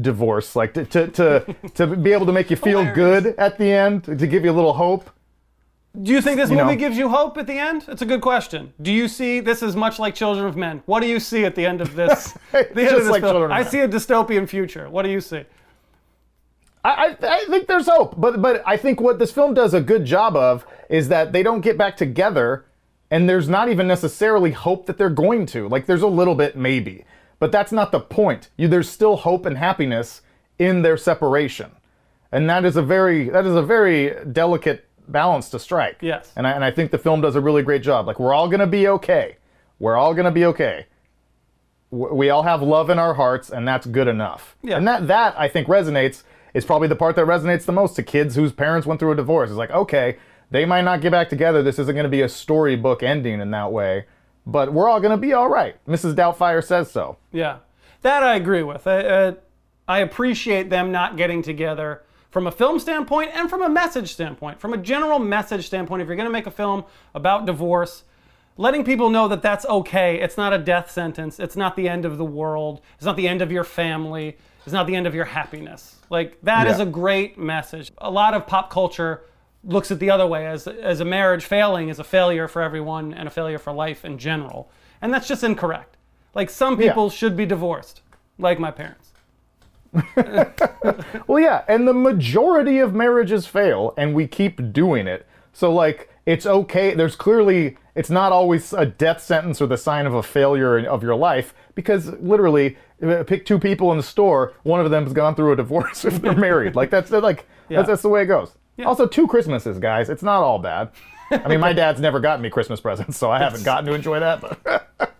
divorce, 0.00 0.54
like 0.56 0.74
to 0.74 0.84
to 0.86 1.08
to, 1.08 1.56
to 1.74 1.86
be 1.96 2.12
able 2.12 2.26
to 2.26 2.32
make 2.32 2.50
you 2.50 2.56
feel 2.56 2.84
good 2.94 3.26
at 3.36 3.58
the 3.58 3.70
end, 3.70 4.04
to 4.04 4.26
give 4.26 4.44
you 4.44 4.50
a 4.50 4.54
little 4.54 4.74
hope. 4.74 5.10
Do 6.02 6.10
you 6.12 6.20
think 6.20 6.38
this 6.38 6.50
You 6.50 6.56
movie 6.56 6.72
know. 6.72 6.76
gives 6.76 6.98
you 6.98 7.08
hope 7.08 7.38
at 7.38 7.46
the 7.46 7.56
end? 7.58 7.84
It's 7.86 8.02
a 8.02 8.06
good 8.06 8.20
question. 8.20 8.72
Do 8.82 8.92
you 8.92 9.06
see 9.06 9.38
this 9.40 9.62
is 9.62 9.76
much 9.76 9.98
like 10.00 10.14
Children 10.14 10.46
of 10.46 10.56
Men? 10.56 10.82
What 10.86 11.00
do 11.00 11.06
you 11.06 11.20
see 11.20 11.44
at 11.44 11.54
the 11.54 11.64
end 11.64 11.80
of 11.80 11.94
this? 11.96 12.34
the 12.50 12.58
end 12.58 12.68
of 12.70 12.74
Just 12.76 12.96
this 12.96 13.08
like 13.10 13.22
film? 13.22 13.32
Children 13.34 13.52
of 13.52 13.56
I 13.56 13.62
see 13.62 13.80
a 13.80 13.88
dystopian 13.88 14.48
future. 14.48 14.90
What 14.90 15.02
do 15.02 15.10
you 15.10 15.20
see? 15.20 15.44
I, 16.84 17.16
I, 17.22 17.26
I 17.26 17.44
think 17.48 17.66
there's 17.68 17.86
hope, 17.86 18.20
but 18.20 18.42
but 18.42 18.62
I 18.66 18.76
think 18.76 19.00
what 19.00 19.18
this 19.18 19.30
film 19.30 19.54
does 19.54 19.72
a 19.72 19.80
good 19.80 20.04
job 20.04 20.36
of 20.36 20.66
is 20.90 21.08
that 21.08 21.32
they 21.32 21.42
don't 21.42 21.60
get 21.62 21.78
back 21.78 21.96
together, 21.96 22.66
and 23.10 23.28
there's 23.28 23.48
not 23.48 23.68
even 23.68 23.86
necessarily 23.86 24.50
hope 24.50 24.86
that 24.86 24.98
they're 24.98 25.08
going 25.08 25.46
to. 25.46 25.68
Like 25.68 25.86
there's 25.86 26.02
a 26.02 26.06
little 26.08 26.34
bit 26.34 26.56
maybe, 26.56 27.04
but 27.38 27.52
that's 27.52 27.72
not 27.72 27.90
the 27.92 28.00
point. 28.00 28.50
You, 28.58 28.68
there's 28.68 28.88
still 28.88 29.16
hope 29.16 29.46
and 29.46 29.56
happiness 29.56 30.20
in 30.58 30.82
their 30.82 30.96
separation, 30.98 31.70
and 32.32 32.50
that 32.50 32.64
is 32.66 32.76
a 32.76 32.82
very 32.82 33.30
that 33.30 33.46
is 33.46 33.54
a 33.54 33.62
very 33.62 34.12
delicate 34.32 34.86
balance 35.08 35.50
to 35.50 35.58
strike. 35.58 35.98
Yes. 36.00 36.32
and 36.36 36.46
I 36.46 36.52
and 36.52 36.64
I 36.64 36.70
think 36.70 36.90
the 36.90 36.98
film 36.98 37.20
does 37.20 37.36
a 37.36 37.40
really 37.40 37.62
great 37.62 37.82
job. 37.82 38.06
Like 38.06 38.18
we're 38.18 38.34
all 38.34 38.48
gonna 38.48 38.66
be 38.66 38.88
okay. 38.88 39.36
We're 39.78 39.96
all 39.96 40.14
gonna 40.14 40.30
be 40.30 40.44
okay. 40.46 40.86
We 41.90 42.30
all 42.30 42.42
have 42.42 42.60
love 42.62 42.90
in 42.90 42.98
our 42.98 43.14
hearts, 43.14 43.50
and 43.50 43.68
that's 43.68 43.86
good 43.86 44.08
enough. 44.08 44.56
Yeah. 44.62 44.76
And 44.78 44.88
that 44.88 45.06
that 45.06 45.38
I 45.38 45.48
think 45.48 45.68
resonates 45.68 46.24
is 46.54 46.64
probably 46.64 46.88
the 46.88 46.96
part 46.96 47.16
that 47.16 47.26
resonates 47.26 47.64
the 47.64 47.72
most 47.72 47.96
to 47.96 48.02
kids 48.02 48.34
whose 48.36 48.52
parents 48.52 48.86
went 48.86 49.00
through 49.00 49.12
a 49.12 49.16
divorce. 49.16 49.50
It's 49.50 49.58
like, 49.58 49.70
okay, 49.70 50.16
they 50.50 50.64
might 50.64 50.82
not 50.82 51.00
get 51.00 51.10
back 51.10 51.28
together. 51.28 51.62
This 51.62 51.78
isn't 51.80 51.94
going 51.94 52.04
to 52.04 52.10
be 52.10 52.22
a 52.22 52.28
storybook 52.28 53.02
ending 53.02 53.40
in 53.40 53.50
that 53.50 53.72
way, 53.72 54.06
but 54.46 54.72
we're 54.72 54.88
all 54.88 55.00
going 55.00 55.10
to 55.10 55.16
be 55.16 55.32
all 55.32 55.48
right. 55.48 55.84
Mrs. 55.86 56.14
Doubtfire 56.14 56.62
says 56.62 56.90
so. 56.90 57.16
Yeah, 57.32 57.58
that 58.02 58.22
I 58.22 58.36
agree 58.36 58.62
with. 58.62 58.86
I, 58.86 58.98
uh, 59.00 59.34
I 59.88 59.98
appreciate 59.98 60.70
them 60.70 60.92
not 60.92 61.16
getting 61.16 61.42
together 61.42 62.02
from 62.34 62.48
a 62.48 62.50
film 62.50 62.80
standpoint 62.80 63.30
and 63.32 63.48
from 63.48 63.62
a 63.62 63.68
message 63.68 64.12
standpoint. 64.12 64.58
From 64.58 64.72
a 64.74 64.76
general 64.76 65.20
message 65.20 65.66
standpoint, 65.68 66.02
if 66.02 66.08
you're 66.08 66.16
going 66.16 66.26
to 66.26 66.32
make 66.32 66.48
a 66.48 66.50
film 66.50 66.84
about 67.14 67.46
divorce, 67.46 68.02
letting 68.56 68.82
people 68.82 69.08
know 69.08 69.28
that 69.28 69.40
that's 69.40 69.64
okay. 69.66 70.20
It's 70.20 70.36
not 70.36 70.52
a 70.52 70.58
death 70.58 70.90
sentence. 70.90 71.38
It's 71.38 71.54
not 71.56 71.76
the 71.76 71.88
end 71.88 72.04
of 72.04 72.18
the 72.18 72.24
world. 72.24 72.80
It's 72.96 73.04
not 73.04 73.16
the 73.16 73.28
end 73.28 73.40
of 73.40 73.52
your 73.52 73.62
family. 73.62 74.36
It's 74.64 74.72
not 74.72 74.88
the 74.88 74.96
end 74.96 75.06
of 75.06 75.14
your 75.14 75.26
happiness. 75.26 75.94
Like 76.10 76.36
that 76.42 76.66
is 76.66 76.78
Yeah. 76.78 76.82
a 76.82 76.86
great 76.86 77.38
message. 77.38 77.92
A 77.98 78.10
lot 78.10 78.34
of 78.34 78.48
pop 78.48 78.68
culture 78.68 79.22
looks 79.62 79.92
at 79.92 80.00
the 80.00 80.10
other 80.10 80.26
way 80.26 80.44
as 80.44 80.66
as 80.66 80.98
a 80.98 81.04
marriage 81.04 81.44
failing 81.44 81.88
is 81.88 82.00
a 82.00 82.04
failure 82.04 82.48
for 82.48 82.62
everyone 82.62 83.14
and 83.14 83.28
a 83.28 83.30
failure 83.30 83.58
for 83.58 83.72
life 83.72 84.04
in 84.04 84.18
general. 84.18 84.68
And 85.00 85.14
that's 85.14 85.28
just 85.28 85.44
incorrect. 85.44 85.96
Like 86.34 86.50
some 86.50 86.80
Yeah. 86.80 86.88
people 86.88 87.10
should 87.10 87.36
be 87.36 87.46
divorced, 87.46 88.02
like 88.40 88.58
my 88.58 88.72
parents. 88.72 89.03
Well, 91.26 91.40
yeah, 91.40 91.64
and 91.68 91.88
the 91.88 91.94
majority 91.94 92.78
of 92.78 92.94
marriages 92.94 93.46
fail, 93.46 93.94
and 93.96 94.14
we 94.14 94.26
keep 94.26 94.72
doing 94.72 95.06
it. 95.06 95.26
So, 95.52 95.72
like, 95.72 96.10
it's 96.26 96.44
okay. 96.46 96.94
There's 96.94 97.16
clearly, 97.16 97.76
it's 97.94 98.10
not 98.10 98.32
always 98.32 98.72
a 98.72 98.84
death 98.84 99.22
sentence 99.22 99.60
or 99.62 99.66
the 99.66 99.78
sign 99.78 100.06
of 100.06 100.14
a 100.14 100.22
failure 100.22 100.78
of 100.86 101.02
your 101.02 101.14
life, 101.14 101.54
because 101.74 102.08
literally, 102.20 102.76
pick 103.26 103.46
two 103.46 103.58
people 103.58 103.90
in 103.92 103.96
the 103.96 104.02
store, 104.02 104.52
one 104.64 104.80
of 104.80 104.90
them 104.90 105.04
has 105.04 105.12
gone 105.12 105.34
through 105.34 105.52
a 105.52 105.56
divorce 105.56 106.04
if 106.06 106.20
they're 106.20 106.34
married. 106.34 106.74
Like, 106.76 106.90
that's 106.90 107.10
like, 107.10 107.46
Yeah. 107.68 107.78
that's, 107.78 107.88
that's 107.88 108.02
the 108.02 108.08
way 108.10 108.22
it 108.22 108.26
goes. 108.26 108.52
Also, 108.84 109.06
two 109.06 109.26
Christmases, 109.28 109.78
guys. 109.78 110.10
It's 110.10 110.22
not 110.22 110.42
all 110.42 110.58
bad. 110.58 110.90
I 111.30 111.48
mean, 111.48 111.60
my 111.60 111.72
dad's 111.80 112.00
never 112.00 112.20
gotten 112.20 112.42
me 112.42 112.50
Christmas 112.50 112.80
presents, 112.80 113.16
so 113.16 113.30
I 113.30 113.38
haven't 113.38 113.64
gotten 113.64 113.86
to 113.86 113.94
enjoy 113.94 114.20
that, 114.20 114.40
but 114.40 115.14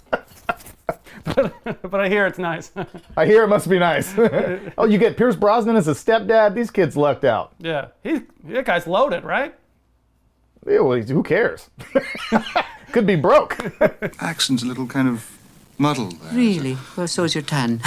but 1.83 2.01
I 2.01 2.09
hear 2.09 2.27
it's 2.27 2.39
nice. 2.39 2.71
I 3.17 3.27
hear 3.27 3.45
it 3.45 3.49
must 3.49 3.69
be 3.69 3.79
nice. 3.79 4.15
oh, 4.79 4.85
you 4.85 4.99
get 4.99 5.17
Pierce 5.17 5.37
Brosnan 5.37 5.77
as 5.77 5.89
a 5.89 5.93
stepdad? 5.93 6.55
These 6.55 6.71
kids 6.71 6.97
lucked 6.97 7.25
out. 7.25 7.55
yeah, 7.59 7.89
he 8.03 8.23
that 8.45 8.65
guy's 8.65 8.87
loaded, 8.87 9.25
right? 9.25 9.55
Yeah, 10.67 10.81
well, 10.81 11.01
who 11.01 11.23
cares? 11.23 11.69
Could 12.93 13.07
be 13.07 13.17
broke. 13.17 13.59
Accent's 14.21 14.63
a 14.63 14.67
little 14.67 14.87
kind 14.87 15.09
of 15.09 15.31
muddled 15.79 16.19
there. 16.21 16.33
Really? 16.33 16.79
Well, 16.97 17.05
is 17.05 17.35
your 17.35 17.43
tan. 17.43 17.83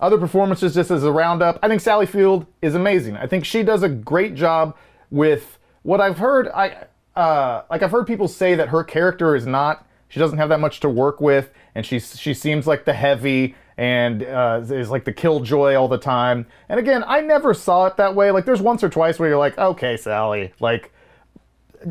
Other 0.00 0.18
performances, 0.18 0.74
just 0.74 0.90
as 0.90 1.02
a 1.02 1.10
roundup, 1.10 1.58
I 1.62 1.68
think 1.68 1.80
Sally 1.80 2.06
Field 2.06 2.46
is 2.62 2.74
amazing. 2.74 3.16
I 3.16 3.26
think 3.26 3.44
she 3.44 3.62
does 3.62 3.82
a 3.82 3.88
great 3.88 4.34
job 4.34 4.76
with 5.10 5.58
what 5.82 6.00
I've 6.00 6.18
heard. 6.18 6.48
I 6.48 6.86
uh, 7.16 7.62
like 7.70 7.82
I've 7.82 7.90
heard 7.90 8.06
people 8.06 8.28
say 8.28 8.54
that 8.54 8.68
her 8.68 8.84
character 8.84 9.34
is 9.34 9.46
not. 9.46 9.86
She 10.08 10.20
doesn't 10.20 10.38
have 10.38 10.48
that 10.50 10.60
much 10.60 10.80
to 10.80 10.88
work 10.88 11.20
with, 11.20 11.50
and 11.74 11.84
she 11.84 11.98
she 11.98 12.34
seems 12.34 12.66
like 12.66 12.84
the 12.84 12.92
heavy 12.92 13.54
and 13.76 14.22
uh, 14.22 14.60
is 14.64 14.90
like 14.90 15.04
the 15.04 15.12
killjoy 15.12 15.74
all 15.74 15.88
the 15.88 15.98
time. 15.98 16.46
And 16.68 16.78
again, 16.78 17.02
I 17.06 17.20
never 17.20 17.52
saw 17.54 17.86
it 17.86 17.96
that 17.96 18.14
way. 18.14 18.30
Like 18.30 18.44
there's 18.44 18.62
once 18.62 18.84
or 18.84 18.88
twice 18.88 19.18
where 19.18 19.28
you're 19.28 19.38
like, 19.38 19.58
okay, 19.58 19.96
Sally, 19.96 20.52
like 20.60 20.92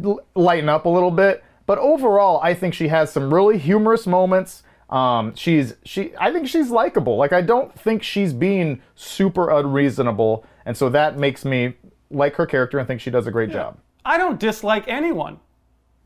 l- 0.04 0.22
lighten 0.36 0.70
up 0.70 0.86
a 0.86 0.90
little 0.90 1.12
bit. 1.12 1.44
But 1.66 1.78
overall, 1.80 2.40
I 2.42 2.54
think 2.54 2.74
she 2.74 2.90
has 2.90 3.12
some 3.12 3.34
really 3.34 3.58
humorous 3.58 4.06
moments. 4.08 4.64
Um, 4.90 5.34
she's 5.36 5.76
she. 5.84 6.14
I 6.20 6.32
think 6.32 6.48
she's 6.48 6.70
likable. 6.70 7.16
Like 7.18 7.34
I 7.34 7.42
don't 7.42 7.74
think 7.78 8.04
she's 8.04 8.32
being 8.34 8.82
super 8.96 9.50
unreasonable, 9.50 10.46
and 10.66 10.76
so 10.78 10.90
that 10.90 11.18
makes 11.18 11.44
me 11.46 11.74
like 12.12 12.36
her 12.36 12.46
character 12.46 12.78
and 12.80 12.88
think 12.88 13.02
she 13.02 13.10
does 13.10 13.26
a 13.28 13.32
great 13.32 13.50
job. 13.50 13.78
I 14.06 14.18
don't 14.18 14.40
dislike 14.40 14.88
anyone. 14.88 15.40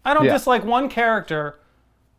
I 0.05 0.13
don't 0.13 0.25
Yeah. 0.25 0.33
dislike 0.33 0.63
one 0.63 0.87
character 0.89 1.59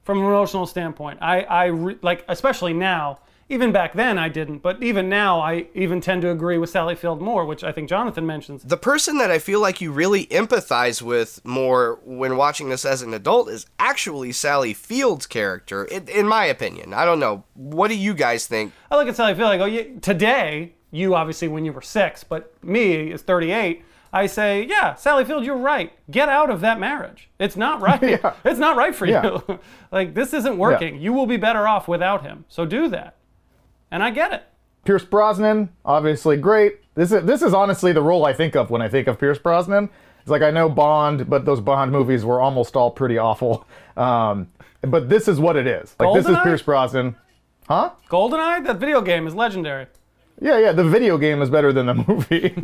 from 0.09 0.21
an 0.21 0.25
emotional 0.25 0.67
standpoint. 0.67 1.19
I, 1.21 1.43
I 1.43 1.65
re- 1.67 1.99
like, 2.01 2.25
especially 2.29 2.73
now. 2.73 3.19
Even 3.51 3.73
back 3.73 3.93
then, 3.93 4.19
I 4.19 4.31
didn't, 4.31 4.61
but 4.61 4.83
even 4.83 5.11
now, 5.11 5.39
I 5.41 5.67
even 5.75 6.01
tend 6.01 6.23
to 6.23 6.31
agree 6.31 6.57
with 6.57 6.71
Sally 6.71 6.95
Field 6.95 7.21
more, 7.21 7.45
which 7.45 7.63
I 7.63 7.73
think 7.73 7.91
Jonathan 7.91 8.25
mentions. 8.25 8.63
The 8.63 8.79
person 8.79 9.19
that 9.19 9.31
I 9.31 9.39
feel 9.39 9.61
like 9.61 9.83
you 9.83 9.93
really 9.93 10.25
empathize 10.27 11.03
with 11.03 11.45
more 11.45 11.99
when 12.07 12.39
watching 12.39 12.71
this 12.71 12.87
as 12.87 13.03
an 13.03 13.13
adult 13.13 13.51
is 13.51 13.67
actually 13.79 14.33
Sally 14.33 14.73
Field's 14.73 15.27
character, 15.27 15.85
in, 15.85 16.09
in 16.09 16.27
my 16.27 16.47
opinion. 16.47 16.95
I 16.95 17.05
don't 17.05 17.21
know. 17.21 17.45
What 17.53 17.89
do 17.89 17.95
you 17.95 18.15
guys 18.15 18.47
think? 18.47 18.73
I 18.91 18.97
look 18.97 19.09
at 19.09 19.17
Sally 19.17 19.35
Field. 19.35 19.51
I 19.51 19.59
go, 19.59 19.99
today, 20.01 20.73
you 20.91 21.15
obviously 21.15 21.49
when 21.49 21.67
you 21.67 21.73
were 21.75 21.83
six, 21.83 22.25
but 22.25 22.53
me 22.65 23.13
is 23.13 23.21
38. 23.21 23.85
I 24.13 24.27
say, 24.27 24.65
yeah, 24.65 24.95
Sally 24.95 25.25
Field, 25.25 25.45
you're 25.45 25.57
right. 25.57 25.93
Get 26.11 26.29
out 26.29 26.51
of 26.51 26.61
that 26.63 26.81
marriage. 26.81 27.29
It's 27.39 27.57
not 27.57 27.81
right. 27.81 28.01
It's 28.45 28.59
not 28.59 28.77
right 28.77 28.95
for 28.95 29.07
Yeah. 29.07 29.41
you. 29.49 29.59
like 29.93 30.15
this 30.15 30.33
isn't 30.35 30.57
working. 30.59 31.01
You 31.01 31.13
will 31.13 31.27
be 31.27 31.37
better 31.37 31.69
off 31.69 31.89
without 31.89 32.23
him. 32.23 32.45
So 32.49 32.65
do 32.65 32.89
that. 32.89 33.17
And 33.91 34.03
I 34.03 34.11
get 34.11 34.33
it. 34.33 34.45
Pierce 34.85 35.05
Brosnan, 35.05 35.69
obviously 35.85 36.37
great. 36.37 36.79
This 36.95 37.13
is 37.13 37.25
this 37.25 37.43
is 37.43 37.53
honestly 37.53 37.93
the 37.93 38.03
role 38.03 38.25
I 38.25 38.33
think 38.33 38.57
of 38.57 38.71
when 38.71 38.81
I 38.81 38.89
think 38.89 39.07
of 39.09 39.19
Pierce 39.19 39.39
Brosnan. 39.39 39.91
It's 40.21 40.31
like 40.31 40.43
I 40.43 40.51
know 40.51 40.69
Bond, 40.69 41.29
but 41.29 41.45
those 41.45 41.61
Bond 41.61 41.93
movies 41.93 42.25
were 42.25 42.41
almost 42.41 42.77
all 42.77 42.91
pretty 42.91 43.19
awful. 43.19 43.67
Um, 43.97 44.51
but 44.83 45.09
this 45.09 45.27
is 45.29 45.41
what 45.41 45.57
it 45.57 45.67
is. 45.67 45.95
Like 45.99 46.15
this 46.15 46.27
is 46.29 46.37
Pierce 46.43 46.63
Brosnan. 46.63 47.17
Huh? 47.67 47.91
Goldeneye, 48.09 48.65
that 48.65 48.77
video 48.79 49.03
game 49.03 49.27
is 49.27 49.35
legendary. 49.35 49.87
Yeah, 50.41 50.59
yeah. 50.59 50.73
The 50.73 50.85
video 50.85 51.19
game 51.19 51.43
is 51.43 51.51
better 51.51 51.73
than 51.73 51.87
the 51.87 51.95
movie. 51.95 52.55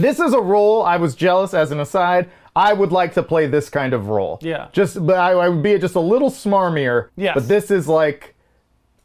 This 0.00 0.20
is 0.20 0.32
a 0.32 0.40
role 0.40 0.82
I 0.82 0.96
was 0.96 1.14
jealous 1.14 1.54
as 1.54 1.70
an 1.70 1.80
aside. 1.80 2.30
I 2.56 2.72
would 2.72 2.90
like 2.90 3.14
to 3.14 3.22
play 3.22 3.46
this 3.46 3.68
kind 3.68 3.94
of 3.94 4.08
role. 4.08 4.38
Yeah. 4.42 4.68
Just, 4.72 5.06
but 5.06 5.16
I, 5.16 5.32
I 5.32 5.48
would 5.48 5.62
be 5.62 5.78
just 5.78 5.94
a 5.94 6.00
little 6.00 6.30
smarmier. 6.30 7.10
Yes. 7.16 7.34
But 7.34 7.48
this 7.48 7.70
is 7.70 7.86
like, 7.86 8.34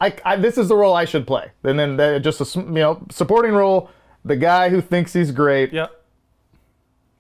I, 0.02 0.14
I 0.26 0.36
this 0.36 0.58
is 0.58 0.68
the 0.68 0.76
role 0.76 0.96
I 0.96 1.06
should 1.06 1.28
play. 1.28 1.52
And 1.64 1.78
then 1.78 1.98
the, 1.98 2.20
just 2.20 2.42
a 2.42 2.60
you 2.60 2.66
know 2.72 3.02
supporting 3.12 3.54
role, 3.54 3.90
the 4.24 4.36
guy 4.36 4.70
who 4.70 4.82
thinks 4.82 5.14
he's 5.14 5.32
great. 5.32 5.72
Yep. 5.72 5.92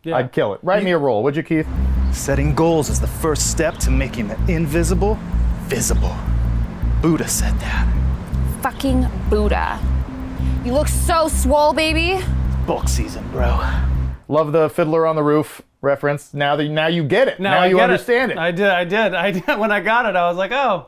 Yeah. 0.04 0.18
I'd 0.18 0.32
kill 0.32 0.54
it. 0.54 0.60
Write 0.64 0.84
me 0.84 0.92
a 0.92 0.98
role, 0.98 1.24
would 1.24 1.36
you, 1.36 1.44
Keith? 1.44 1.68
Setting 2.12 2.54
goals 2.54 2.90
is 2.90 3.00
the 3.00 3.08
first 3.08 3.52
step 3.52 3.78
to 3.78 3.92
making 3.92 4.28
the 4.28 4.38
invisible 4.48 5.18
visible. 5.64 6.16
Buddha 7.02 7.28
said 7.28 7.60
that. 7.60 7.92
Fucking 8.62 9.08
Buddha. 9.30 9.80
You 10.64 10.74
look 10.74 10.88
so 10.88 11.28
swole, 11.28 11.74
baby. 11.74 12.24
Bulk 12.66 12.88
season, 12.88 13.28
bro. 13.32 13.60
Love 14.28 14.52
the 14.52 14.70
Fiddler 14.70 15.06
on 15.06 15.16
the 15.16 15.22
Roof 15.24 15.62
reference. 15.82 16.34
Now 16.34 16.56
that 16.56 16.68
now 16.70 16.88
you 16.88 17.04
get 17.04 17.28
it. 17.28 17.40
Now, 17.40 17.60
I 17.60 17.68
you 17.68 17.80
understand 17.80 18.32
it. 18.32 18.38
I 18.40 18.52
did. 18.52 18.68
I 18.68 18.84
did. 18.84 19.14
I 19.14 19.32
did. 19.32 19.44
When 19.60 19.72
I 19.72 19.82
got 19.82 20.08
it, 20.08 20.16
I 20.16 20.28
was 20.28 20.38
like, 20.38 20.52
oh, 20.52 20.88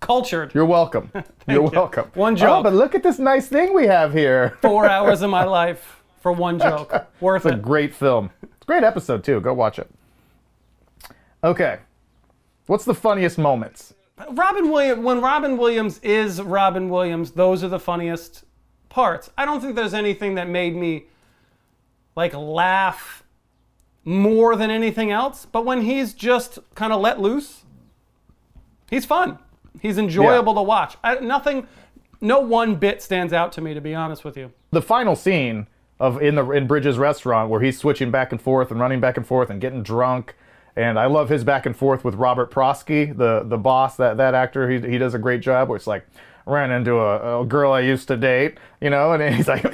cultured. 0.00 0.54
You're 0.54 0.64
welcome. 0.64 1.10
You're 1.48 1.64
you. 1.64 1.70
welcome. 1.70 2.10
One 2.14 2.32
Oh, 2.34 2.36
joke. 2.36 2.64
but 2.64 2.72
look 2.72 2.94
at 2.94 3.02
this 3.02 3.18
nice 3.18 3.46
thing 3.48 3.74
we 3.74 3.86
have 3.86 4.12
here. 4.14 4.56
Four 4.62 4.88
hours 4.88 5.20
of 5.20 5.28
my 5.30 5.44
life 5.44 6.02
for 6.22 6.32
one 6.32 6.58
joke. 6.58 7.06
Worth 7.20 7.44
it. 7.44 7.50
It's 7.50 7.58
a 7.58 7.60
great 7.60 7.94
film. 7.94 8.30
It's 8.42 8.62
a 8.62 8.64
great 8.66 8.82
episode 8.82 9.22
too. 9.22 9.40
Go 9.42 9.52
watch 9.52 9.78
it. 9.78 9.90
Okay. 11.44 11.78
What's 12.68 12.86
the 12.86 12.94
funniest 12.94 13.36
moments? 13.36 13.92
Robin 14.30 14.70
Williams. 14.70 15.04
When 15.04 15.20
Robin 15.20 15.58
Williams 15.58 15.98
is 15.98 16.40
Robin 16.40 16.88
Williams, 16.88 17.32
those 17.32 17.62
are 17.62 17.68
the 17.68 17.78
funniest 17.78 18.44
parts. 18.96 19.30
I 19.36 19.44
don't 19.44 19.60
think 19.60 19.76
there's 19.76 19.92
anything 19.92 20.36
that 20.36 20.48
made 20.48 20.74
me 20.74 21.04
like 22.16 22.32
laugh 22.32 23.22
more 24.06 24.56
than 24.56 24.70
anything 24.70 25.10
else. 25.10 25.46
But 25.46 25.66
when 25.66 25.82
he's 25.82 26.14
just 26.14 26.58
kind 26.74 26.94
of 26.94 27.02
let 27.02 27.20
loose, 27.20 27.64
he's 28.88 29.04
fun. 29.04 29.38
He's 29.82 29.98
enjoyable 29.98 30.54
to 30.54 30.62
watch. 30.62 30.96
I, 31.04 31.16
nothing, 31.16 31.66
no 32.22 32.40
one 32.40 32.76
bit 32.76 33.02
stands 33.02 33.34
out 33.34 33.52
to 33.52 33.60
me, 33.60 33.74
to 33.74 33.82
be 33.82 33.94
honest 33.94 34.24
with 34.24 34.38
you. 34.38 34.50
The 34.70 34.80
final 34.80 35.14
scene 35.14 35.66
of 36.00 36.22
in 36.22 36.34
the 36.34 36.50
in 36.52 36.66
Bridges 36.66 36.96
restaurant 36.96 37.50
where 37.50 37.60
he's 37.60 37.76
switching 37.76 38.10
back 38.10 38.32
and 38.32 38.40
forth 38.40 38.70
and 38.70 38.80
running 38.80 39.00
back 39.00 39.18
and 39.18 39.26
forth 39.26 39.50
and 39.50 39.60
getting 39.60 39.82
drunk. 39.82 40.34
And 40.74 40.98
I 40.98 41.04
love 41.04 41.28
his 41.28 41.44
back 41.44 41.66
and 41.66 41.76
forth 41.76 42.02
with 42.02 42.14
Robert 42.14 42.50
Prosky, 42.50 43.14
the 43.14 43.42
the 43.44 43.58
boss, 43.58 43.98
that 43.98 44.16
that 44.16 44.34
actor. 44.34 44.70
He 44.70 44.80
he 44.90 44.96
does 44.96 45.12
a 45.12 45.18
great 45.18 45.42
job. 45.42 45.68
Where 45.68 45.76
it's 45.76 45.86
like 45.86 46.06
ran 46.46 46.70
into 46.70 46.94
a, 46.94 47.42
a 47.42 47.44
girl 47.44 47.72
I 47.72 47.80
used 47.80 48.08
to 48.08 48.16
date, 48.16 48.58
you 48.80 48.88
know, 48.88 49.12
and 49.12 49.34
he's 49.34 49.48
like, 49.48 49.64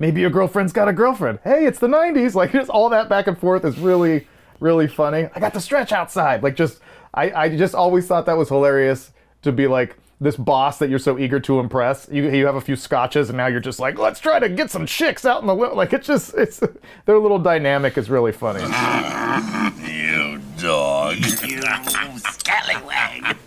maybe 0.00 0.20
your 0.20 0.30
girlfriend's 0.30 0.72
got 0.72 0.88
a 0.88 0.92
girlfriend. 0.92 1.38
Hey, 1.44 1.64
it's 1.64 1.78
the 1.78 1.86
'90s. 1.88 2.34
Like 2.34 2.52
just 2.52 2.68
all 2.68 2.88
that 2.90 3.08
back 3.08 3.26
and 3.28 3.38
forth 3.38 3.64
is 3.64 3.78
really 3.78 4.26
really 4.60 4.86
funny. 4.86 5.28
I 5.34 5.40
got 5.40 5.52
the 5.54 5.60
stretch 5.60 5.92
outside. 5.92 6.42
Like 6.42 6.56
just 6.56 6.80
I 7.14 7.30
I 7.30 7.56
just 7.56 7.74
always 7.74 8.06
thought 8.06 8.26
that 8.26 8.36
was 8.36 8.48
hilarious 8.48 9.12
to 9.42 9.52
be 9.52 9.66
like 9.66 9.96
this 10.18 10.36
boss 10.36 10.78
that 10.78 10.88
you're 10.88 10.98
so 10.98 11.18
eager 11.18 11.38
to 11.40 11.60
impress. 11.60 12.08
You 12.10 12.30
you 12.30 12.46
have 12.46 12.56
a 12.56 12.60
few 12.60 12.76
scotches 12.76 13.28
and 13.28 13.36
now 13.36 13.46
you're 13.46 13.60
just 13.60 13.78
like, 13.78 13.98
let's 13.98 14.18
try 14.18 14.38
to 14.38 14.48
get 14.48 14.70
some 14.70 14.86
chicks 14.86 15.24
out 15.24 15.40
in 15.40 15.46
the 15.46 15.54
wi-" 15.54 15.74
like 15.74 15.92
it's 15.92 16.06
just 16.06 16.34
it's 16.34 16.60
their 17.04 17.18
little 17.18 17.38
dynamic 17.38 17.96
is 17.98 18.10
really 18.10 18.32
funny. 18.32 18.60
You 19.86 20.40
dog. 20.58 21.16
You 21.16 22.18
scallywag. 22.18 23.36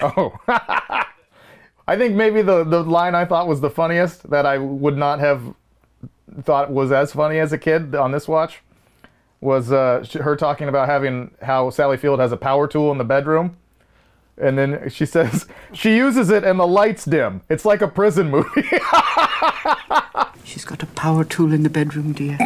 Oh. 0.00 0.32
I 1.88 1.96
think 1.96 2.14
maybe 2.14 2.42
the, 2.42 2.64
the 2.64 2.82
line 2.82 3.14
I 3.14 3.24
thought 3.24 3.48
was 3.48 3.62
the 3.62 3.70
funniest 3.70 4.28
that 4.28 4.44
I 4.44 4.58
would 4.58 4.98
not 4.98 5.20
have 5.20 5.54
thought 6.42 6.70
was 6.70 6.92
as 6.92 7.12
funny 7.12 7.38
as 7.38 7.50
a 7.54 7.58
kid 7.58 7.94
on 7.94 8.12
this 8.12 8.28
watch 8.28 8.60
was 9.40 9.72
uh, 9.72 10.04
her 10.20 10.36
talking 10.36 10.68
about 10.68 10.86
having 10.86 11.30
how 11.40 11.70
Sally 11.70 11.96
Field 11.96 12.20
has 12.20 12.30
a 12.30 12.36
power 12.36 12.68
tool 12.68 12.92
in 12.92 12.98
the 12.98 13.04
bedroom. 13.04 13.56
And 14.36 14.58
then 14.58 14.90
she 14.90 15.06
says 15.14 15.46
she 15.72 15.96
uses 15.96 16.28
it 16.28 16.44
and 16.44 16.60
the 16.60 16.66
lights 16.66 17.06
dim. 17.06 17.40
It's 17.48 17.64
like 17.64 17.80
a 17.80 17.88
prison 17.88 18.30
movie. 18.30 18.68
She's 20.44 20.66
got 20.66 20.82
a 20.82 20.86
power 20.94 21.24
tool 21.24 21.54
in 21.54 21.62
the 21.62 21.70
bedroom, 21.70 22.12
dear. 22.12 22.36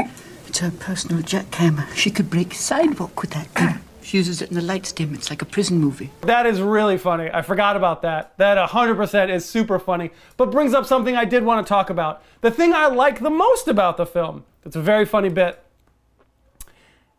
It's 0.46 0.60
her 0.60 0.70
personal 0.70 1.20
jackhammer. 1.20 1.92
She 1.96 2.12
could 2.12 2.30
break 2.30 2.54
sidewalk 2.54 3.20
with 3.20 3.30
that 3.30 3.48
thing. 3.48 3.80
She 4.02 4.16
uses 4.16 4.42
it 4.42 4.50
in 4.50 4.56
the 4.56 4.62
lights 4.62 4.92
dim. 4.92 5.14
It's 5.14 5.30
like 5.30 5.42
a 5.42 5.46
prison 5.46 5.78
movie. 5.78 6.10
That 6.22 6.46
is 6.46 6.60
really 6.60 6.98
funny. 6.98 7.30
I 7.32 7.42
forgot 7.42 7.76
about 7.76 8.02
that. 8.02 8.36
That 8.38 8.58
100% 8.70 9.30
is 9.30 9.44
super 9.44 9.78
funny, 9.78 10.10
but 10.36 10.50
brings 10.50 10.74
up 10.74 10.86
something 10.86 11.16
I 11.16 11.24
did 11.24 11.44
want 11.44 11.64
to 11.66 11.68
talk 11.68 11.88
about. 11.88 12.22
The 12.40 12.50
thing 12.50 12.72
I 12.72 12.86
like 12.86 13.20
the 13.20 13.30
most 13.30 13.68
about 13.68 13.96
the 13.96 14.06
film, 14.06 14.44
it's 14.64 14.76
a 14.76 14.82
very 14.82 15.04
funny 15.04 15.28
bit, 15.28 15.62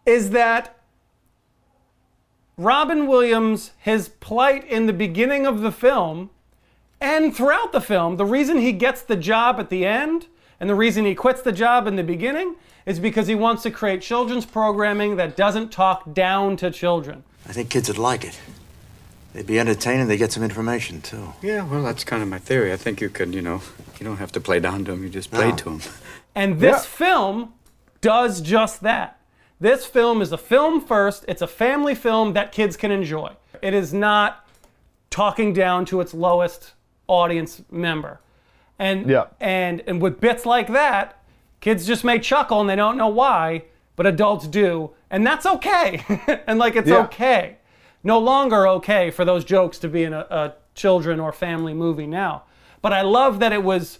is 0.06 0.32
that 0.32 0.78
Robin 2.58 3.08
Williams, 3.08 3.72
his 3.80 4.10
plight 4.10 4.64
in 4.66 4.86
the 4.86 4.94
beginning 4.94 5.48
of 5.48 5.62
the 5.62 5.72
film 5.72 6.30
and 7.02 7.36
throughout 7.36 7.72
the 7.72 7.82
film, 7.82 8.18
the 8.18 8.26
reason 8.26 8.58
he 8.58 8.72
gets 8.72 9.02
the 9.02 9.16
job 9.16 9.60
at 9.60 9.70
the 9.70 9.86
end 9.86 10.28
and 10.64 10.70
the 10.70 10.76
reason 10.76 11.04
he 11.04 11.14
quits 11.14 11.42
the 11.42 11.52
job 11.52 11.88
in 11.88 11.98
the 11.98 12.04
beginning 12.06 12.56
is 12.86 12.98
because 12.98 13.28
he 13.28 13.36
wants 13.36 13.64
to 13.64 13.70
create 13.70 14.02
children's 14.02 14.46
programming 14.46 15.18
that 15.18 15.36
doesn't 15.36 15.74
talk 15.74 16.14
down 16.14 16.56
to 16.56 16.72
children. 16.72 17.26
I 17.46 17.52
think 17.52 17.70
kids 17.70 17.90
would 17.90 17.98
like 17.98 18.24
it. 18.24 18.40
They'd 19.34 19.46
be 19.46 19.60
entertaining. 19.60 20.08
They 20.08 20.16
get 20.16 20.32
some 20.32 20.42
information 20.42 21.02
too. 21.02 21.34
Yeah, 21.42 21.66
well, 21.70 21.84
that's 21.84 22.06
kind 22.06 22.24
of 22.24 22.30
my 22.30 22.40
theory. 22.40 22.72
I 22.72 22.78
think 22.78 23.02
you 23.02 23.10
could, 23.10 23.36
you 23.36 23.42
know, 23.42 23.62
you 24.00 24.06
don't 24.06 24.16
have 24.16 24.32
to 24.32 24.40
play 24.40 24.62
down 24.62 24.86
to 24.86 24.92
them. 24.92 25.04
You 25.04 25.10
just 25.10 25.32
play 25.32 25.50
No. 25.50 25.56
to 25.58 25.64
them. 25.66 25.82
And 26.34 26.62
this 26.62 26.86
film 26.86 27.52
does 28.00 28.40
just 28.40 28.84
that. 28.84 29.20
This 29.60 29.86
film 29.86 30.22
is 30.22 30.32
a 30.32 30.38
film 30.38 30.80
first, 30.80 31.26
it's 31.28 31.42
a 31.42 31.48
family 31.48 31.94
film 31.94 32.32
that 32.36 32.54
kids 32.54 32.78
can 32.78 32.90
enjoy. 32.90 33.34
It 33.62 33.74
is 33.74 33.94
not 33.94 34.48
talking 35.10 35.52
down 35.52 35.84
to 35.88 36.00
its 36.00 36.14
lowest 36.14 36.72
audience 37.10 37.64
member. 37.70 38.22
And 38.84 39.10
Yeah. 39.10 39.26
and 39.40 39.82
and 39.88 40.02
with 40.02 40.20
bits 40.20 40.46
like 40.46 40.68
that, 40.74 41.18
kids 41.62 41.86
just 41.88 42.04
may 42.04 42.20
chuckle 42.20 42.60
and 42.62 42.70
they 42.70 42.76
don't 42.76 42.98
know 42.98 43.08
why, 43.08 43.64
but 43.96 44.06
adults 44.06 44.48
do, 44.48 44.92
and 45.10 45.26
that's 45.26 45.46
okay. 45.46 46.04
and 46.48 46.60
like 46.60 46.76
it's 46.76 46.90
Yeah. 46.90 47.04
okay. 47.06 47.58
No 48.04 48.20
longer 48.20 48.68
okay 48.68 49.10
for 49.12 49.24
those 49.26 49.46
jokes 49.46 49.78
to 49.80 49.88
be 49.88 50.04
in 50.04 50.12
a, 50.14 50.26
a 50.30 50.54
children 50.76 51.20
or 51.20 51.32
family 51.32 51.74
movie 51.74 52.08
now. 52.08 52.44
But 52.82 52.92
I 52.92 53.02
love 53.02 53.40
that 53.40 53.54
it 53.54 53.64
was 53.64 54.00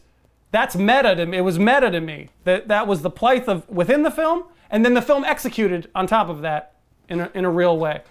that's 0.52 0.76
meta 0.76 1.16
to 1.16 1.26
me. 1.26 1.38
It 1.38 1.42
was 1.42 1.58
meta 1.58 1.90
to 1.90 2.02
me. 2.02 2.30
That 2.44 2.68
that 2.68 2.86
was 2.86 3.02
the 3.02 3.10
plight 3.10 3.48
of 3.48 3.68
within 3.70 4.04
the 4.04 4.12
film, 4.12 4.44
and 4.70 4.84
then 4.84 4.94
the 4.94 5.02
film 5.02 5.24
executed 5.24 5.90
on 5.96 6.08
top 6.08 6.28
of 6.30 6.42
that 6.42 6.74
in 7.08 7.22
a, 7.22 7.32
in 7.34 7.46
a 7.46 7.50
real 7.50 7.78
way. 7.78 8.02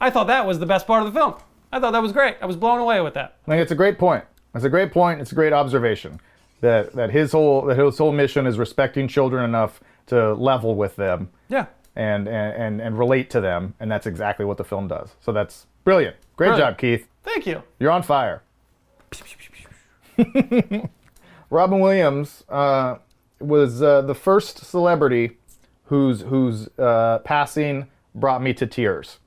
I 0.00 0.10
thought 0.10 0.26
that 0.26 0.46
was 0.46 0.58
the 0.58 0.66
best 0.66 0.86
part 0.86 1.04
of 1.06 1.12
the 1.12 1.18
film. 1.18 1.34
I 1.72 1.80
thought 1.80 1.92
that 1.92 2.02
was 2.02 2.12
great. 2.12 2.36
I 2.42 2.46
was 2.46 2.56
blown 2.56 2.78
away 2.80 3.00
with 3.00 3.14
that. 3.14 3.36
I 3.46 3.50
think 3.50 3.62
it's 3.62 3.72
a 3.72 3.80
great 3.82 3.98
point. 3.98 4.24
It's 4.54 4.64
a 4.64 4.68
great 4.70 4.92
point. 4.92 5.20
It's 5.20 5.32
a 5.32 5.34
great 5.34 5.52
observation 5.52 6.20
that 6.60 6.92
that 6.94 7.10
his 7.10 7.32
whole 7.32 7.62
that 7.66 7.78
his 7.78 7.98
whole 7.98 8.12
mission 8.12 8.46
is 8.46 8.58
respecting 8.58 9.06
children 9.08 9.44
enough 9.44 9.80
to 10.06 10.32
level 10.34 10.74
with 10.74 10.96
them 10.96 11.28
Yeah. 11.48 11.66
and 11.94 12.26
and 12.28 12.54
and, 12.62 12.80
and 12.80 12.98
relate 12.98 13.30
to 13.30 13.40
them, 13.40 13.74
and 13.78 13.90
that's 13.90 14.06
exactly 14.06 14.44
what 14.44 14.56
the 14.56 14.64
film 14.64 14.88
does. 14.88 15.14
So 15.20 15.32
that's 15.32 15.66
brilliant. 15.84 16.16
Great 16.36 16.48
Brilliant. 16.48 16.70
job, 16.72 16.78
Keith. 16.78 17.06
Thank 17.24 17.46
you. 17.46 17.62
You're 17.78 17.90
on 17.90 18.02
fire. 18.02 18.42
Robin 21.50 21.80
Williams 21.80 22.44
uh, 22.48 22.96
was 23.40 23.82
uh, 23.82 24.02
the 24.02 24.14
first 24.14 24.58
celebrity 24.64 25.36
whose 25.86 26.22
whose 26.22 26.68
uh, 26.78 27.18
passing 27.24 27.86
brought 28.14 28.42
me 28.42 28.52
to 28.54 28.66
tears. 28.66 29.18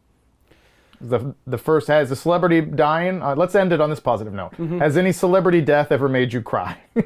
The 1.02 1.34
the 1.48 1.58
first 1.58 1.88
has 1.88 2.12
a 2.12 2.16
celebrity 2.16 2.62
dying. 2.62 3.22
Uh, 3.22 3.36
let's 3.36 3.56
end 3.56 3.74
it 3.74 3.82
on 3.82 3.90
this 3.90 4.00
positive 4.00 4.34
note. 4.34 4.54
Has 4.80 4.98
any 4.98 5.12
celebrity 5.12 5.62
death 5.62 5.92
ever 5.92 6.08
made 6.08 6.32
you 6.34 6.42
cry? 6.42 6.78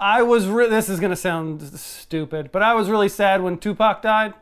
I 0.00 0.22
was. 0.22 0.46
Re- 0.46 0.68
this 0.68 0.88
is 0.88 0.98
gonna 0.98 1.14
sound 1.16 1.62
stupid, 1.78 2.50
but 2.50 2.62
I 2.62 2.74
was 2.74 2.88
really 2.88 3.08
sad 3.08 3.42
when 3.42 3.58
Tupac 3.58 4.02
died. 4.02 4.34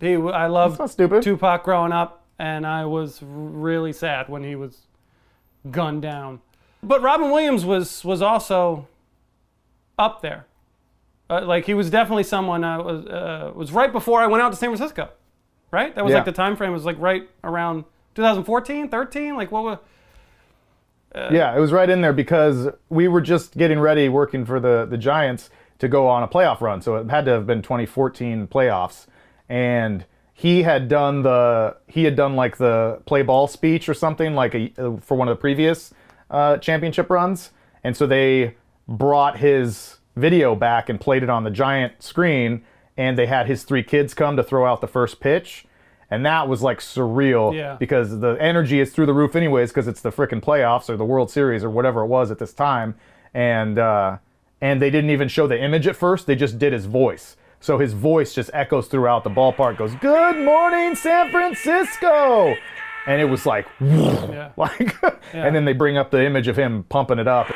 He, 0.00 0.14
I 0.14 0.46
loved. 0.48 0.78
Tupac 1.22 1.64
growing 1.64 1.92
up, 1.92 2.24
and 2.38 2.66
I 2.66 2.84
was 2.84 3.20
really 3.22 3.92
sad 3.92 4.28
when 4.28 4.42
he 4.44 4.54
was 4.54 4.82
gunned 5.70 6.02
down. 6.02 6.40
But 6.82 7.02
Robin 7.02 7.30
Williams 7.30 7.64
was 7.64 8.04
was 8.04 8.20
also 8.20 8.86
up 9.98 10.22
there. 10.22 10.46
Uh, 11.30 11.42
like 11.44 11.66
he 11.66 11.74
was 11.74 11.90
definitely 11.90 12.22
someone 12.24 12.64
I 12.64 12.78
was 12.78 13.06
uh, 13.06 13.52
was 13.54 13.72
right 13.72 13.92
before 13.92 14.20
I 14.20 14.26
went 14.26 14.42
out 14.42 14.50
to 14.50 14.56
San 14.56 14.68
Francisco. 14.70 15.10
Right? 15.70 15.94
That 15.94 16.04
was 16.04 16.12
Yeah. 16.12 16.18
like 16.18 16.24
the 16.24 16.32
time 16.32 16.56
frame 16.56 16.72
was 16.72 16.84
like 16.84 16.96
right 16.98 17.28
around 17.44 17.84
2014, 18.14 18.88
13. 18.88 19.36
Like 19.36 19.52
what 19.52 19.64
was? 19.64 19.78
yeah, 21.14 21.56
it 21.56 21.60
was 21.60 21.72
right 21.72 21.88
in 21.88 22.00
there 22.00 22.12
because 22.12 22.68
we 22.90 23.08
were 23.08 23.20
just 23.20 23.56
getting 23.56 23.80
ready 23.80 24.08
working 24.08 24.44
for 24.44 24.60
the 24.60 24.86
the 24.88 24.98
Giants 24.98 25.50
to 25.78 25.88
go 25.88 26.06
on 26.08 26.22
a 26.22 26.28
playoff 26.28 26.60
run. 26.60 26.80
So 26.80 26.96
it 26.96 27.10
had 27.10 27.24
to 27.26 27.32
have 27.32 27.46
been 27.46 27.62
2014 27.62 28.46
playoffs, 28.48 29.06
and 29.48 30.04
he 30.34 30.62
had 30.62 30.88
done 30.88 31.22
the 31.22 31.76
he 31.86 32.04
had 32.04 32.14
done 32.14 32.36
like 32.36 32.58
the 32.58 33.00
play 33.06 33.22
ball 33.22 33.46
speech 33.46 33.88
or 33.88 33.94
something 33.94 34.34
like 34.34 34.54
a 34.54 34.70
for 35.00 35.16
one 35.16 35.28
of 35.28 35.36
the 35.36 35.40
previous 35.40 35.92
uh, 36.30 36.58
championship 36.58 37.10
runs, 37.10 37.50
and 37.82 37.96
so 37.96 38.06
they 38.06 38.54
brought 38.86 39.38
his 39.38 39.98
video 40.16 40.54
back 40.54 40.88
and 40.88 41.00
played 41.00 41.22
it 41.22 41.30
on 41.30 41.44
the 41.44 41.50
giant 41.50 42.02
screen, 42.02 42.62
and 42.98 43.16
they 43.16 43.24
had 43.26 43.46
his 43.46 43.62
three 43.62 43.82
kids 43.82 44.12
come 44.12 44.36
to 44.36 44.42
throw 44.42 44.66
out 44.70 44.82
the 44.82 44.86
first 44.86 45.18
pitch. 45.20 45.64
And 46.10 46.24
that 46.26 46.48
was 46.48 46.62
like 46.62 46.80
surreal 46.80 47.54
Yeah. 47.54 47.76
because 47.78 48.20
the 48.20 48.36
energy 48.40 48.80
is 48.80 48.92
through 48.92 49.06
the 49.06 49.14
roof 49.14 49.36
anyways 49.36 49.70
because 49.70 49.86
it's 49.86 50.00
the 50.00 50.10
freaking 50.10 50.40
playoffs 50.42 50.88
or 50.90 50.96
the 50.96 51.04
World 51.04 51.30
Series 51.30 51.62
or 51.64 51.70
whatever 51.70 52.00
it 52.02 52.06
was 52.06 52.30
at 52.30 52.38
this 52.38 52.52
time. 52.52 52.94
And 53.34 53.78
uh, 53.78 54.18
and 54.60 54.82
they 54.82 54.90
didn't 54.90 55.10
even 55.10 55.28
show 55.28 55.46
the 55.46 55.58
image 55.62 55.86
at 55.86 55.94
first; 55.96 56.26
they 56.26 56.34
just 56.34 56.58
did 56.58 56.72
his 56.72 56.86
voice. 56.86 57.36
So 57.60 57.76
his 57.78 57.92
voice 57.92 58.34
just 58.34 58.50
echoes 58.54 58.88
throughout 58.88 59.22
the 59.22 59.30
ballpark. 59.30 59.76
Goes, 59.76 59.94
"Good 59.96 60.42
morning, 60.44 60.94
San 60.96 61.30
Francisco," 61.30 62.54
and 63.06 63.20
it 63.20 63.26
was 63.26 63.44
like, 63.46 63.66
Yeah. 63.80 64.50
like, 64.56 64.96
and 65.34 65.54
then 65.54 65.64
they 65.66 65.72
bring 65.74 65.96
up 65.98 66.10
the 66.10 66.24
image 66.24 66.48
of 66.48 66.56
him 66.56 66.84
pumping 66.88 67.18
it 67.18 67.28
up. 67.28 67.48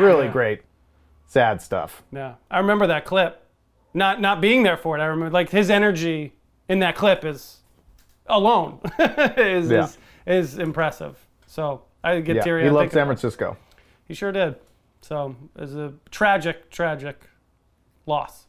Really 0.00 0.28
great, 0.28 0.62
sad 1.26 1.60
stuff. 1.62 2.02
Yeah, 2.12 2.34
I 2.50 2.58
remember 2.58 2.86
that 2.88 3.04
clip. 3.04 3.42
Not 3.94 4.20
not 4.20 4.40
being 4.40 4.62
there 4.62 4.76
for 4.76 4.96
it. 4.96 5.00
I 5.00 5.06
remember 5.06 5.32
like 5.32 5.50
his 5.50 5.70
energy 5.70 6.32
in 6.68 6.80
that 6.80 6.94
clip 6.96 7.24
is 7.24 7.58
alone 8.26 8.80
is, 8.98 9.70
Yeah. 9.70 9.84
is 9.84 9.98
is 10.26 10.58
impressive. 10.58 11.16
So 11.46 11.82
I 12.04 12.20
get 12.20 12.36
Yeah, 12.36 12.42
teary. 12.42 12.64
he 12.64 12.70
loved 12.70 12.92
San. 12.92 13.06
Francisco. 13.06 13.56
He 14.06 14.14
sure 14.14 14.30
did. 14.32 14.56
So 15.00 15.34
it's 15.56 15.72
a 15.72 15.94
tragic, 16.10 16.70
tragic 16.70 17.22
loss. 18.06 18.44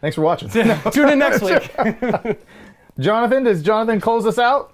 Thanks 0.00 0.14
for 0.14 0.22
watching. 0.22 0.48
Tune 0.92 1.08
in 1.10 1.18
next 1.18 1.42
week. 1.42 2.38
Jonathan, 2.98 3.44
does 3.44 3.62
Jonathan 3.62 4.00
close 4.00 4.26
us 4.26 4.38
out? 4.38 4.72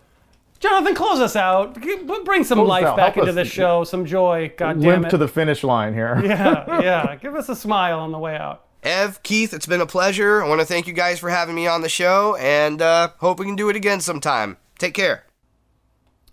Jonathan, 0.59 0.95
close 0.95 1.21
us 1.21 1.37
out. 1.37 1.79
Bring 2.25 2.45
some 2.45 2.59
close 2.59 2.69
life 2.69 2.97
back 2.97 3.17
into 3.17 3.33
this 3.33 3.49
show, 3.49 3.85
some 3.85 4.07
joy. 4.07 4.53
God 4.57 4.81
damn 4.81 5.05
it. 5.05 5.11
to 5.11 5.19
the 5.19 5.29
finish 5.29 5.63
line 5.63 5.95
here. 5.95 6.21
yeah, 6.25 6.65
yeah. 6.81 7.17
Give 7.17 7.35
us 7.35 7.49
a 7.49 7.57
smile 7.57 8.01
on 8.01 8.13
the 8.13 8.19
way 8.19 8.37
out. 8.37 8.65
Ev, 8.83 9.23
Keith, 9.23 9.53
it's 9.53 9.67
been 9.67 9.81
a 9.81 9.87
pleasure. 9.87 10.43
I 10.43 10.49
want 10.49 10.61
to 10.61 10.67
thank 10.67 10.87
you 10.87 10.93
guys 10.93 11.19
for 11.19 11.29
having 11.29 11.55
me 11.55 11.67
on 11.67 11.83
the 11.83 11.89
show 11.89 12.37
and 12.37 12.81
uh, 12.81 13.09
hope 13.19 13.41
we 13.41 13.45
can 13.45 13.57
do 13.57 13.69
it 13.69 13.77
again 13.77 14.01
sometime. 14.01 14.57
Take 14.79 14.95
care. 14.95 15.25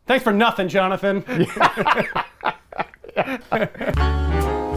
Thanks 0.06 0.24
for 0.24 0.34
nothing, 0.34 0.68
Jonathan. 0.68 1.24